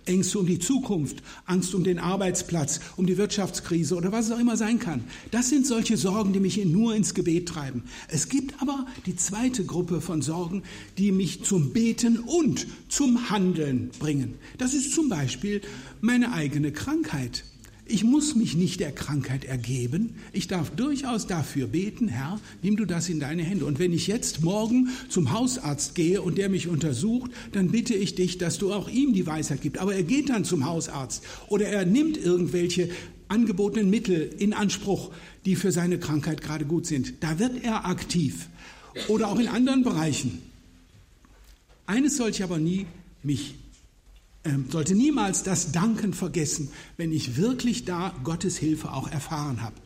Ängste 0.07 0.39
um 0.39 0.47
die 0.47 0.59
Zukunft, 0.59 1.23
Angst 1.45 1.75
um 1.75 1.85
den 1.85 1.99
Arbeitsplatz, 1.99 2.81
um 2.97 3.07
die 3.07 3.19
Wirtschaftskrise 3.19 3.97
oder 3.97 4.13
was 4.13 4.27
es 4.27 4.33
auch 4.33 4.39
immer 4.39 4.57
sein 4.57 4.79
kann. 4.79 5.05
Das 5.31 5.49
sind 5.49 5.67
solche 5.67 5.97
Sorgen, 5.97 6.33
die 6.33 6.41
mich 6.41 6.65
nur 6.65 6.95
ins 6.95 7.15
Gebet 7.15 7.49
treiben. 7.49 7.85
Es 8.09 8.29
gibt 8.29 8.61
aber 8.63 8.87
die 9.07 9.17
zweite 9.17 9.65
Gruppe 9.65 10.01
von 10.01 10.23
Sorgen, 10.23 10.63
die 10.99 11.13
mich 11.13 11.45
zum 11.45 11.73
Beten 11.73 12.19
und 12.19 12.67
zum 12.89 13.31
Handeln 13.31 13.91
bringen. 13.99 14.35
Das 14.59 14.75
ist 14.75 14.93
zum 14.93 15.09
Beispiel 15.09 15.61
meine 16.01 16.33
eigene 16.33 16.73
Krankheit. 16.73 17.45
Ich 17.89 18.03
muss 18.03 18.35
mich 18.35 18.57
nicht 18.57 18.81
der 18.81 18.91
Krankheit 18.91 19.45
ergeben. 19.45 20.17
Ich 20.33 20.49
darf 20.49 20.71
durchaus 20.71 21.29
dafür 21.29 21.69
beten, 21.69 22.09
Herr, 22.09 22.41
nimm 22.61 22.77
du 22.77 22.85
das 22.85 23.09
in 23.09 23.21
deine 23.21 23.45
Hände. 23.45 23.65
Und 23.65 23.79
wenn 23.79 23.93
ich 23.93 24.09
jetzt 24.09 24.43
morgen 24.43 24.89
zum 25.09 25.31
Hausarzt 25.31 25.95
gehe 25.95 26.21
und 26.21 26.37
der 26.37 26.49
mich 26.49 26.67
untersucht, 26.67 27.31
dann 27.53 27.71
bitte 27.71 27.95
ich 27.95 28.17
dich, 28.17 28.39
dass 28.39 28.59
du 28.59 28.73
auch 28.73 28.89
ihm 28.89 29.13
die 29.13 29.27
Weisheit 29.27 29.63
gibst. 29.63 29.81
Aber 29.81 29.95
er 29.95 30.03
geht 30.03 30.31
dann 30.31 30.45
zum 30.45 30.67
Hausarzt 30.67 31.23
oder 31.49 31.69
er 31.69 31.87
nimmt 31.87 32.17
irgendwelche 32.17 32.89
angebotenen 33.29 33.89
Mittel 33.89 34.35
in 34.37 34.53
Anspruch, 34.53 35.13
die 35.45 35.55
für 35.55 35.71
seine 35.71 36.01
Krankheit 36.01 36.41
gerade 36.41 36.65
gut 36.65 36.87
sind. 36.87 37.15
Da 37.21 37.39
wird 37.39 37.63
er 37.63 37.87
aktiv. 37.87 38.49
Oder 39.07 39.29
auch 39.29 39.39
in 39.39 39.47
anderen 39.47 39.85
Bereichen. 39.85 40.43
Eines 41.87 42.17
soll 42.17 42.31
ich 42.31 42.43
aber 42.43 42.59
nie 42.59 42.87
mich 43.23 43.55
sollte 44.71 44.95
niemals 44.95 45.43
das 45.43 45.73
Danken 45.73 46.13
vergessen, 46.13 46.71
wenn 46.97 47.13
ich 47.13 47.37
wirklich 47.37 47.85
da 47.85 48.15
Gottes 48.25 48.57
Hilfe 48.57 48.93
auch 48.93 49.11
erfahren 49.11 49.63
habe. 49.63 49.77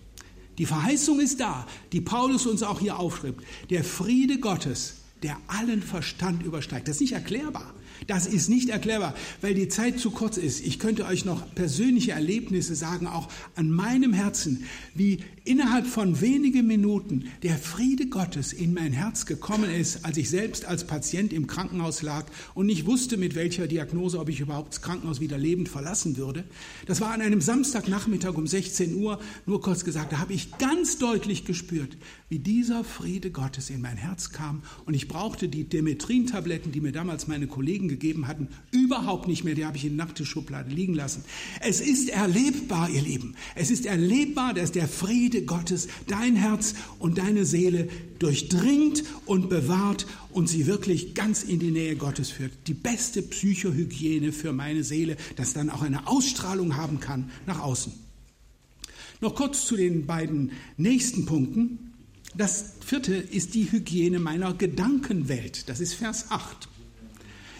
Die 0.58 0.66
Verheißung 0.66 1.20
ist 1.20 1.40
da, 1.40 1.66
die 1.92 2.00
Paulus 2.00 2.46
uns 2.46 2.62
auch 2.62 2.80
hier 2.80 2.98
aufschreibt. 2.98 3.42
Der 3.70 3.82
Friede 3.84 4.38
Gottes, 4.38 4.99
der 5.22 5.36
allen 5.46 5.82
Verstand 5.82 6.42
übersteigt. 6.42 6.88
Das 6.88 6.96
ist 6.96 7.00
nicht 7.00 7.12
erklärbar. 7.12 7.74
Das 8.06 8.26
ist 8.26 8.48
nicht 8.48 8.70
erklärbar, 8.70 9.14
weil 9.40 9.54
die 9.54 9.68
Zeit 9.68 9.98
zu 9.98 10.10
kurz 10.10 10.36
ist. 10.36 10.64
Ich 10.64 10.78
könnte 10.78 11.04
euch 11.04 11.24
noch 11.24 11.54
persönliche 11.54 12.12
Erlebnisse 12.12 12.74
sagen, 12.74 13.06
auch 13.06 13.28
an 13.56 13.70
meinem 13.70 14.12
Herzen, 14.12 14.64
wie 14.94 15.20
innerhalb 15.44 15.86
von 15.86 16.20
wenigen 16.20 16.66
Minuten 16.66 17.26
der 17.42 17.56
Friede 17.58 18.06
Gottes 18.06 18.52
in 18.52 18.74
mein 18.74 18.92
Herz 18.92 19.26
gekommen 19.26 19.70
ist, 19.70 20.04
als 20.04 20.16
ich 20.16 20.30
selbst 20.30 20.64
als 20.64 20.86
Patient 20.86 21.32
im 21.32 21.46
Krankenhaus 21.46 22.02
lag 22.02 22.26
und 22.54 22.66
nicht 22.66 22.86
wusste, 22.86 23.16
mit 23.16 23.34
welcher 23.34 23.66
Diagnose, 23.66 24.18
ob 24.18 24.28
ich 24.28 24.40
überhaupt 24.40 24.70
das 24.70 24.82
Krankenhaus 24.82 25.20
wieder 25.20 25.38
lebend 25.38 25.68
verlassen 25.68 26.16
würde. 26.16 26.44
Das 26.86 27.00
war 27.00 27.12
an 27.12 27.20
einem 27.20 27.40
Samstagnachmittag 27.40 28.34
um 28.34 28.46
16 28.46 28.94
Uhr, 28.94 29.20
nur 29.46 29.60
kurz 29.60 29.84
gesagt, 29.84 30.12
da 30.12 30.18
habe 30.18 30.32
ich 30.32 30.56
ganz 30.58 30.98
deutlich 30.98 31.44
gespürt, 31.44 31.96
wie 32.28 32.38
dieser 32.38 32.84
Friede 32.84 33.30
Gottes 33.30 33.70
in 33.70 33.80
mein 33.80 33.96
Herz 33.96 34.30
kam 34.30 34.62
und 34.86 34.94
ich 34.94 35.08
brauchte 35.10 35.48
die 35.48 35.64
Demetrin-Tabletten, 35.64 36.70
die 36.70 36.80
mir 36.80 36.92
damals 36.92 37.26
meine 37.26 37.48
Kollegen 37.48 37.88
gegeben 37.88 38.28
hatten, 38.28 38.46
überhaupt 38.70 39.26
nicht 39.26 39.42
mehr. 39.42 39.56
Die 39.56 39.66
habe 39.66 39.76
ich 39.76 39.84
in 39.84 39.96
der 39.96 40.06
Nachttischschublade 40.06 40.70
liegen 40.70 40.94
lassen. 40.94 41.24
Es 41.60 41.80
ist 41.80 42.10
erlebbar, 42.10 42.88
ihr 42.88 43.02
Lieben. 43.02 43.34
Es 43.56 43.72
ist 43.72 43.86
erlebbar, 43.86 44.54
dass 44.54 44.70
der 44.70 44.86
Friede 44.86 45.42
Gottes 45.42 45.88
dein 46.06 46.36
Herz 46.36 46.74
und 47.00 47.18
deine 47.18 47.44
Seele 47.44 47.88
durchdringt 48.20 49.02
und 49.26 49.48
bewahrt 49.48 50.06
und 50.30 50.48
sie 50.48 50.66
wirklich 50.66 51.14
ganz 51.14 51.42
in 51.42 51.58
die 51.58 51.72
Nähe 51.72 51.96
Gottes 51.96 52.30
führt. 52.30 52.52
Die 52.68 52.74
beste 52.74 53.20
Psychohygiene 53.20 54.30
für 54.30 54.52
meine 54.52 54.84
Seele, 54.84 55.16
das 55.34 55.54
dann 55.54 55.70
auch 55.70 55.82
eine 55.82 56.06
Ausstrahlung 56.06 56.76
haben 56.76 57.00
kann 57.00 57.30
nach 57.46 57.58
außen. 57.58 57.92
Noch 59.20 59.34
kurz 59.34 59.66
zu 59.66 59.76
den 59.76 60.06
beiden 60.06 60.52
nächsten 60.76 61.26
Punkten. 61.26 61.89
Das 62.36 62.74
vierte 62.84 63.14
ist 63.14 63.54
die 63.54 63.70
Hygiene 63.70 64.18
meiner 64.18 64.54
Gedankenwelt. 64.54 65.68
Das 65.68 65.80
ist 65.80 65.94
Vers 65.94 66.26
8. 66.30 66.68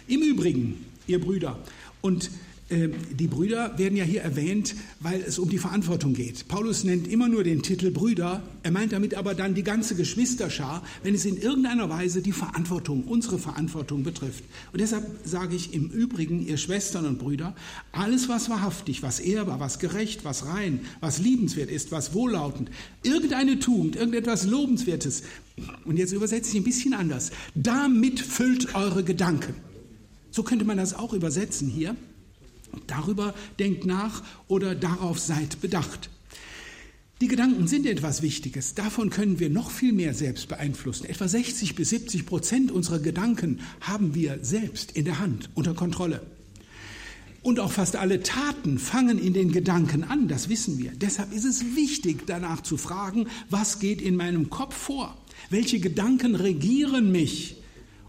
Im 0.07 0.21
Übrigen, 0.21 0.85
ihr 1.07 1.19
Brüder, 1.19 1.59
und 2.01 2.31
die 2.71 3.27
Brüder 3.27 3.77
werden 3.77 3.97
ja 3.97 4.05
hier 4.05 4.21
erwähnt, 4.21 4.75
weil 5.01 5.21
es 5.21 5.39
um 5.39 5.49
die 5.49 5.57
Verantwortung 5.57 6.13
geht. 6.13 6.47
Paulus 6.47 6.85
nennt 6.85 7.07
immer 7.07 7.27
nur 7.27 7.43
den 7.43 7.61
Titel 7.61 7.91
Brüder, 7.91 8.43
er 8.63 8.71
meint 8.71 8.93
damit 8.93 9.15
aber 9.15 9.35
dann 9.35 9.55
die 9.55 9.63
ganze 9.63 9.95
Geschwisterschar, 9.95 10.81
wenn 11.03 11.13
es 11.13 11.25
in 11.25 11.35
irgendeiner 11.35 11.89
Weise 11.89 12.21
die 12.21 12.31
Verantwortung, 12.31 13.03
unsere 13.03 13.39
Verantwortung 13.39 14.03
betrifft. 14.03 14.45
Und 14.71 14.79
deshalb 14.79 15.05
sage 15.25 15.55
ich 15.55 15.73
im 15.73 15.89
Übrigen, 15.89 16.47
ihr 16.47 16.57
Schwestern 16.57 17.05
und 17.05 17.19
Brüder, 17.19 17.55
alles 17.91 18.29
was 18.29 18.49
wahrhaftig, 18.49 19.03
was 19.03 19.19
ehrbar, 19.19 19.59
was 19.59 19.79
gerecht, 19.79 20.23
was 20.23 20.45
rein, 20.45 20.79
was 21.01 21.19
liebenswert 21.19 21.69
ist, 21.69 21.91
was 21.91 22.13
wohllautend, 22.13 22.71
irgendeine 23.03 23.59
Tugend, 23.59 23.97
irgendetwas 23.97 24.45
Lobenswertes, 24.45 25.23
und 25.85 25.97
jetzt 25.97 26.13
übersetze 26.13 26.51
ich 26.51 26.55
ein 26.55 26.63
bisschen 26.63 26.93
anders, 26.93 27.31
damit 27.53 28.19
füllt 28.19 28.75
eure 28.75 29.03
Gedanken. 29.03 29.53
So 30.31 30.43
könnte 30.43 30.65
man 30.65 30.77
das 30.77 30.93
auch 30.93 31.13
übersetzen 31.13 31.67
hier. 31.67 31.95
Darüber 32.87 33.33
denkt 33.59 33.85
nach 33.85 34.23
oder 34.47 34.75
darauf 34.75 35.19
seid 35.19 35.61
bedacht. 35.61 36.09
Die 37.21 37.27
Gedanken 37.27 37.67
sind 37.67 37.85
etwas 37.85 38.23
Wichtiges. 38.23 38.73
Davon 38.73 39.11
können 39.11 39.39
wir 39.39 39.51
noch 39.51 39.69
viel 39.69 39.93
mehr 39.93 40.15
selbst 40.15 40.47
beeinflussen. 40.47 41.05
Etwa 41.05 41.27
60 41.27 41.75
bis 41.75 41.89
70 41.91 42.25
Prozent 42.25 42.71
unserer 42.71 42.97
Gedanken 42.97 43.59
haben 43.79 44.15
wir 44.15 44.39
selbst 44.41 44.93
in 44.93 45.05
der 45.05 45.19
Hand, 45.19 45.51
unter 45.53 45.75
Kontrolle. 45.75 46.21
Und 47.43 47.59
auch 47.59 47.71
fast 47.71 47.95
alle 47.95 48.23
Taten 48.23 48.79
fangen 48.79 49.19
in 49.19 49.33
den 49.33 49.51
Gedanken 49.51 50.03
an, 50.03 50.27
das 50.27 50.49
wissen 50.49 50.79
wir. 50.79 50.91
Deshalb 50.95 51.31
ist 51.31 51.45
es 51.45 51.75
wichtig, 51.75 52.25
danach 52.25 52.61
zu 52.61 52.77
fragen, 52.77 53.27
was 53.51 53.79
geht 53.79 54.01
in 54.01 54.15
meinem 54.15 54.49
Kopf 54.49 54.75
vor? 54.75 55.15
Welche 55.51 55.79
Gedanken 55.79 56.33
regieren 56.35 57.11
mich? 57.11 57.57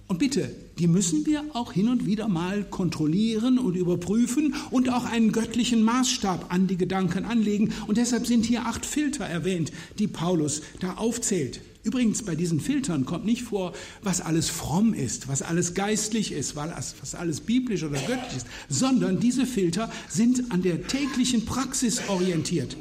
Und 0.07 0.19
bitte, 0.19 0.55
die 0.79 0.87
müssen 0.87 1.27
wir 1.27 1.45
auch 1.53 1.73
hin 1.73 1.89
und 1.89 2.07
wieder 2.07 2.29
mal 2.29 2.65
kontrollieren 2.65 3.59
und 3.59 3.77
überprüfen 3.77 4.55
und 4.71 4.89
auch 4.89 5.05
einen 5.05 5.33
göttlichen 5.33 5.83
Maßstab 5.83 6.53
an 6.53 6.67
die 6.67 6.77
Gedanken 6.77 7.25
anlegen. 7.25 7.73
Und 7.87 7.99
deshalb 7.99 8.27
sind 8.27 8.45
hier 8.45 8.67
acht 8.67 8.87
Filter 8.87 9.25
erwähnt, 9.25 9.73
die 9.99 10.09
Paulus 10.09 10.63
da 10.81 10.95
aufzählt. 10.95 11.61
Übrigens, 11.85 12.23
bei 12.23 12.37
diesen 12.37 12.61
Filtern 12.61 13.05
kommt 13.05 13.25
nicht 13.25 13.43
vor, 13.43 13.73
was 14.03 14.21
alles 14.21 14.49
fromm 14.49 14.95
ist, 14.95 15.27
was 15.27 15.43
alles 15.43 15.75
geistlich 15.75 16.31
ist, 16.31 16.55
was 16.55 17.15
alles 17.15 17.41
biblisch 17.41 17.83
oder 17.83 17.99
göttlich 17.99 18.37
ist, 18.37 18.47
sondern 18.69 19.19
diese 19.19 19.47
Filter 19.47 19.91
sind 20.09 20.53
an 20.53 20.63
der 20.63 20.87
täglichen 20.87 21.45
Praxis 21.45 22.03
orientiert. 22.09 22.77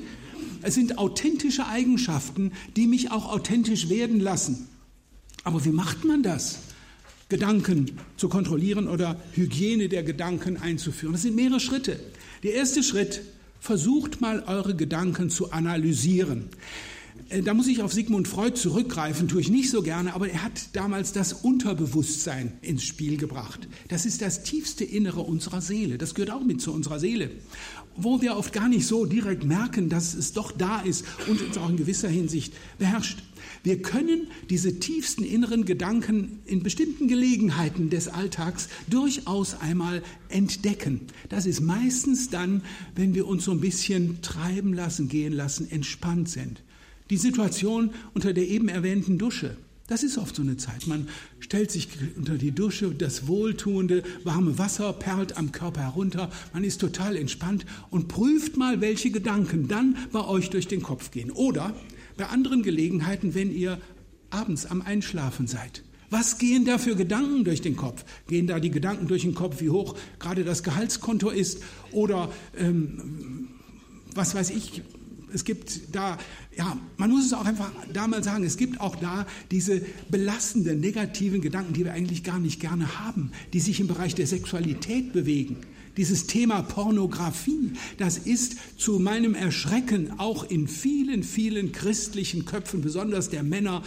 Es 0.61 0.75
sind 0.75 0.99
authentische 0.99 1.65
Eigenschaften, 1.65 2.51
die 2.75 2.85
mich 2.85 3.09
auch 3.09 3.31
authentisch 3.31 3.89
werden 3.89 4.19
lassen. 4.19 4.67
Aber 5.43 5.65
wie 5.65 5.71
macht 5.71 6.05
man 6.05 6.21
das? 6.21 6.59
Gedanken 7.31 7.91
zu 8.17 8.29
kontrollieren 8.29 8.87
oder 8.87 9.19
Hygiene 9.33 9.89
der 9.89 10.03
Gedanken 10.03 10.57
einzuführen. 10.57 11.13
Das 11.13 11.23
sind 11.23 11.35
mehrere 11.35 11.59
Schritte. 11.59 11.99
Der 12.43 12.53
erste 12.53 12.83
Schritt, 12.83 13.21
versucht 13.61 14.21
mal 14.21 14.43
eure 14.47 14.75
Gedanken 14.75 15.29
zu 15.29 15.51
analysieren. 15.51 16.49
Äh, 17.29 17.43
da 17.43 17.53
muss 17.53 17.67
ich 17.67 17.81
auf 17.81 17.93
Sigmund 17.93 18.27
Freud 18.27 18.55
zurückgreifen, 18.55 19.27
tue 19.27 19.39
ich 19.39 19.49
nicht 19.49 19.69
so 19.69 19.81
gerne, 19.83 20.13
aber 20.13 20.29
er 20.29 20.43
hat 20.43 20.75
damals 20.75 21.13
das 21.13 21.31
Unterbewusstsein 21.31 22.53
ins 22.61 22.83
Spiel 22.83 23.17
gebracht. 23.17 23.67
Das 23.87 24.05
ist 24.05 24.21
das 24.21 24.43
tiefste 24.43 24.83
Innere 24.83 25.21
unserer 25.21 25.61
Seele. 25.61 25.97
Das 25.97 26.15
gehört 26.15 26.31
auch 26.31 26.43
mit 26.43 26.59
zu 26.59 26.73
unserer 26.73 26.99
Seele. 26.99 27.29
Wo 27.95 28.21
wir 28.21 28.35
oft 28.35 28.51
gar 28.51 28.67
nicht 28.67 28.87
so 28.87 29.05
direkt 29.05 29.43
merken, 29.43 29.89
dass 29.89 30.15
es 30.15 30.33
doch 30.33 30.51
da 30.51 30.81
ist 30.81 31.05
und 31.29 31.41
uns 31.41 31.57
auch 31.57 31.69
in 31.69 31.77
gewisser 31.77 32.09
Hinsicht 32.09 32.53
beherrscht. 32.79 33.19
Wir 33.63 33.81
können 33.81 34.27
diese 34.49 34.79
tiefsten 34.79 35.23
inneren 35.23 35.65
Gedanken 35.65 36.39
in 36.45 36.63
bestimmten 36.63 37.07
Gelegenheiten 37.07 37.91
des 37.91 38.07
Alltags 38.07 38.69
durchaus 38.89 39.53
einmal 39.61 40.01
entdecken. 40.29 41.01
Das 41.29 41.45
ist 41.45 41.61
meistens 41.61 42.29
dann, 42.29 42.63
wenn 42.95 43.13
wir 43.13 43.27
uns 43.27 43.45
so 43.45 43.51
ein 43.51 43.61
bisschen 43.61 44.21
treiben 44.23 44.73
lassen, 44.73 45.09
gehen 45.09 45.33
lassen, 45.33 45.69
entspannt 45.69 46.29
sind. 46.29 46.63
Die 47.11 47.17
Situation 47.17 47.91
unter 48.13 48.33
der 48.33 48.47
eben 48.47 48.67
erwähnten 48.67 49.19
Dusche. 49.19 49.57
Das 49.91 50.03
ist 50.03 50.17
oft 50.17 50.37
so 50.37 50.41
eine 50.41 50.55
Zeit. 50.55 50.87
Man 50.87 51.09
stellt 51.41 51.69
sich 51.69 51.89
unter 52.15 52.37
die 52.37 52.51
Dusche, 52.51 52.91
das 52.91 53.27
wohltuende, 53.27 54.03
warme 54.23 54.57
Wasser 54.57 54.93
perlt 54.93 55.35
am 55.35 55.51
Körper 55.51 55.81
herunter, 55.81 56.31
man 56.53 56.63
ist 56.63 56.79
total 56.79 57.17
entspannt 57.17 57.65
und 57.89 58.07
prüft 58.07 58.55
mal, 58.55 58.79
welche 58.79 59.11
Gedanken 59.11 59.67
dann 59.67 59.97
bei 60.13 60.25
euch 60.25 60.49
durch 60.49 60.67
den 60.67 60.81
Kopf 60.81 61.11
gehen. 61.11 61.29
Oder 61.29 61.75
bei 62.17 62.27
anderen 62.27 62.63
Gelegenheiten, 62.63 63.35
wenn 63.35 63.51
ihr 63.51 63.79
abends 64.29 64.65
am 64.65 64.81
Einschlafen 64.81 65.47
seid. 65.47 65.83
Was 66.09 66.37
gehen 66.37 66.65
da 66.65 66.77
für 66.77 66.95
Gedanken 66.95 67.45
durch 67.45 67.61
den 67.61 67.77
Kopf? 67.77 68.03
Gehen 68.27 68.45
da 68.45 68.59
die 68.59 68.69
Gedanken 68.69 69.07
durch 69.07 69.21
den 69.21 69.33
Kopf, 69.33 69.61
wie 69.61 69.69
hoch 69.69 69.95
gerade 70.19 70.43
das 70.43 70.61
Gehaltskonto 70.61 71.29
ist? 71.29 71.63
Oder 71.93 72.29
ähm, 72.57 73.47
was 74.13 74.35
weiß 74.35 74.49
ich, 74.49 74.81
es 75.33 75.45
gibt 75.45 75.95
da, 75.95 76.17
ja, 76.57 76.77
man 76.97 77.09
muss 77.09 77.25
es 77.25 77.33
auch 77.33 77.45
einfach 77.45 77.71
da 77.93 78.07
mal 78.07 78.23
sagen, 78.23 78.43
es 78.43 78.57
gibt 78.57 78.81
auch 78.81 78.95
da 78.97 79.25
diese 79.49 79.81
belastenden, 80.09 80.79
negativen 80.79 81.41
Gedanken, 81.41 81.73
die 81.73 81.85
wir 81.85 81.93
eigentlich 81.93 82.23
gar 82.23 82.39
nicht 82.39 82.59
gerne 82.59 82.99
haben, 82.99 83.31
die 83.53 83.59
sich 83.59 83.79
im 83.79 83.87
Bereich 83.87 84.15
der 84.15 84.27
Sexualität 84.27 85.13
bewegen. 85.13 85.57
Dieses 85.97 86.27
Thema 86.27 86.61
Pornografie, 86.61 87.73
das 87.97 88.17
ist 88.17 88.79
zu 88.79 88.99
meinem 88.99 89.35
Erschrecken 89.35 90.19
auch 90.19 90.49
in 90.49 90.67
vielen, 90.67 91.23
vielen 91.23 91.71
christlichen 91.71 92.45
Köpfen, 92.45 92.81
besonders 92.81 93.29
der 93.29 93.43
Männer, 93.43 93.83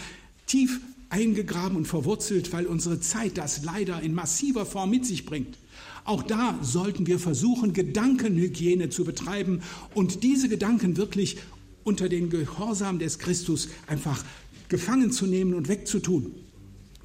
tief 0.46 0.80
eingegraben 1.08 1.76
und 1.76 1.86
verwurzelt, 1.86 2.52
weil 2.52 2.66
unsere 2.66 3.00
Zeit 3.00 3.38
das 3.38 3.64
leider 3.64 4.02
in 4.02 4.14
massiver 4.14 4.66
Form 4.66 4.90
mit 4.90 5.06
sich 5.06 5.24
bringt. 5.24 5.56
Auch 6.04 6.22
da 6.22 6.58
sollten 6.60 7.06
wir 7.06 7.18
versuchen, 7.18 7.72
Gedankenhygiene 7.72 8.90
zu 8.90 9.04
betreiben 9.04 9.62
und 9.94 10.22
diese 10.22 10.48
Gedanken 10.48 10.98
wirklich 10.98 11.38
unter 11.84 12.08
den 12.08 12.28
Gehorsam 12.28 12.98
des 12.98 13.18
Christus 13.18 13.68
einfach 13.86 14.22
gefangen 14.68 15.12
zu 15.12 15.26
nehmen 15.26 15.54
und 15.54 15.68
wegzutun. 15.68 16.34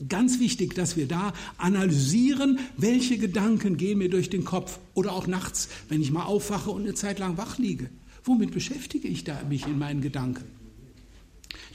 Ganz 0.07 0.39
wichtig, 0.39 0.75
dass 0.75 0.95
wir 0.95 1.07
da 1.07 1.33
analysieren, 1.57 2.59
welche 2.77 3.17
Gedanken 3.17 3.75
gehen 3.75 3.97
mir 3.97 4.09
durch 4.09 4.29
den 4.29 4.45
Kopf 4.45 4.79
oder 4.93 5.11
auch 5.11 5.27
nachts, 5.27 5.67
wenn 5.89 6.01
ich 6.01 6.11
mal 6.11 6.23
aufwache 6.23 6.71
und 6.71 6.83
eine 6.83 6.93
Zeit 6.93 7.19
lang 7.19 7.37
wach 7.37 7.57
liege. 7.57 7.89
Womit 8.23 8.51
beschäftige 8.51 9.07
ich 9.07 9.25
da 9.25 9.41
mich 9.49 9.65
in 9.65 9.77
meinen 9.77 10.01
Gedanken? 10.01 10.45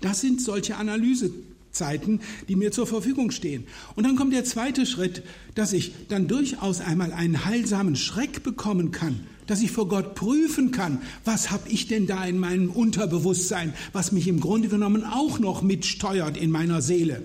Das 0.01 0.23
sind 0.23 0.41
solche 0.41 0.77
Analysezeiten, 0.77 2.21
die 2.49 2.57
mir 2.57 2.73
zur 2.73 2.87
Verfügung 2.87 3.31
stehen. 3.31 3.67
Und 3.95 4.05
dann 4.05 4.17
kommt 4.17 4.33
der 4.33 4.45
zweite 4.45 4.87
Schritt, 4.87 5.23
dass 5.55 5.75
ich 5.75 5.93
dann 6.09 6.27
durchaus 6.27 6.81
einmal 6.81 7.13
einen 7.13 7.45
heilsamen 7.45 7.97
Schreck 7.97 8.43
bekommen 8.43 8.91
kann, 8.91 9.21
dass 9.47 9.63
ich 9.63 9.71
vor 9.71 9.89
Gott 9.89 10.15
prüfen 10.15 10.71
kann, 10.71 11.03
was 11.27 11.51
habe 11.51 11.69
ich 11.69 11.89
denn 11.89 12.07
da 12.07 12.25
in 12.25 12.39
meinem 12.39 12.71
Unterbewusstsein, 12.71 13.75
was 13.93 14.13
mich 14.13 14.29
im 14.29 14.41
Grunde 14.41 14.69
genommen 14.69 15.05
auch 15.05 15.39
noch 15.39 15.61
mitsteuert 15.61 16.39
in 16.39 16.51
meiner 16.51 16.81
Seele. 16.81 17.23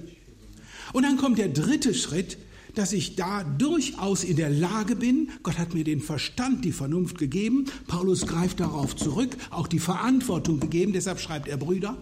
Und 0.93 1.03
dann 1.03 1.17
kommt 1.17 1.37
der 1.37 1.49
dritte 1.49 1.93
Schritt, 1.93 2.37
dass 2.75 2.93
ich 2.93 3.15
da 3.15 3.43
durchaus 3.43 4.23
in 4.23 4.37
der 4.37 4.49
Lage 4.49 4.95
bin, 4.95 5.29
Gott 5.43 5.57
hat 5.57 5.73
mir 5.73 5.83
den 5.83 6.01
Verstand, 6.01 6.63
die 6.65 6.71
Vernunft 6.71 7.17
gegeben, 7.17 7.65
Paulus 7.87 8.27
greift 8.27 8.59
darauf 8.59 8.95
zurück, 8.95 9.35
auch 9.49 9.67
die 9.67 9.79
Verantwortung 9.79 10.59
gegeben, 10.59 10.93
deshalb 10.93 11.19
schreibt 11.19 11.47
er 11.47 11.57
Brüder, 11.57 11.97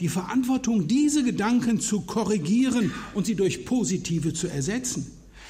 die 0.00 0.08
Verantwortung, 0.08 0.88
diese 0.88 1.24
Gedanken 1.24 1.80
zu 1.80 2.02
korrigieren 2.02 2.92
und 3.14 3.26
sie 3.26 3.34
durch 3.34 3.64
positive 3.64 4.34
zu 4.34 4.48
ersetzen. 4.48 5.06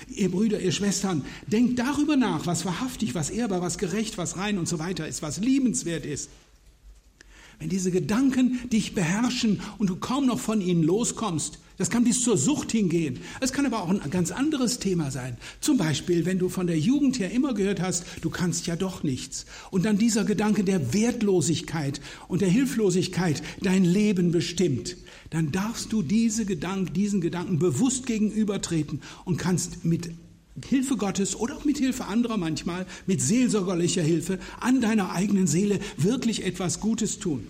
Ihr 0.08 0.30
Brüder, 0.30 0.60
ihr 0.60 0.72
Schwestern, 0.72 1.24
denkt 1.46 1.78
darüber 1.78 2.16
nach, 2.16 2.46
was 2.46 2.64
wahrhaftig, 2.64 3.14
was 3.14 3.30
ehrbar, 3.30 3.62
was 3.62 3.78
gerecht, 3.78 4.18
was 4.18 4.36
rein 4.36 4.58
und 4.58 4.68
so 4.68 4.78
weiter 4.78 5.08
ist, 5.08 5.22
was 5.22 5.38
liebenswert 5.38 6.04
ist. 6.04 6.28
Wenn 7.58 7.68
diese 7.68 7.90
Gedanken 7.90 8.58
dich 8.70 8.94
beherrschen 8.94 9.60
und 9.78 9.88
du 9.90 9.96
kaum 9.96 10.26
noch 10.26 10.40
von 10.40 10.60
ihnen 10.60 10.82
loskommst, 10.82 11.58
das 11.76 11.90
kann 11.90 12.04
bis 12.04 12.22
zur 12.22 12.36
Sucht 12.36 12.70
hingehen. 12.70 13.18
Es 13.40 13.52
kann 13.52 13.66
aber 13.66 13.82
auch 13.82 13.88
ein 13.88 14.10
ganz 14.10 14.30
anderes 14.30 14.78
Thema 14.78 15.10
sein. 15.10 15.36
Zum 15.60 15.76
Beispiel, 15.76 16.24
wenn 16.24 16.38
du 16.38 16.48
von 16.48 16.68
der 16.68 16.78
Jugend 16.78 17.18
her 17.18 17.32
immer 17.32 17.52
gehört 17.52 17.80
hast, 17.80 18.04
du 18.22 18.30
kannst 18.30 18.66
ja 18.68 18.76
doch 18.76 19.02
nichts. 19.02 19.44
Und 19.72 19.84
dann 19.84 19.98
dieser 19.98 20.24
Gedanke 20.24 20.62
der 20.62 20.94
Wertlosigkeit 20.94 22.00
und 22.28 22.42
der 22.42 22.48
Hilflosigkeit 22.48 23.42
dein 23.60 23.84
Leben 23.84 24.30
bestimmt. 24.30 24.96
Dann 25.30 25.50
darfst 25.50 25.92
du 25.92 26.02
diese 26.02 26.44
Gedanken, 26.44 26.92
diesen 26.92 27.20
Gedanken 27.20 27.58
bewusst 27.58 28.06
gegenübertreten 28.06 29.02
und 29.24 29.36
kannst 29.36 29.84
mit 29.84 30.10
Hilfe 30.68 30.96
Gottes 30.96 31.34
oder 31.36 31.56
auch 31.56 31.64
mit 31.64 31.78
Hilfe 31.78 32.04
anderer 32.04 32.36
manchmal, 32.36 32.86
mit 33.06 33.20
seelsorgerlicher 33.20 34.02
Hilfe 34.02 34.38
an 34.60 34.80
deiner 34.80 35.12
eigenen 35.12 35.46
Seele 35.46 35.80
wirklich 35.96 36.44
etwas 36.44 36.80
Gutes 36.80 37.18
tun. 37.18 37.48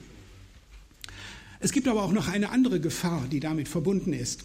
Es 1.61 1.73
gibt 1.73 1.89
aber 1.89 2.03
auch 2.03 2.13
noch 2.13 2.29
eine 2.29 2.51
andere 2.51 2.81
Gefahr, 2.81 3.27
die 3.31 3.41
damit 3.41 3.69
verbunden 3.69 4.13
ist. 4.13 4.45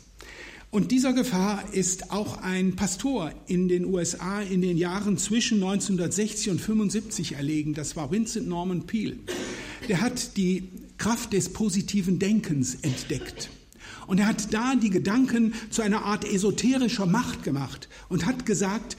Und 0.72 0.92
dieser 0.92 1.14
Gefahr 1.14 1.64
ist 1.74 2.12
auch 2.12 2.38
ein 2.38 2.76
Pastor 2.76 3.34
in 3.48 3.68
den 3.68 3.86
USA 3.86 4.42
in 4.42 4.62
den 4.62 4.78
Jahren 4.78 5.18
zwischen 5.18 5.56
1960 5.56 6.52
und 6.52 6.62
75 6.62 7.34
erlegen. 7.34 7.74
Das 7.74 7.96
war 7.96 8.12
Vincent 8.12 8.48
Norman 8.48 8.86
Peale. 8.86 9.18
Der 9.88 10.02
hat 10.02 10.38
die 10.38 10.70
Kraft 10.98 11.34
des 11.34 11.54
positiven 11.54 12.20
Denkens 12.20 12.76
entdeckt. 12.76 13.50
Und 14.10 14.20
er 14.20 14.26
hat 14.26 14.52
da 14.56 14.74
die 14.74 14.90
Gedanken 14.90 15.54
zu 15.70 15.84
einer 15.84 16.04
Art 16.04 16.26
esoterischer 16.26 17.06
Macht 17.06 17.44
gemacht 17.44 17.88
und 18.10 18.26
hat 18.26 18.44
gesagt, 18.44 18.98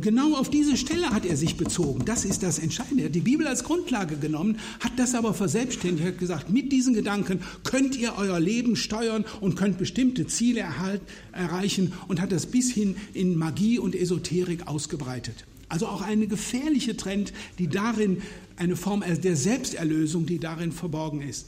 Genau 0.00 0.34
auf 0.34 0.50
diese 0.50 0.76
Stelle 0.76 1.10
hat 1.10 1.24
er 1.24 1.36
sich 1.36 1.56
bezogen. 1.56 2.04
Das 2.04 2.24
ist 2.24 2.42
das 2.42 2.58
Entscheidende. 2.58 3.04
Er 3.04 3.06
hat 3.06 3.14
die 3.14 3.20
Bibel 3.20 3.46
als 3.46 3.62
Grundlage 3.62 4.16
genommen, 4.16 4.58
hat 4.80 4.92
das 4.96 5.14
aber 5.14 5.32
verselbstständigt, 5.32 6.06
hat 6.06 6.18
gesagt, 6.18 6.50
mit 6.50 6.72
diesen 6.72 6.92
Gedanken 6.92 7.40
könnt 7.62 7.96
ihr 7.96 8.14
euer 8.16 8.40
Leben 8.40 8.74
steuern 8.74 9.24
und 9.40 9.54
könnt 9.54 9.78
bestimmte 9.78 10.26
Ziele 10.26 10.60
erhalten, 10.60 11.06
erreichen 11.30 11.92
und 12.08 12.20
hat 12.20 12.32
das 12.32 12.46
bis 12.46 12.72
hin 12.72 12.96
in 13.14 13.36
Magie 13.36 13.78
und 13.78 13.94
Esoterik 13.94 14.66
ausgebreitet. 14.66 15.46
Also 15.68 15.86
auch 15.86 16.02
eine 16.02 16.26
gefährliche 16.26 16.96
Trend, 16.96 17.32
die 17.60 17.68
darin, 17.68 18.22
eine 18.56 18.74
Form 18.74 19.04
der 19.22 19.36
Selbsterlösung, 19.36 20.26
die 20.26 20.40
darin 20.40 20.72
verborgen 20.72 21.20
ist. 21.20 21.46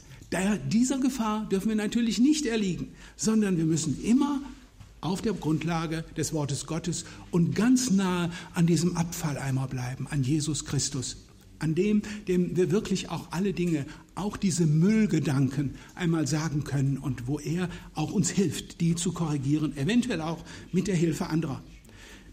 Dieser 0.67 0.99
Gefahr 0.99 1.47
dürfen 1.49 1.69
wir 1.69 1.75
natürlich 1.75 2.19
nicht 2.19 2.45
erliegen, 2.45 2.89
sondern 3.15 3.57
wir 3.57 3.65
müssen 3.65 4.03
immer 4.03 4.41
auf 5.01 5.21
der 5.21 5.33
Grundlage 5.33 6.05
des 6.17 6.33
Wortes 6.33 6.65
Gottes 6.65 7.05
und 7.29 7.55
ganz 7.55 7.91
nahe 7.91 8.31
an 8.53 8.65
diesem 8.65 8.95
Abfalleimer 8.95 9.67
bleiben, 9.67 10.07
an 10.09 10.23
Jesus 10.23 10.65
Christus, 10.65 11.17
an 11.59 11.75
dem, 11.75 12.01
dem 12.27 12.55
wir 12.55 12.71
wirklich 12.71 13.09
auch 13.09 13.31
alle 13.31 13.53
Dinge, 13.53 13.85
auch 14.15 14.37
diese 14.37 14.65
Müllgedanken 14.65 15.75
einmal 15.95 16.25
sagen 16.25 16.63
können 16.63 16.97
und 16.97 17.27
wo 17.27 17.39
er 17.39 17.69
auch 17.93 18.11
uns 18.11 18.29
hilft, 18.29 18.81
die 18.81 18.95
zu 18.95 19.11
korrigieren, 19.11 19.75
eventuell 19.77 20.21
auch 20.21 20.43
mit 20.71 20.87
der 20.87 20.95
Hilfe 20.95 21.27
anderer. 21.27 21.61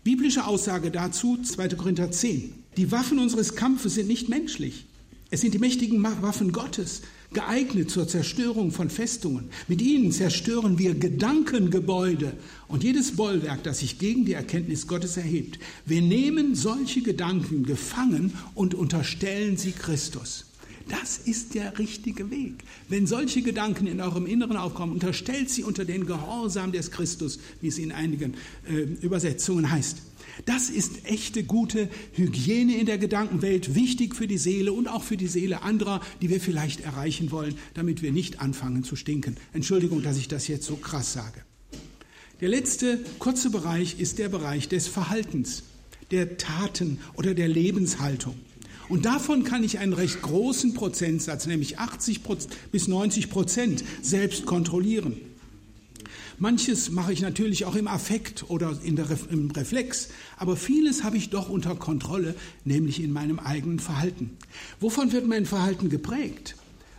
Biblische 0.05 0.47
Aussage 0.47 0.91
dazu, 0.91 1.37
2. 1.37 1.71
Korinther 1.71 2.11
10. 2.11 2.55
Die 2.77 2.91
Waffen 2.93 3.19
unseres 3.19 3.57
Kampfes 3.57 3.95
sind 3.95 4.09
nicht 4.09 4.29
menschlich. 4.29 4.87
Es 5.31 5.43
sind 5.43 5.55
die 5.55 5.59
mächtigen 5.59 6.03
Waffen 6.03 6.53
Gottes, 6.53 7.03
geeignet 7.33 7.91
zur 7.91 8.09
Zerstörung 8.09 8.73
von 8.73 8.91
Festungen. 8.91 9.51
Mit 9.69 9.81
ihnen 9.81 10.13
zerstören 10.13 10.79
wir 10.79 10.95
Gedankengebäude 10.95 12.33
und 12.69 12.83
jedes 12.85 13.17
Bollwerk, 13.17 13.63
das 13.63 13.81
sich 13.81 13.99
gegen 13.99 14.25
die 14.25 14.33
Erkenntnis 14.33 14.87
Gottes 14.87 15.17
erhebt. 15.17 15.59
Wir 15.87 16.03
nehmen 16.03 16.55
solche 16.55 17.03
Gedanken 17.03 17.65
gefangen 17.65 18.33
und 18.55 18.75
unterstellen 18.75 19.57
sie 19.57 19.73
Christus. 19.73 20.47
Das 20.89 21.19
ist 21.19 21.55
der 21.55 21.79
richtige 21.79 22.33
Weg. 22.33 22.65
Wenn 22.89 23.07
solche 23.07 23.43
Gedanken 23.43 23.87
in 23.87 24.01
eurem 24.01 24.27
Inneren 24.27 24.57
aufkommen, 24.57 24.93
unterstellt 24.93 25.49
sie 25.49 25.63
unter 25.63 25.85
den 25.85 26.05
Gehorsam 26.05 26.73
des 26.73 26.91
Christus, 26.91 27.39
wie 27.61 27.69
es 27.69 27.79
in 27.79 27.93
einigen 27.93 28.35
äh, 28.69 28.81
Übersetzungen 29.01 29.71
heißt. 29.71 29.99
Das 30.45 30.71
ist 30.71 31.05
echte 31.07 31.45
gute 31.45 31.89
Hygiene 32.13 32.77
in 32.77 32.87
der 32.87 32.99
Gedankenwelt, 32.99 33.75
wichtig 33.75 34.15
für 34.15 34.27
die 34.27 34.39
Seele 34.39 34.73
und 34.73 34.89
auch 34.89 35.03
für 35.03 35.17
die 35.17 35.27
Seele 35.27 35.63
anderer, 35.63 36.01
die 36.23 36.31
wir 36.31 36.41
vielleicht 36.41 36.81
erreichen 36.81 37.31
wollen, 37.31 37.57
damit 37.75 38.03
wir 38.03 38.13
nicht 38.13 38.41
anfangen 38.41 38.85
zu 38.85 38.97
stinken. 38.97 39.37
Entschuldigung, 39.53 40.03
dass 40.03 40.17
ich 40.17 40.29
das 40.29 40.49
jetzt 40.49 40.67
so 40.67 40.77
krass 40.77 41.13
sage. 41.13 41.43
Der 42.41 42.49
letzte 42.49 42.99
kurze 43.19 43.51
Bereich 43.51 44.01
ist 44.01 44.19
der 44.19 44.31
Bereich 44.31 44.69
des 44.69 44.89
Verhaltens, 44.89 45.63
der 46.11 46.39
Taten 46.39 46.99
oder 47.15 47.35
der 47.35 47.49
Lebenshaltung. 47.49 48.35
Und 48.89 49.05
davon 49.05 49.45
kann 49.45 49.63
ich 49.63 49.79
einen 49.79 49.93
recht 49.93 50.21
großen 50.21 50.75
Prozentsatz, 50.75 51.47
nämlich 51.47 51.79
80 51.79 52.23
bis 52.73 52.89
90 52.89 53.31
Prozent, 53.31 53.85
selbst 54.03 54.47
kontrollieren. 54.47 55.21
Manches 56.41 56.91
mache 56.91 57.13
ich 57.13 57.21
natürlich 57.21 57.67
auch 57.67 57.77
im 57.77 57.87
Affekt 57.87 58.49
oder 58.49 58.75
der, 58.75 59.07
im 59.31 59.51
Reflex, 59.51 60.09
aber 60.39 60.57
vieles 60.57 61.05
habe 61.05 61.19
ich 61.19 61.29
doch 61.29 61.51
unter 61.51 61.75
Kontrolle, 61.75 62.35
nämlich 62.65 63.03
in 63.03 63.13
meinem 63.13 63.39
eigenen 63.39 63.79
Verhalten. 63.79 64.39
Wovon 64.81 65.13
wird 65.13 65.29
mein 65.29 65.45
Verhalten 65.45 65.91
geprägt? 65.91 66.57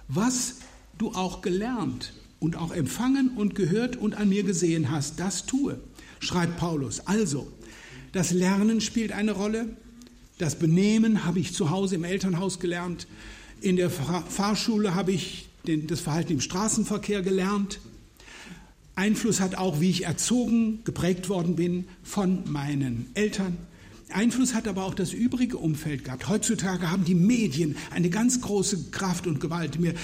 Was 0.07 0.57
du 0.99 1.13
auch 1.13 1.41
gelernt 1.41 2.13
und 2.39 2.55
auch 2.55 2.71
empfangen 2.71 3.31
und 3.35 3.55
gehört 3.55 3.95
und 3.95 4.13
an 4.13 4.29
mir 4.29 4.43
gesehen 4.43 4.91
hast, 4.91 5.19
das 5.19 5.47
tue, 5.47 5.79
schreibt 6.19 6.57
Paulus. 6.57 6.99
Also, 7.07 7.51
das 8.11 8.29
Lernen 8.33 8.79
spielt 8.79 9.11
eine 9.11 9.31
Rolle, 9.31 9.75
das 10.37 10.59
Benehmen 10.59 11.25
habe 11.25 11.39
ich 11.39 11.55
zu 11.55 11.71
Hause 11.71 11.95
im 11.95 12.03
Elternhaus 12.03 12.59
gelernt, 12.59 13.07
in 13.59 13.75
der 13.75 13.89
Fahrschule 13.89 14.93
habe 14.93 15.13
ich 15.13 15.49
den, 15.65 15.87
das 15.87 15.99
Verhalten 15.99 16.33
im 16.33 16.41
Straßenverkehr 16.41 17.23
gelernt, 17.23 17.79
Einfluss 19.01 19.41
hat 19.41 19.55
auch, 19.55 19.81
wie 19.81 19.89
ich 19.89 20.05
erzogen, 20.05 20.83
geprägt 20.83 21.27
worden 21.27 21.55
bin 21.55 21.85
von 22.03 22.43
meinen 22.51 23.07
Eltern. 23.15 23.57
Einfluss 24.11 24.53
hat 24.53 24.67
aber 24.67 24.85
auch 24.85 24.93
das 24.93 25.11
übrige 25.11 25.57
Umfeld 25.57 26.03
gehabt. 26.03 26.29
Heutzutage 26.29 26.91
haben 26.91 27.03
die 27.03 27.15
Medien 27.15 27.77
eine 27.89 28.11
ganz 28.11 28.41
große 28.41 28.91
Kraft 28.91 29.25
und 29.25 29.39
Gewalt. 29.39 29.79
Mir 29.79 29.95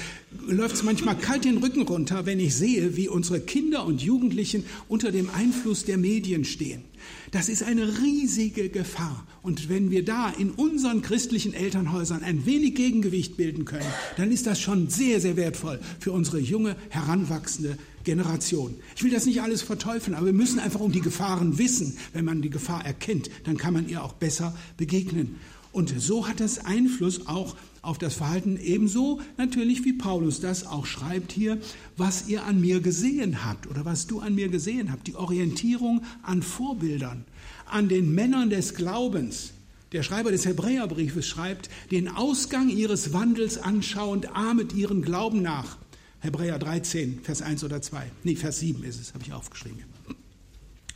läuft 0.47 0.77
es 0.77 0.83
manchmal 0.83 1.15
kalt 1.15 1.45
den 1.45 1.57
Rücken 1.57 1.83
runter, 1.83 2.25
wenn 2.25 2.39
ich 2.39 2.55
sehe, 2.55 2.97
wie 2.97 3.07
unsere 3.07 3.39
Kinder 3.39 3.85
und 3.85 4.01
Jugendlichen 4.01 4.65
unter 4.87 5.11
dem 5.11 5.29
Einfluss 5.29 5.85
der 5.85 5.99
Medien 5.99 6.43
stehen. 6.43 6.83
Das 7.31 7.49
ist 7.49 7.63
eine 7.63 7.99
riesige 7.99 8.69
Gefahr. 8.69 9.25
Und 9.41 9.69
wenn 9.69 9.91
wir 9.91 10.03
da 10.03 10.29
in 10.29 10.51
unseren 10.51 11.01
christlichen 11.01 11.53
Elternhäusern 11.53 12.23
ein 12.23 12.45
wenig 12.45 12.75
Gegengewicht 12.75 13.37
bilden 13.37 13.65
können, 13.65 13.85
dann 14.17 14.31
ist 14.31 14.47
das 14.47 14.59
schon 14.59 14.89
sehr, 14.89 15.19
sehr 15.19 15.37
wertvoll 15.37 15.79
für 15.99 16.11
unsere 16.11 16.39
junge, 16.39 16.75
heranwachsende 16.89 17.77
Generation. 18.03 18.75
Ich 18.95 19.03
will 19.03 19.11
das 19.11 19.25
nicht 19.25 19.41
alles 19.41 19.61
verteufeln, 19.61 20.15
aber 20.15 20.27
wir 20.27 20.33
müssen 20.33 20.59
einfach 20.59 20.79
um 20.79 20.93
die 20.93 21.01
Gefahren 21.01 21.57
wissen. 21.57 21.97
Wenn 22.13 22.25
man 22.25 22.41
die 22.41 22.49
Gefahr 22.49 22.85
erkennt, 22.85 23.29
dann 23.43 23.57
kann 23.57 23.73
man 23.73 23.89
ihr 23.89 24.03
auch 24.03 24.13
besser 24.13 24.55
begegnen. 24.77 25.35
Und 25.77 25.93
so 25.95 26.27
hat 26.27 26.39
das 26.39 26.65
Einfluss 26.65 27.27
auch 27.27 27.55
auf 27.83 27.99
das 27.99 28.15
Verhalten, 28.15 28.57
ebenso 28.59 29.21
natürlich 29.37 29.85
wie 29.85 29.93
Paulus 29.93 30.39
das 30.39 30.65
auch 30.65 30.87
schreibt 30.87 31.31
hier, 31.31 31.59
was 31.95 32.27
ihr 32.27 32.45
an 32.45 32.59
mir 32.59 32.79
gesehen 32.79 33.45
habt 33.45 33.67
oder 33.67 33.85
was 33.85 34.07
du 34.07 34.19
an 34.19 34.33
mir 34.33 34.49
gesehen 34.49 34.91
habt, 34.91 35.05
die 35.05 35.13
Orientierung 35.13 36.01
an 36.23 36.41
Vorbildern, 36.41 37.25
an 37.67 37.89
den 37.89 38.11
Männern 38.11 38.49
des 38.49 38.73
Glaubens. 38.73 39.51
Der 39.91 40.01
Schreiber 40.01 40.31
des 40.31 40.47
Hebräerbriefes 40.47 41.27
schreibt, 41.27 41.69
den 41.91 42.07
Ausgang 42.07 42.69
ihres 42.69 43.13
Wandels 43.13 43.59
anschauend, 43.59 44.35
ahmet 44.35 44.73
ihren 44.73 45.03
Glauben 45.03 45.43
nach. 45.43 45.77
Hebräer 46.21 46.57
13, 46.57 47.19
Vers 47.21 47.43
1 47.43 47.63
oder 47.63 47.83
2. 47.83 48.11
Nee, 48.23 48.35
Vers 48.35 48.61
7 48.61 48.83
ist 48.83 48.99
es, 48.99 49.13
habe 49.13 49.23
ich 49.23 49.31
aufgeschrieben. 49.31 49.96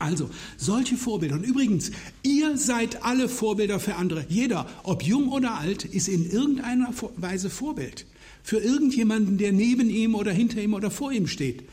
Also, 0.02 0.30
solche 0.58 0.98
Vorbilder. 0.98 1.36
Und 1.36 1.44
übrigens, 1.44 1.92
ihr 2.24 2.58
seid 2.58 3.04
alle 3.04 3.30
Vorbilder 3.30 3.80
für 3.80 3.96
andere. 3.96 4.26
Jeder, 4.30 4.68
ob 4.84 5.04
jung 5.04 5.30
oder 5.30 5.60
alt, 5.60 5.86
ist 5.86 6.08
in 6.08 6.30
irgendeiner 6.30 6.94
Weise 7.18 7.50
Vorbild. 7.50 8.06
Für 8.44 8.58
irgendjemanden, 8.58 9.38
der 9.38 9.54
neben 9.54 9.90
ihm 9.90 10.16
oder 10.16 10.32
hinter 10.32 10.62
ihm 10.62 10.74
oder 10.74 10.90
vor 10.90 11.12
ihm 11.12 11.28
steht. 11.28 11.64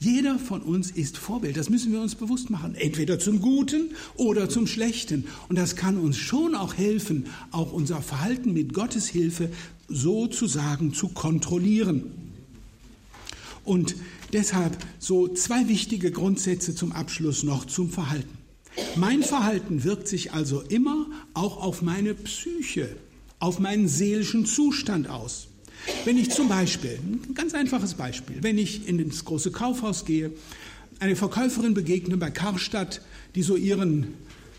Jeder 0.00 0.38
von 0.38 0.60
uns 0.60 0.90
ist 0.90 1.16
Vorbild. 1.16 1.56
Das 1.56 1.70
müssen 1.70 1.90
wir 1.90 2.00
uns 2.00 2.14
bewusst 2.14 2.50
machen. 2.50 2.74
Entweder 2.76 3.18
zum 3.18 3.40
Guten 3.40 3.90
oder 4.16 4.48
zum 4.48 4.66
Schlechten. 4.66 5.24
Und 5.48 5.58
das 5.58 5.74
kann 5.74 5.96
uns 5.96 6.18
schon 6.18 6.54
auch 6.54 6.74
helfen, 6.74 7.26
auch 7.50 7.72
unser 7.72 8.02
Verhalten 8.02 8.52
mit 8.52 8.74
Gottes 8.74 9.08
Hilfe 9.08 9.50
sozusagen 9.88 10.92
zu 10.92 11.08
kontrollieren. 11.08 12.04
Und 13.64 13.96
Deshalb 14.32 14.76
so 14.98 15.28
zwei 15.28 15.68
wichtige 15.68 16.10
Grundsätze 16.10 16.74
zum 16.74 16.92
Abschluss 16.92 17.42
noch 17.42 17.64
zum 17.64 17.90
Verhalten. 17.90 18.36
Mein 18.96 19.22
Verhalten 19.22 19.84
wirkt 19.84 20.06
sich 20.06 20.32
also 20.32 20.60
immer 20.62 21.06
auch 21.34 21.62
auf 21.62 21.82
meine 21.82 22.14
Psyche, 22.14 22.88
auf 23.38 23.58
meinen 23.58 23.88
seelischen 23.88 24.46
Zustand 24.46 25.08
aus. 25.08 25.48
Wenn 26.04 26.18
ich 26.18 26.30
zum 26.30 26.48
Beispiel, 26.48 26.98
ein 27.02 27.34
ganz 27.34 27.54
einfaches 27.54 27.94
Beispiel, 27.94 28.36
wenn 28.42 28.58
ich 28.58 28.88
in 28.88 28.98
ins 28.98 29.24
große 29.24 29.50
Kaufhaus 29.50 30.04
gehe, 30.04 30.32
eine 31.00 31.16
Verkäuferin 31.16 31.74
begegne 31.74 32.16
bei 32.16 32.30
Karstadt, 32.30 33.00
die 33.34 33.42
so 33.42 33.56
ihren 33.56 34.08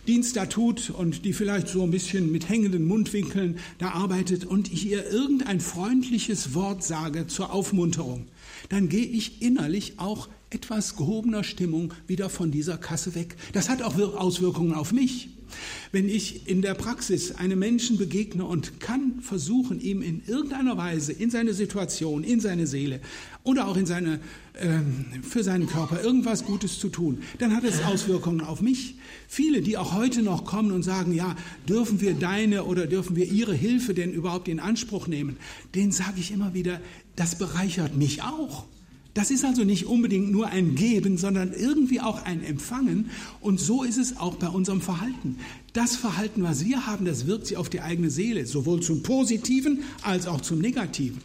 Dienst 0.08 0.38
da 0.38 0.46
tut 0.46 0.90
und 0.90 1.26
die 1.26 1.34
vielleicht 1.34 1.68
so 1.68 1.84
ein 1.84 1.92
bisschen 1.92 2.32
mit 2.32 2.50
hängenden 2.50 2.88
Mundwinkeln 2.88 3.60
da 3.78 3.92
arbeitet 3.92 4.46
und 4.46 4.72
ich 4.72 4.90
ihr 4.90 5.12
irgendein 5.12 5.60
freundliches 5.60 6.56
Wort 6.56 6.84
sage 6.84 7.28
zur 7.28 7.54
Aufmunterung, 7.54 8.26
dann 8.68 8.90
gehe 8.90 9.06
ich 9.06 9.42
innerlich 9.42 9.94
auch 9.98 10.28
etwas 10.50 10.96
gehobener 10.96 11.44
Stimmung 11.44 11.94
wieder 12.08 12.30
von 12.30 12.52
dieser 12.52 12.78
Kasse 12.78 13.16
weg. 13.16 13.36
Das 13.54 13.70
hat 13.70 13.82
auch 13.82 13.98
Auswirkungen 13.98 14.74
auf 14.74 14.92
mich. 14.92 15.30
Wenn 15.92 16.08
ich 16.08 16.48
in 16.48 16.62
der 16.62 16.76
Praxis 16.76 17.32
einem 17.32 17.60
Menschen 17.60 17.98
begegne 17.98 18.46
und 18.46 18.80
kann 18.80 19.20
versuchen, 19.22 19.82
ihm 19.82 20.02
in 20.02 20.22
irgendeiner 20.28 20.78
Weise 20.78 21.12
in 21.12 21.32
seine 21.32 21.54
Situation, 21.54 22.24
in 22.24 22.40
seine 22.40 22.68
Seele 22.68 23.02
oder 23.44 23.68
auch 23.68 23.78
in 23.78 23.88
seine, 23.88 24.20
äh, 24.54 24.80
für 25.28 25.44
seinen 25.44 25.68
Körper 25.68 26.04
irgendwas 26.04 26.46
Gutes 26.46 26.80
zu 26.80 26.90
tun, 26.90 27.24
dann 27.40 27.56
hat 27.56 27.64
es 27.64 27.84
Auswirkungen 27.84 28.42
auf 28.42 28.62
mich. 28.62 28.96
Viele, 29.28 29.62
die 29.62 29.78
auch 29.78 29.94
heute 29.94 30.22
noch 30.22 30.46
kommen 30.46 30.72
und 30.72 30.84
sagen, 30.84 31.14
ja, 31.14 31.36
dürfen 31.68 32.02
wir 32.02 32.14
deine 32.14 32.66
oder 32.66 32.86
dürfen 32.86 33.16
wir 33.16 33.26
ihre 33.26 33.56
Hilfe 33.56 33.94
denn 33.94 34.12
überhaupt 34.12 34.48
in 34.48 34.60
Anspruch 34.60 35.08
nehmen, 35.08 35.38
denen 35.74 35.92
sage 35.92 36.20
ich 36.20 36.32
immer 36.32 36.54
wieder, 36.54 36.80
das 37.16 37.38
bereichert 37.38 37.96
mich 37.96 38.22
auch. 38.22 38.66
Das 39.16 39.32
ist 39.32 39.44
also 39.44 39.64
nicht 39.64 39.88
unbedingt 39.88 40.32
nur 40.32 40.48
ein 40.48 40.76
Geben, 40.76 41.18
sondern 41.18 41.52
irgendwie 41.54 42.00
auch 42.00 42.24
ein 42.26 42.44
Empfangen. 42.44 43.10
Und 43.42 43.60
so 43.60 43.84
ist 43.84 43.98
es 43.98 44.18
auch 44.18 44.36
bei 44.36 44.48
unserem 44.48 44.82
Verhalten. 44.82 45.38
Das 45.74 45.96
Verhalten, 45.96 46.44
was 46.44 46.64
wir 46.64 46.86
haben, 46.86 47.06
das 47.06 47.26
wirkt 47.26 47.48
sich 47.48 47.58
auf 47.58 47.70
die 47.70 47.82
eigene 47.82 48.12
Seele, 48.12 48.46
sowohl 48.46 48.82
zum 48.82 49.02
Positiven 49.02 49.80
als 50.04 50.28
auch 50.28 50.42
zum 50.42 50.60
Negativen. 50.60 51.22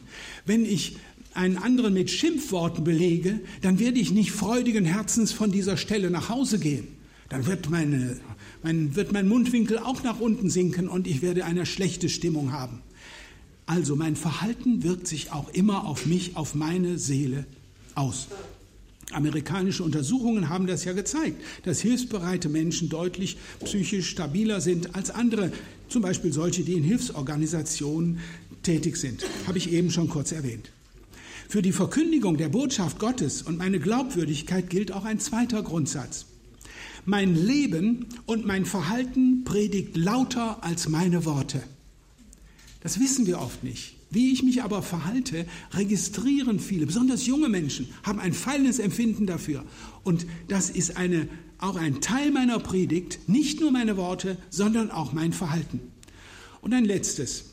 Wenn 0.47 0.64
ich 0.64 0.97
einen 1.35 1.59
anderen 1.59 1.93
mit 1.93 2.11
Schimpfworten 2.11 2.85
belege, 2.85 3.41
dann 3.61 3.78
werde 3.78 3.99
ich 3.99 4.12
nicht 4.12 4.32
freudigen 4.32 4.85
Herzens 4.85 5.32
von 5.32 5.51
dieser 5.51 5.76
Stelle 5.76 6.11
nach 6.11 6.28
Hause 6.28 6.59
gehen. 6.59 6.89
Dann 7.28 7.47
wird, 7.47 7.68
meine, 7.68 8.18
mein, 8.62 8.97
wird 8.97 9.12
mein 9.12 9.28
Mundwinkel 9.28 9.78
auch 9.78 10.03
nach 10.03 10.20
unten 10.20 10.49
sinken 10.49 10.89
und 10.89 11.07
ich 11.07 11.20
werde 11.20 11.45
eine 11.45 11.66
schlechte 11.66 12.09
Stimmung 12.09 12.53
haben. 12.53 12.80
Also 13.66 13.97
mein 13.97 14.14
Verhalten 14.14 14.82
wirkt 14.82 15.07
sich 15.07 15.32
auch 15.32 15.49
immer 15.51 15.87
auf 15.87 16.07
mich, 16.07 16.37
auf 16.37 16.55
meine 16.55 16.99
Seele 16.99 17.47
aus. 17.95 18.28
Amerikanische 19.12 19.84
Untersuchungen 19.84 20.49
haben 20.49 20.66
das 20.66 20.84
ja 20.84 20.92
gezeigt, 20.92 21.40
dass 21.64 21.80
hilfsbereite 21.80 22.49
Menschen 22.49 22.88
deutlich 22.88 23.36
psychisch 23.64 24.09
stabiler 24.09 24.61
sind 24.61 24.95
als 24.95 25.11
andere, 25.11 25.53
zum 25.88 26.03
Beispiel 26.03 26.32
solche, 26.32 26.62
die 26.62 26.74
in 26.74 26.82
Hilfsorganisationen 26.82 28.20
tätig 28.62 28.97
sind. 28.97 29.24
Habe 29.47 29.59
ich 29.59 29.72
eben 29.72 29.90
schon 29.90 30.09
kurz 30.09 30.32
erwähnt. 30.32 30.70
Für 31.49 31.62
die 31.62 31.72
Verkündigung 31.72 32.36
der 32.36 32.49
Botschaft 32.49 32.99
Gottes 32.99 33.42
und 33.42 33.59
meine 33.59 33.78
Glaubwürdigkeit 33.78 34.70
gilt 34.70 34.90
auch 34.90 35.05
ein 35.05 35.20
zweiter 35.20 35.62
Grundsatz. 35.62 36.26
Mein 37.05 37.36
Leben 37.36 38.07
und 38.24 38.47
mein 38.47 38.64
Verhalten 38.64 39.45
predigt 39.45 39.97
lauter 39.97 40.64
als 40.64 40.88
meine 40.88 41.26
Worte. 41.26 41.62
Das 42.80 42.99
wissen 42.99 43.26
wir 43.26 43.40
oft 43.40 43.62
nicht. 43.62 43.95
Wie 44.14 44.32
ich 44.32 44.44
mich 44.44 44.62
aber 44.62 44.80
verhalte, 44.80 45.44
registrieren 45.72 46.60
viele, 46.60 46.86
besonders 46.86 47.26
junge 47.26 47.48
Menschen, 47.48 47.88
haben 48.04 48.20
ein 48.20 48.32
feiles 48.32 48.78
Empfinden 48.78 49.26
dafür. 49.26 49.64
Und 50.04 50.24
das 50.46 50.70
ist 50.70 50.96
eine, 50.96 51.28
auch 51.58 51.74
ein 51.74 52.00
Teil 52.00 52.30
meiner 52.30 52.60
Predigt, 52.60 53.28
nicht 53.28 53.60
nur 53.60 53.72
meine 53.72 53.96
Worte, 53.96 54.38
sondern 54.50 54.92
auch 54.92 55.12
mein 55.12 55.32
Verhalten. 55.32 55.80
Und 56.60 56.72
ein 56.72 56.84
letztes. 56.84 57.46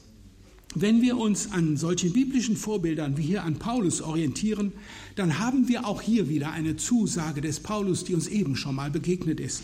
Wenn 0.75 1.01
wir 1.01 1.17
uns 1.17 1.51
an 1.51 1.75
solchen 1.77 2.13
biblischen 2.13 2.55
Vorbildern 2.55 3.17
wie 3.17 3.23
hier 3.23 3.43
an 3.43 3.55
Paulus 3.55 4.01
orientieren, 4.01 4.71
dann 5.15 5.39
haben 5.39 5.67
wir 5.67 5.85
auch 5.87 6.01
hier 6.01 6.29
wieder 6.29 6.51
eine 6.51 6.77
Zusage 6.77 7.41
des 7.41 7.59
Paulus, 7.59 8.03
die 8.03 8.13
uns 8.13 8.27
eben 8.27 8.55
schon 8.55 8.75
mal 8.75 8.91
begegnet 8.91 9.39
ist. 9.39 9.63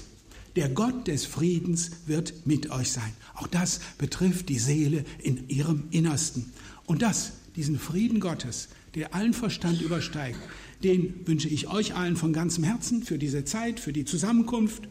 Der 0.58 0.70
Gott 0.70 1.08
des 1.08 1.24
Friedens 1.24 1.92
wird 2.08 2.48
mit 2.48 2.72
euch 2.72 2.92
sein. 2.92 3.14
Auch 3.36 3.46
das 3.46 3.80
betrifft 4.00 4.50
die 4.50 4.58
Seele 4.58 5.06
in 5.22 5.48
ihrem 5.50 5.84
Innersten. 5.92 6.52
Und 6.88 7.04
das, 7.04 7.34
diesen 7.56 7.78
Frieden 7.78 8.20
Gottes, 8.20 8.70
der 8.96 9.14
allen 9.14 9.34
Verstand 9.34 9.82
übersteigt, 9.82 10.40
den 10.84 11.28
wünsche 11.28 11.50
ich 11.50 11.68
euch 11.68 11.96
allen 11.96 12.16
von 12.16 12.34
ganzem 12.34 12.64
Herzen 12.64 13.04
für 13.04 13.20
diese 13.20 13.46
Zeit, 13.46 13.80
für 13.80 13.94
die 13.94 14.06
Zusammenkunft, 14.06 14.88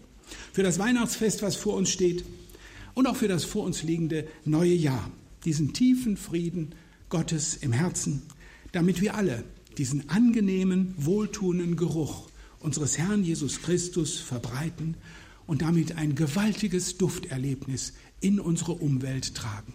für 0.52 0.62
das 0.62 0.78
Weihnachtsfest, 0.78 1.42
was 1.42 1.56
vor 1.56 1.74
uns 1.74 1.90
steht 1.90 2.24
und 2.94 3.06
auch 3.06 3.16
für 3.16 3.28
das 3.28 3.44
vor 3.44 3.64
uns 3.64 3.82
liegende 3.82 4.28
neue 4.44 4.74
Jahr. 4.74 5.10
Diesen 5.44 5.72
tiefen 5.72 6.16
Frieden 6.16 6.74
Gottes 7.08 7.56
im 7.56 7.72
Herzen, 7.72 8.22
damit 8.72 9.00
wir 9.00 9.14
alle 9.14 9.44
diesen 9.78 10.08
angenehmen, 10.10 10.94
wohltuenden 10.98 11.76
Geruch 11.76 12.28
unseres 12.60 12.98
Herrn 12.98 13.24
Jesus 13.24 13.62
Christus 13.62 14.18
verbreiten 14.18 14.96
und 15.46 15.62
damit 15.62 15.96
ein 15.96 16.14
gewaltiges 16.14 16.98
Dufterlebnis 16.98 17.94
in 18.20 18.40
unsere 18.40 18.72
Umwelt 18.72 19.34
tragen. 19.34 19.74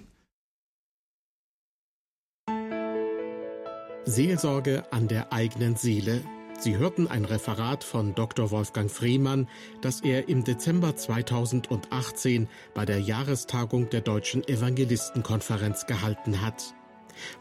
Seelsorge 4.06 4.84
an 4.92 5.08
der 5.08 5.32
eigenen 5.32 5.76
Seele. 5.76 6.22
Sie 6.60 6.78
hörten 6.78 7.08
ein 7.08 7.26
Referat 7.26 7.84
von 7.84 8.16
Dr. 8.16 8.52
Wolfgang 8.52 8.90
Friemann, 8.90 9.48
das 9.82 10.02
er 10.02 10.28
im 10.28 10.44
Dezember 10.44 10.96
2018 10.96 12.48
bei 12.74 12.86
der 12.86 13.00
Jahrestagung 13.00 13.90
der 13.90 14.02
Deutschen 14.02 14.48
Evangelistenkonferenz 14.48 15.86
gehalten 15.86 16.42
hat. 16.42 16.74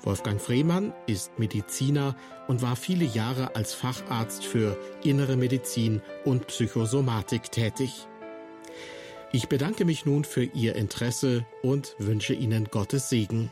Wolfgang 0.03 0.41
Friemann 0.41 0.93
ist 1.07 1.39
Mediziner 1.39 2.17
und 2.49 2.61
war 2.61 2.77
viele 2.77 3.05
Jahre 3.05 3.57
als 3.57 3.73
Facharzt 3.73 4.45
für 4.45 4.79
Innere 5.03 5.37
Medizin 5.37 6.03
und 6.25 6.47
Psychosomatik 6.47 7.51
tätig. 7.51 8.07
Ich 9.33 9.49
bedanke 9.49 9.85
mich 9.85 10.07
nun 10.07 10.25
für 10.25 10.45
Ihr 10.45 10.75
Interesse 10.75 11.47
und 11.63 11.95
wünsche 11.99 12.35
Ihnen 12.35 12.67
Gottes 12.67 13.09
Segen. 13.09 13.51